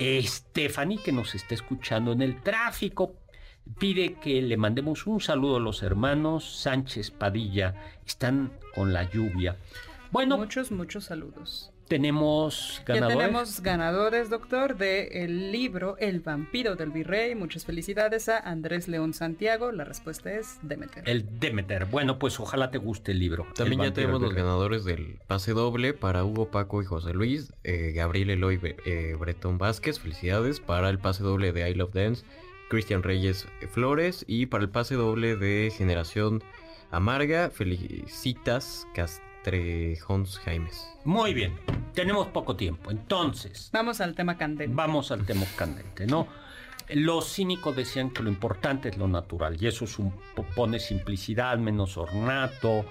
Stephanie, 0.00 0.98
que 1.02 1.10
nos 1.10 1.34
está 1.34 1.54
escuchando 1.54 2.12
en 2.12 2.22
el 2.22 2.40
tráfico, 2.40 3.16
pide 3.80 4.14
que 4.14 4.40
le 4.40 4.56
mandemos 4.56 5.08
un 5.08 5.20
saludo 5.20 5.56
a 5.56 5.60
los 5.60 5.82
hermanos 5.82 6.60
Sánchez 6.60 7.10
Padilla. 7.10 7.74
Están 8.06 8.52
con 8.74 8.92
la 8.92 9.10
lluvia. 9.10 9.56
Bueno, 10.12 10.38
Muchos, 10.38 10.70
muchos 10.70 11.04
saludos. 11.04 11.69
Tenemos 11.90 12.78
Ya 12.86 12.94
ganadores. 12.94 13.18
tenemos 13.18 13.60
ganadores, 13.62 14.30
doctor, 14.30 14.76
del 14.76 15.50
libro 15.50 15.96
El 15.98 16.20
vampiro 16.20 16.76
del 16.76 16.90
virrey. 16.90 17.34
Muchas 17.34 17.64
felicidades 17.66 18.28
a 18.28 18.38
Andrés 18.38 18.86
León 18.86 19.12
Santiago. 19.12 19.72
La 19.72 19.82
respuesta 19.82 20.32
es 20.32 20.60
Demeter. 20.62 21.02
El 21.08 21.40
Demeter. 21.40 21.86
Bueno, 21.86 22.20
pues 22.20 22.38
ojalá 22.38 22.70
te 22.70 22.78
guste 22.78 23.10
el 23.10 23.18
libro. 23.18 23.44
También 23.56 23.80
El 23.80 23.88
ya 23.88 23.92
tenemos 23.94 24.22
los 24.22 24.32
ganadores 24.34 24.84
del 24.84 25.18
pase 25.26 25.50
doble 25.50 25.92
para 25.92 26.24
Hugo, 26.24 26.48
Paco 26.52 26.80
y 26.80 26.84
José 26.84 27.12
Luis. 27.12 27.52
eh, 27.64 27.90
Gabriel 27.92 28.30
Eloy 28.30 28.60
eh, 28.86 29.16
Bretón 29.18 29.58
Vázquez, 29.58 29.98
felicidades. 29.98 30.60
Para 30.60 30.90
el 30.90 31.00
pase 31.00 31.24
doble 31.24 31.52
de 31.52 31.68
I 31.68 31.74
Love 31.74 31.92
Dance, 31.92 32.24
Cristian 32.68 33.02
Reyes 33.02 33.48
Flores. 33.72 34.24
Y 34.28 34.46
para 34.46 34.62
el 34.62 34.70
pase 34.70 34.94
doble 34.94 35.34
de 35.34 35.72
Generación 35.76 36.40
Amarga, 36.92 37.50
felicitas 37.50 38.86
Castrejons 39.44 40.38
Jaimes. 40.38 40.86
Muy 41.04 41.32
bien, 41.34 41.58
tenemos 41.94 42.28
poco 42.28 42.56
tiempo. 42.56 42.90
Entonces, 42.90 43.70
Vamos 43.72 44.00
al 44.00 44.14
tema 44.14 44.36
candente. 44.36 44.74
vamos 44.74 45.10
al 45.10 45.24
tema 45.24 45.46
candente, 45.56 46.06
¿no? 46.06 46.26
Los 46.90 47.32
cínicos 47.34 47.74
decían 47.76 48.10
que 48.10 48.22
lo 48.22 48.28
importante 48.28 48.88
es 48.88 48.98
lo 48.98 49.06
natural 49.06 49.56
y 49.62 49.66
eso 49.68 49.86
supone 49.86 50.80
simplicidad, 50.80 51.56
menos 51.58 51.96
ornato, 51.96 52.84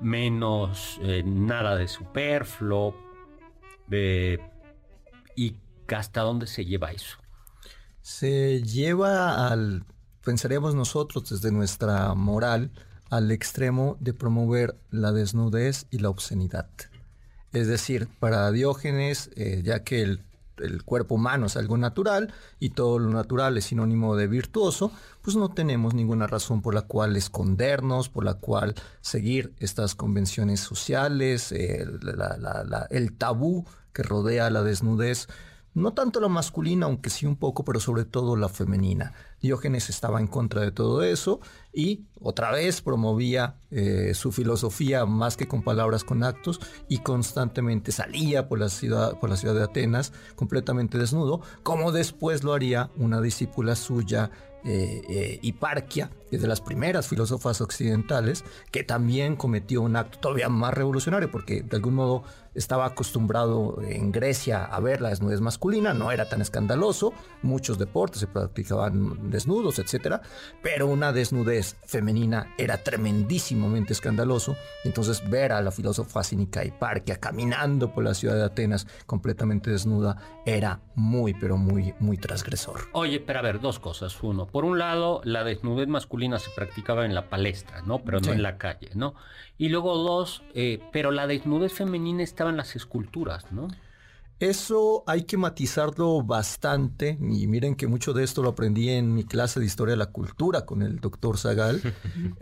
menos 0.00 0.98
eh, 1.02 1.22
nada 1.24 1.76
de 1.76 1.86
superfluo. 1.86 2.96
eh, 3.90 4.38
¿Y 5.36 5.56
hasta 5.94 6.22
dónde 6.22 6.46
se 6.46 6.64
lleva 6.64 6.92
eso? 6.92 7.18
Se 8.00 8.62
lleva 8.62 9.48
al, 9.48 9.84
pensaríamos 10.24 10.74
nosotros 10.74 11.28
desde 11.28 11.52
nuestra 11.52 12.14
moral, 12.14 12.70
al 13.12 13.30
extremo 13.30 13.98
de 14.00 14.14
promover 14.14 14.74
la 14.90 15.12
desnudez 15.12 15.84
y 15.90 15.98
la 15.98 16.08
obscenidad. 16.08 16.70
Es 17.52 17.66
decir, 17.66 18.08
para 18.18 18.50
Diógenes, 18.50 19.28
eh, 19.36 19.60
ya 19.62 19.84
que 19.84 20.00
el, 20.00 20.24
cuerpo 20.86 21.16
humano 21.16 21.46
es 21.46 21.56
algo 21.56 21.76
natural 21.76 22.32
y 22.60 22.70
todo 22.70 22.98
lo 22.98 23.10
natural 23.10 23.58
es 23.58 23.64
sinónimo 23.64 24.16
de 24.16 24.28
virtuoso, 24.28 24.92
pues 25.20 25.36
no 25.36 25.50
tenemos 25.50 25.92
ninguna 25.92 26.26
razón 26.26 26.62
por 26.62 26.72
la 26.72 26.82
cual 26.82 27.16
escondernos, 27.16 28.08
por 28.08 28.24
la 28.24 28.34
cual 28.34 28.76
seguir 29.00 29.52
estas 29.58 29.94
convenciones 29.94 30.60
sociales, 30.60 31.52
eh, 31.52 31.84
el 32.90 33.12
tabú 33.18 33.66
que 33.92 34.04
rodea 34.04 34.48
la 34.50 34.62
desnudez 34.62 35.26
no 35.74 35.92
tanto 35.92 36.20
la 36.20 36.28
masculina, 36.28 36.86
aunque 36.86 37.10
sí 37.10 37.26
un 37.26 37.36
poco, 37.36 37.64
pero 37.64 37.80
sobre 37.80 38.04
todo 38.04 38.36
la 38.36 38.48
femenina. 38.48 39.12
Diógenes 39.40 39.88
estaba 39.90 40.20
en 40.20 40.26
contra 40.26 40.60
de 40.60 40.70
todo 40.70 41.02
eso 41.02 41.40
y 41.72 42.04
otra 42.20 42.52
vez 42.52 42.80
promovía 42.82 43.56
eh, 43.70 44.12
su 44.14 44.32
filosofía 44.32 45.06
más 45.06 45.36
que 45.36 45.48
con 45.48 45.62
palabras, 45.62 46.04
con 46.04 46.22
actos 46.22 46.60
y 46.88 46.98
constantemente 46.98 47.90
salía 47.90 48.48
por 48.48 48.58
la 48.58 48.68
ciudad, 48.68 49.18
por 49.18 49.30
la 49.30 49.36
ciudad 49.36 49.54
de 49.54 49.64
Atenas 49.64 50.12
completamente 50.36 50.98
desnudo, 50.98 51.40
como 51.62 51.90
después 51.90 52.44
lo 52.44 52.52
haría 52.52 52.90
una 52.96 53.20
discípula 53.20 53.74
suya, 53.74 54.30
eh, 54.64 55.02
eh, 55.08 55.38
Hiparquia, 55.42 56.08
que 56.30 56.36
es 56.36 56.42
de 56.42 56.46
las 56.46 56.60
primeras 56.60 57.08
filósofas 57.08 57.60
occidentales, 57.60 58.44
que 58.70 58.84
también 58.84 59.34
cometió 59.34 59.82
un 59.82 59.96
acto 59.96 60.20
todavía 60.20 60.48
más 60.48 60.72
revolucionario, 60.72 61.32
porque 61.32 61.62
de 61.62 61.76
algún 61.76 61.94
modo 61.94 62.22
estaba 62.54 62.86
acostumbrado 62.86 63.78
en 63.82 64.12
Grecia 64.12 64.64
a 64.64 64.80
ver 64.80 65.00
la 65.00 65.08
desnudez 65.10 65.40
masculina, 65.40 65.94
no 65.94 66.10
era 66.12 66.28
tan 66.28 66.40
escandaloso, 66.40 67.12
muchos 67.42 67.78
deportes 67.78 68.20
se 68.20 68.26
practicaban 68.26 69.30
desnudos, 69.30 69.78
etcétera, 69.78 70.22
pero 70.62 70.86
una 70.86 71.12
desnudez 71.12 71.76
femenina 71.86 72.54
era 72.58 72.78
tremendísimamente 72.78 73.92
escandaloso, 73.92 74.56
entonces 74.84 75.28
ver 75.30 75.52
a 75.52 75.62
la 75.62 75.70
filósofa 75.70 76.22
cínica 76.22 76.64
Hiparquia 76.64 77.16
caminando 77.18 77.92
por 77.92 78.04
la 78.04 78.14
ciudad 78.14 78.36
de 78.36 78.44
Atenas 78.44 78.86
completamente 79.06 79.70
desnuda 79.70 80.16
era 80.44 80.80
muy, 80.94 81.34
pero 81.34 81.56
muy, 81.56 81.94
muy 82.00 82.16
transgresor. 82.16 82.80
Oye, 82.92 83.20
pero 83.20 83.38
a 83.38 83.42
ver, 83.42 83.60
dos 83.60 83.78
cosas. 83.78 84.22
Uno, 84.22 84.46
por 84.46 84.64
un 84.64 84.78
lado, 84.78 85.20
la 85.24 85.44
desnudez 85.44 85.88
masculina 85.88 86.38
se 86.38 86.50
practicaba 86.54 87.06
en 87.06 87.14
la 87.14 87.28
palestra, 87.30 87.82
¿no? 87.82 88.00
Pero 88.00 88.18
no 88.18 88.24
Sí. 88.26 88.30
en 88.30 88.42
la 88.42 88.58
calle, 88.58 88.90
¿no? 88.94 89.14
Y 89.58 89.68
luego 89.68 89.96
dos, 89.96 90.42
eh, 90.54 90.80
pero 90.92 91.10
la 91.12 91.26
desnudez 91.26 91.72
femenina 91.72 92.22
estaba 92.22 92.41
en 92.50 92.56
las 92.56 92.76
esculturas, 92.76 93.52
¿no? 93.52 93.68
Eso 94.42 95.04
hay 95.06 95.22
que 95.22 95.36
matizarlo 95.36 96.20
bastante 96.24 97.16
y 97.20 97.46
miren 97.46 97.76
que 97.76 97.86
mucho 97.86 98.12
de 98.12 98.24
esto 98.24 98.42
lo 98.42 98.48
aprendí 98.48 98.88
en 98.88 99.14
mi 99.14 99.22
clase 99.22 99.60
de 99.60 99.66
historia 99.66 99.92
de 99.92 99.98
la 99.98 100.06
cultura 100.06 100.66
con 100.66 100.82
el 100.82 100.98
doctor 100.98 101.38
Zagal. 101.38 101.80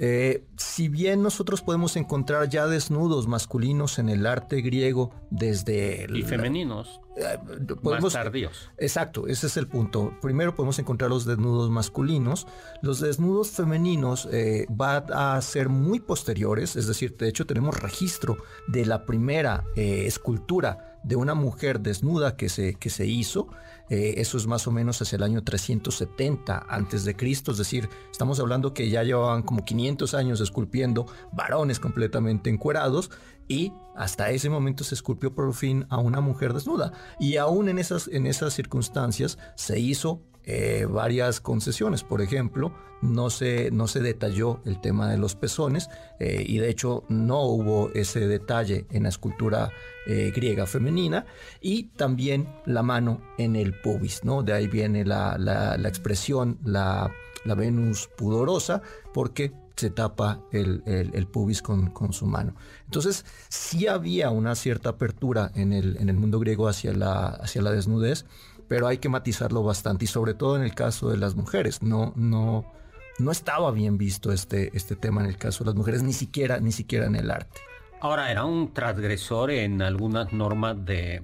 Eh, 0.02 0.46
si 0.56 0.88
bien 0.88 1.22
nosotros 1.22 1.60
podemos 1.60 1.94
encontrar 1.96 2.48
ya 2.48 2.66
desnudos 2.66 3.26
masculinos 3.28 3.98
en 3.98 4.08
el 4.08 4.24
arte 4.26 4.62
griego 4.62 5.10
desde... 5.30 6.06
Y 6.08 6.22
la- 6.22 6.26
femeninos, 6.26 7.00
eh, 7.16 7.38
más 7.46 7.78
podemos- 7.82 8.12
tardíos. 8.14 8.70
Exacto, 8.78 9.26
ese 9.26 9.46
es 9.48 9.56
el 9.58 9.68
punto. 9.68 10.12
Primero 10.22 10.54
podemos 10.54 10.78
encontrar 10.78 11.10
los 11.10 11.26
desnudos 11.26 11.70
masculinos. 11.70 12.46
Los 12.82 13.00
desnudos 13.00 13.50
femeninos 13.50 14.26
eh, 14.32 14.64
van 14.70 15.04
a 15.12 15.40
ser 15.42 15.68
muy 15.68 16.00
posteriores, 16.00 16.76
es 16.76 16.86
decir, 16.86 17.14
de 17.18 17.28
hecho 17.28 17.46
tenemos 17.46 17.78
registro 17.78 18.38
de 18.68 18.86
la 18.86 19.04
primera 19.04 19.64
escultura 19.76 20.89
de 21.02 21.16
una 21.16 21.34
mujer 21.34 21.80
desnuda 21.80 22.36
que 22.36 22.48
se, 22.48 22.74
que 22.74 22.90
se 22.90 23.06
hizo. 23.06 23.48
Eh, 23.88 24.14
eso 24.18 24.36
es 24.36 24.46
más 24.46 24.66
o 24.66 24.70
menos 24.70 25.02
hacia 25.02 25.16
el 25.16 25.22
año 25.22 25.42
370 25.42 26.66
antes 26.68 27.04
de 27.04 27.16
Cristo, 27.16 27.50
es 27.50 27.58
decir, 27.58 27.88
estamos 28.10 28.38
hablando 28.38 28.72
que 28.72 28.88
ya 28.88 29.02
llevaban 29.02 29.42
como 29.42 29.64
500 29.64 30.14
años 30.14 30.40
esculpiendo 30.40 31.06
varones 31.32 31.80
completamente 31.80 32.50
encuerados 32.50 33.10
y 33.48 33.72
hasta 33.96 34.30
ese 34.30 34.48
momento 34.48 34.84
se 34.84 34.94
esculpió 34.94 35.34
por 35.34 35.52
fin 35.54 35.86
a 35.90 35.98
una 35.98 36.20
mujer 36.20 36.54
desnuda. 36.54 36.92
Y 37.18 37.36
aún 37.36 37.68
en 37.68 37.80
esas, 37.80 38.06
en 38.06 38.26
esas 38.26 38.54
circunstancias 38.54 39.38
se 39.56 39.80
hizo 39.80 40.22
eh, 40.50 40.86
varias 40.86 41.40
concesiones. 41.40 42.02
Por 42.02 42.20
ejemplo, 42.22 42.72
no 43.02 43.30
se, 43.30 43.70
no 43.70 43.86
se 43.86 44.00
detalló 44.00 44.60
el 44.64 44.80
tema 44.80 45.08
de 45.10 45.16
los 45.16 45.34
pezones 45.36 45.88
eh, 46.18 46.44
y 46.46 46.58
de 46.58 46.68
hecho 46.68 47.04
no 47.08 47.42
hubo 47.42 47.90
ese 47.94 48.26
detalle 48.26 48.86
en 48.90 49.04
la 49.04 49.08
escultura 49.10 49.70
eh, 50.06 50.32
griega 50.34 50.66
femenina 50.66 51.24
y 51.60 51.84
también 51.96 52.48
la 52.66 52.82
mano 52.82 53.20
en 53.38 53.54
el 53.56 53.72
pubis, 53.80 54.24
¿no? 54.24 54.42
De 54.42 54.52
ahí 54.52 54.66
viene 54.66 55.04
la, 55.04 55.36
la- 55.38 55.76
la 55.78 55.88
expresión, 55.88 56.58
la, 56.64 57.10
la 57.44 57.54
Venus 57.54 58.08
pudorosa, 58.16 58.82
porque 59.14 59.52
se 59.76 59.88
tapa 59.88 60.40
el, 60.52 60.82
el- 60.84 61.10
el 61.14 61.26
pubis 61.26 61.62
con, 61.62 61.90
con 61.90 62.12
su 62.12 62.26
mano. 62.26 62.54
Entonces, 62.84 63.24
sí 63.48 63.86
había 63.86 64.28
una 64.30 64.54
cierta 64.54 64.90
apertura 64.90 65.50
en 65.54 65.72
el, 65.72 65.96
en 65.98 66.08
el 66.10 66.16
mundo 66.16 66.38
griego 66.38 66.68
hacia 66.68 66.92
la, 66.92 67.28
hacia 67.28 67.62
la 67.62 67.70
desnudez, 67.70 68.26
pero 68.70 68.86
hay 68.86 68.98
que 68.98 69.08
matizarlo 69.08 69.64
bastante, 69.64 70.04
y 70.04 70.06
sobre 70.06 70.32
todo 70.32 70.54
en 70.54 70.62
el 70.62 70.76
caso 70.76 71.10
de 71.10 71.16
las 71.16 71.34
mujeres. 71.34 71.82
No, 71.82 72.12
no, 72.14 72.72
no 73.18 73.32
estaba 73.32 73.72
bien 73.72 73.98
visto 73.98 74.30
este, 74.30 74.70
este 74.76 74.94
tema 74.94 75.22
en 75.22 75.26
el 75.26 75.36
caso 75.36 75.64
de 75.64 75.70
las 75.70 75.74
mujeres, 75.74 76.04
ni 76.04 76.12
siquiera, 76.12 76.60
ni 76.60 76.70
siquiera 76.70 77.06
en 77.06 77.16
el 77.16 77.32
arte. 77.32 77.60
Ahora, 78.00 78.30
era 78.30 78.44
un 78.44 78.72
transgresor 78.72 79.50
en 79.50 79.82
algunas 79.82 80.32
normas 80.32 80.76
de, 80.84 81.20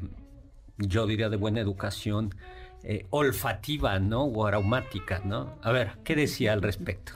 yo 0.76 1.06
diría, 1.06 1.28
de 1.28 1.36
buena 1.36 1.60
educación 1.60 2.34
eh, 2.82 3.06
olfativa, 3.10 4.00
¿no? 4.00 4.24
O 4.24 4.44
aromática, 4.44 5.22
¿no? 5.24 5.54
A 5.62 5.70
ver, 5.70 5.92
¿qué 6.02 6.16
decía 6.16 6.52
al 6.52 6.62
respecto? 6.62 7.12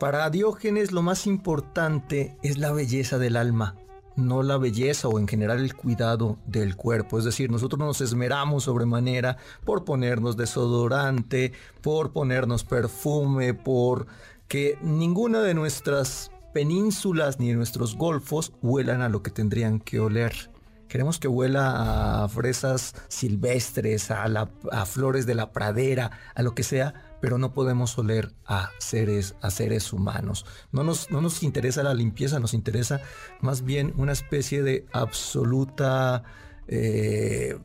Para 0.00 0.28
Diógenes 0.30 0.90
lo 0.90 1.02
más 1.02 1.28
importante 1.28 2.36
es 2.42 2.58
la 2.58 2.72
belleza 2.72 3.18
del 3.18 3.36
alma, 3.36 3.76
no 4.16 4.42
la 4.42 4.56
belleza 4.56 5.08
o 5.08 5.18
en 5.18 5.28
general 5.28 5.60
el 5.60 5.74
cuidado 5.74 6.38
del 6.46 6.76
cuerpo. 6.76 7.18
Es 7.18 7.24
decir, 7.24 7.50
nosotros 7.50 7.78
nos 7.78 8.00
esmeramos 8.00 8.64
sobremanera 8.64 9.36
por 9.64 9.84
ponernos 9.84 10.36
desodorante, 10.36 11.52
por 11.82 12.12
ponernos 12.12 12.64
perfume, 12.64 13.54
por 13.54 14.06
que 14.48 14.78
ninguna 14.82 15.40
de 15.40 15.54
nuestras 15.54 16.30
penínsulas 16.52 17.40
ni 17.40 17.48
de 17.48 17.54
nuestros 17.54 17.96
golfos 17.96 18.52
huelan 18.62 19.02
a 19.02 19.08
lo 19.08 19.22
que 19.22 19.30
tendrían 19.30 19.80
que 19.80 20.00
oler. 20.00 20.50
Queremos 20.88 21.18
que 21.18 21.26
huela 21.26 22.22
a 22.22 22.28
fresas 22.28 22.94
silvestres, 23.08 24.12
a, 24.12 24.26
a 24.70 24.86
flores 24.86 25.26
de 25.26 25.34
la 25.34 25.50
pradera, 25.50 26.12
a 26.36 26.42
lo 26.42 26.54
que 26.54 26.62
sea, 26.62 27.13
pero 27.24 27.38
no 27.38 27.54
podemos 27.54 27.96
oler 27.96 28.34
a 28.44 28.70
seres, 28.76 29.34
a 29.40 29.50
seres 29.50 29.94
humanos. 29.94 30.44
No 30.72 30.84
nos, 30.84 31.10
no 31.10 31.22
nos 31.22 31.42
interesa 31.42 31.82
la 31.82 31.94
limpieza, 31.94 32.38
nos 32.38 32.52
interesa 32.52 33.00
más 33.40 33.64
bien 33.64 33.94
una 33.96 34.12
especie 34.12 34.62
de 34.62 34.84
absoluta 34.92 36.22
eh, 36.68 37.56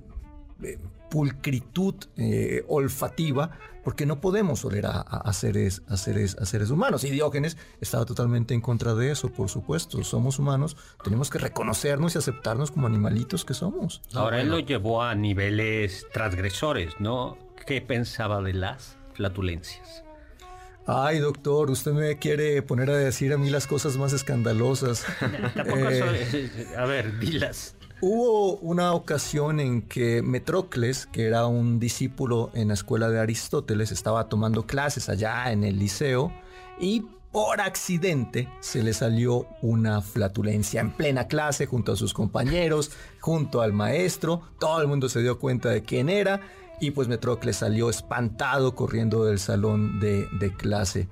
eh, 0.64 0.78
pulcritud 1.10 1.96
eh, 2.16 2.64
olfativa, 2.70 3.52
porque 3.84 4.06
no 4.06 4.22
podemos 4.22 4.64
oler 4.64 4.86
a, 4.86 5.34
seres, 5.34 5.82
a, 5.90 5.98
seres, 5.98 6.38
a 6.40 6.46
seres 6.46 6.70
humanos. 6.70 7.04
Y 7.04 7.10
Diógenes 7.10 7.58
estaba 7.82 8.06
totalmente 8.06 8.54
en 8.54 8.62
contra 8.62 8.96
de 8.96 9.12
eso, 9.12 9.28
por 9.28 9.50
supuesto. 9.50 10.02
Somos 10.06 10.40
humanos, 10.40 10.78
tenemos 11.04 11.30
que 11.30 11.38
reconocernos 11.38 12.16
y 12.16 12.18
aceptarnos 12.18 12.72
como 12.72 12.88
animalitos 12.88 13.44
que 13.44 13.54
somos. 13.54 14.02
Ahora 14.14 14.40
él 14.40 14.48
lo 14.48 14.60
llevó 14.60 15.04
a 15.04 15.16
niveles 15.16 16.08
transgresores, 16.14 16.94
¿no? 17.00 17.38
¿Qué 17.66 17.82
pensaba 17.82 18.42
de 18.42 18.54
las 18.54 18.99
flatulencias? 19.20 20.06
Ay, 20.88 21.20
doctor, 21.20 21.70
usted 21.70 21.92
me 21.92 22.18
quiere 22.18 22.62
poner 22.62 22.90
a 22.90 22.96
decir 22.96 23.34
a 23.34 23.38
mí 23.38 23.50
las 23.50 23.68
cosas 23.68 23.98
más 23.98 24.14
escandalosas. 24.14 25.06
Tampoco 25.56 25.90
eh, 25.90 26.68
A 26.78 26.86
ver, 26.86 27.20
dilas. 27.20 27.76
Hubo 28.02 28.56
una 28.60 28.94
ocasión 28.94 29.60
en 29.60 29.82
que 29.82 30.22
Metrocles, 30.22 31.06
que 31.06 31.28
era 31.28 31.46
un 31.48 31.82
discípulo 31.82 32.50
en 32.54 32.70
la 32.70 32.76
escuela 32.76 33.10
de 33.10 33.20
Aristóteles, 33.20 33.92
estaba 33.92 34.30
tomando 34.30 34.66
clases 34.66 35.10
allá 35.10 35.52
en 35.52 35.66
el 35.66 35.78
liceo 35.78 36.32
y 36.80 37.06
por 37.34 37.60
accidente 37.60 38.48
se 38.62 38.82
le 38.82 38.94
salió 38.94 39.48
una 39.62 40.02
flatulencia 40.02 40.80
en 40.80 40.92
plena 40.92 41.28
clase 41.28 41.66
junto 41.66 41.92
a 41.92 41.98
sus 41.98 42.14
compañeros, 42.14 42.92
junto 43.20 43.62
al 43.62 43.74
maestro. 43.74 44.42
Todo 44.60 44.82
el 44.82 44.88
mundo 44.88 45.10
se 45.10 45.22
dio 45.22 45.38
cuenta 45.38 45.70
de 45.70 45.84
quién 45.84 46.08
era 46.08 46.40
y 46.80 46.92
pues 46.92 47.08
Metrocles 47.08 47.58
salió 47.58 47.90
espantado 47.90 48.76
corriendo 48.76 49.26
del 49.26 49.40
salón 49.40 50.00
de, 50.00 50.28
de 50.40 50.54
clase. 50.54 51.08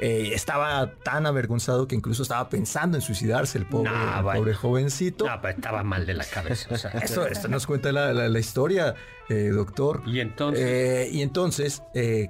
Eh, 0.00 0.34
estaba 0.34 0.92
tan 1.04 1.24
avergonzado 1.24 1.86
que 1.86 1.94
incluso 1.94 2.24
estaba 2.24 2.48
pensando 2.48 2.96
en 2.96 3.00
suicidarse 3.00 3.58
el 3.58 3.66
pobre, 3.66 3.92
pobre 4.22 4.52
jovencito. 4.52 5.26
No, 5.26 5.40
pero 5.40 5.54
estaba 5.54 5.84
mal 5.84 6.04
de 6.04 6.14
la 6.14 6.24
cabeza. 6.24 6.68
Eso, 7.02 7.26
esto 7.26 7.48
nos 7.48 7.66
cuenta 7.66 7.92
la, 7.92 8.38
historia, 8.38 8.96
eh, 9.28 9.50
doctor. 9.50 10.02
Y 10.04 10.18
entonces. 10.18 10.64
Eh, 10.64 11.08
y 11.12 11.22
entonces, 11.22 11.82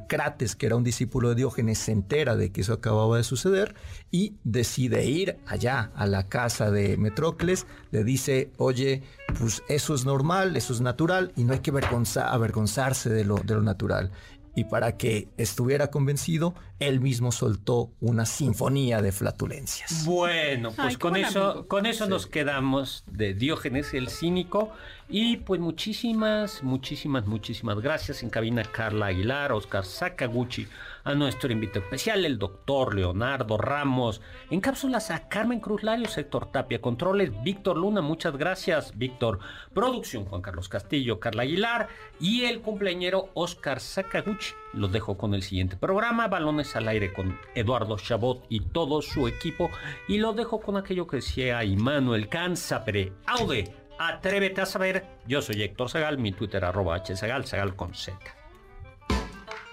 Crates, 0.09 0.57
que 0.57 0.67
era 0.67 0.77
un 0.77 0.85
discípulo 0.85 1.31
de 1.31 1.37
Diógenes, 1.37 1.79
se 1.79 1.93
entera 1.93 2.37
de 2.37 2.53
que 2.53 2.61
eso 2.61 2.75
acababa 2.75 3.17
de 3.17 3.25
suceder 3.25 3.75
y 4.11 4.35
decide 4.45 5.07
ir 5.07 5.39
allá 5.47 5.91
a 5.97 6.07
la 6.07 6.29
casa 6.29 6.71
de 6.71 6.99
Metrocles. 6.99 7.67
Le 7.91 8.05
dice, 8.05 8.53
oye, 8.59 9.03
pues 9.39 9.63
eso 9.69 9.95
es 9.95 10.05
normal, 10.05 10.57
eso 10.57 10.73
es 10.73 10.81
natural 10.81 11.33
y 11.37 11.45
no 11.45 11.53
hay 11.53 11.61
que 11.61 11.71
avergonzarse 11.71 13.11
de 13.11 13.25
lo, 13.25 13.37
de 13.37 13.55
lo 13.55 13.63
natural. 13.63 14.11
Y 14.57 14.65
para 14.65 14.97
que 14.97 15.29
estuviera 15.37 15.89
convencido, 15.89 16.55
él 16.79 17.01
mismo 17.01 17.33
soltó 17.33 17.91
una 18.01 18.25
sinfonía 18.25 19.03
de 19.03 19.11
flatulencias. 19.11 20.05
Bueno, 20.07 20.71
pues 20.71 20.97
con 20.97 21.17
eso, 21.17 21.67
con 21.67 21.87
eso 21.87 22.07
nos 22.07 22.29
quedamos 22.29 23.03
de 23.11 23.35
Diógenes 23.35 23.95
el 23.95 24.09
cínico 24.11 24.71
y 25.09 25.37
pues 25.39 25.61
muchísimas, 25.61 26.63
muchísimas, 26.63 27.27
muchísimas 27.27 27.81
gracias 27.81 28.23
en 28.23 28.31
cabina 28.31 28.63
Carla 28.65 29.07
Aguilar, 29.07 29.53
Oscar 29.53 29.85
Sakaguchi, 29.85 30.67
a 31.05 31.15
nuestro 31.15 31.53
invitado 31.53 31.85
especial, 31.85 32.25
el 32.25 32.39
doctor 32.39 32.95
Leonardo 32.95 33.59
Ramos, 33.59 34.21
en 34.51 34.61
cápsulas 34.61 35.11
a 35.11 35.29
Carmen 35.29 35.61
Cruz 35.61 35.83
Larios, 35.83 36.17
Héctor 36.17 36.51
Tapia, 36.51 36.81
controles, 36.81 37.31
Víctor 37.43 37.77
Luna, 37.77 38.01
muchas 38.01 38.37
gracias, 38.37 38.97
Víctor, 38.97 39.41
producción 39.73 40.25
Juan 40.25 40.43
Carlos 40.43 40.69
Castillo, 40.69 41.21
Carla 41.21 41.43
Aguilar. 41.43 41.89
Y 42.21 42.45
el 42.45 42.61
cumpleañero 42.61 43.31
Oscar 43.35 43.81
Sakaguchi. 43.81 44.55
Los 44.73 44.91
dejo 44.93 45.17
con 45.17 45.35
el 45.35 45.43
siguiente 45.43 45.77
programa, 45.77 46.29
Balones 46.29 46.75
al 46.77 46.89
aire 46.89 47.13
con 47.13 47.39
Eduardo 47.55 47.97
Chabot 47.97 48.45
y 48.49 48.61
todo 48.61 49.03
su 49.03 49.29
equipo. 49.29 49.71
Y 50.09 50.19
lo 50.19 50.33
dejo 50.33 50.61
con 50.61 50.77
aquello 50.77 51.07
que 51.07 51.17
decía 51.17 51.65
Immanuel 51.65 52.29
Canzapere, 52.29 53.13
Aude, 53.27 53.73
atrévete 53.99 54.61
a 54.61 54.67
saber, 54.67 55.07
yo 55.27 55.43
soy 55.43 55.63
Héctor 55.63 55.91
Zagal, 55.91 56.19
mi 56.19 56.33
Twitter 56.33 56.65
arroba 56.65 57.03
hzagal, 57.03 57.47
zagal 57.47 57.77
con 57.77 57.95
Z. 57.95 58.19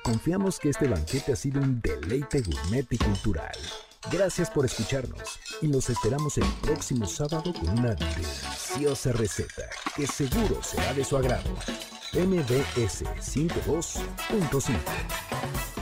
Confiamos 0.03 0.59
que 0.59 0.69
este 0.69 0.87
banquete 0.87 1.33
ha 1.33 1.35
sido 1.35 1.61
un 1.61 1.81
deleite 1.81 2.41
gourmet 2.41 2.87
y 2.89 2.97
cultural. 2.97 3.51
Gracias 4.11 4.49
por 4.49 4.65
escucharnos 4.65 5.39
y 5.61 5.67
nos 5.67 5.89
esperamos 5.89 6.37
el 6.39 6.47
próximo 6.61 7.05
sábado 7.05 7.53
con 7.53 7.69
una 7.69 7.93
deliciosa 7.93 9.11
receta 9.11 9.69
que 9.95 10.07
seguro 10.07 10.63
será 10.63 10.93
de 10.93 11.03
su 11.03 11.17
agrado. 11.17 11.51
MBS 12.13 13.03
52.5 13.03 15.80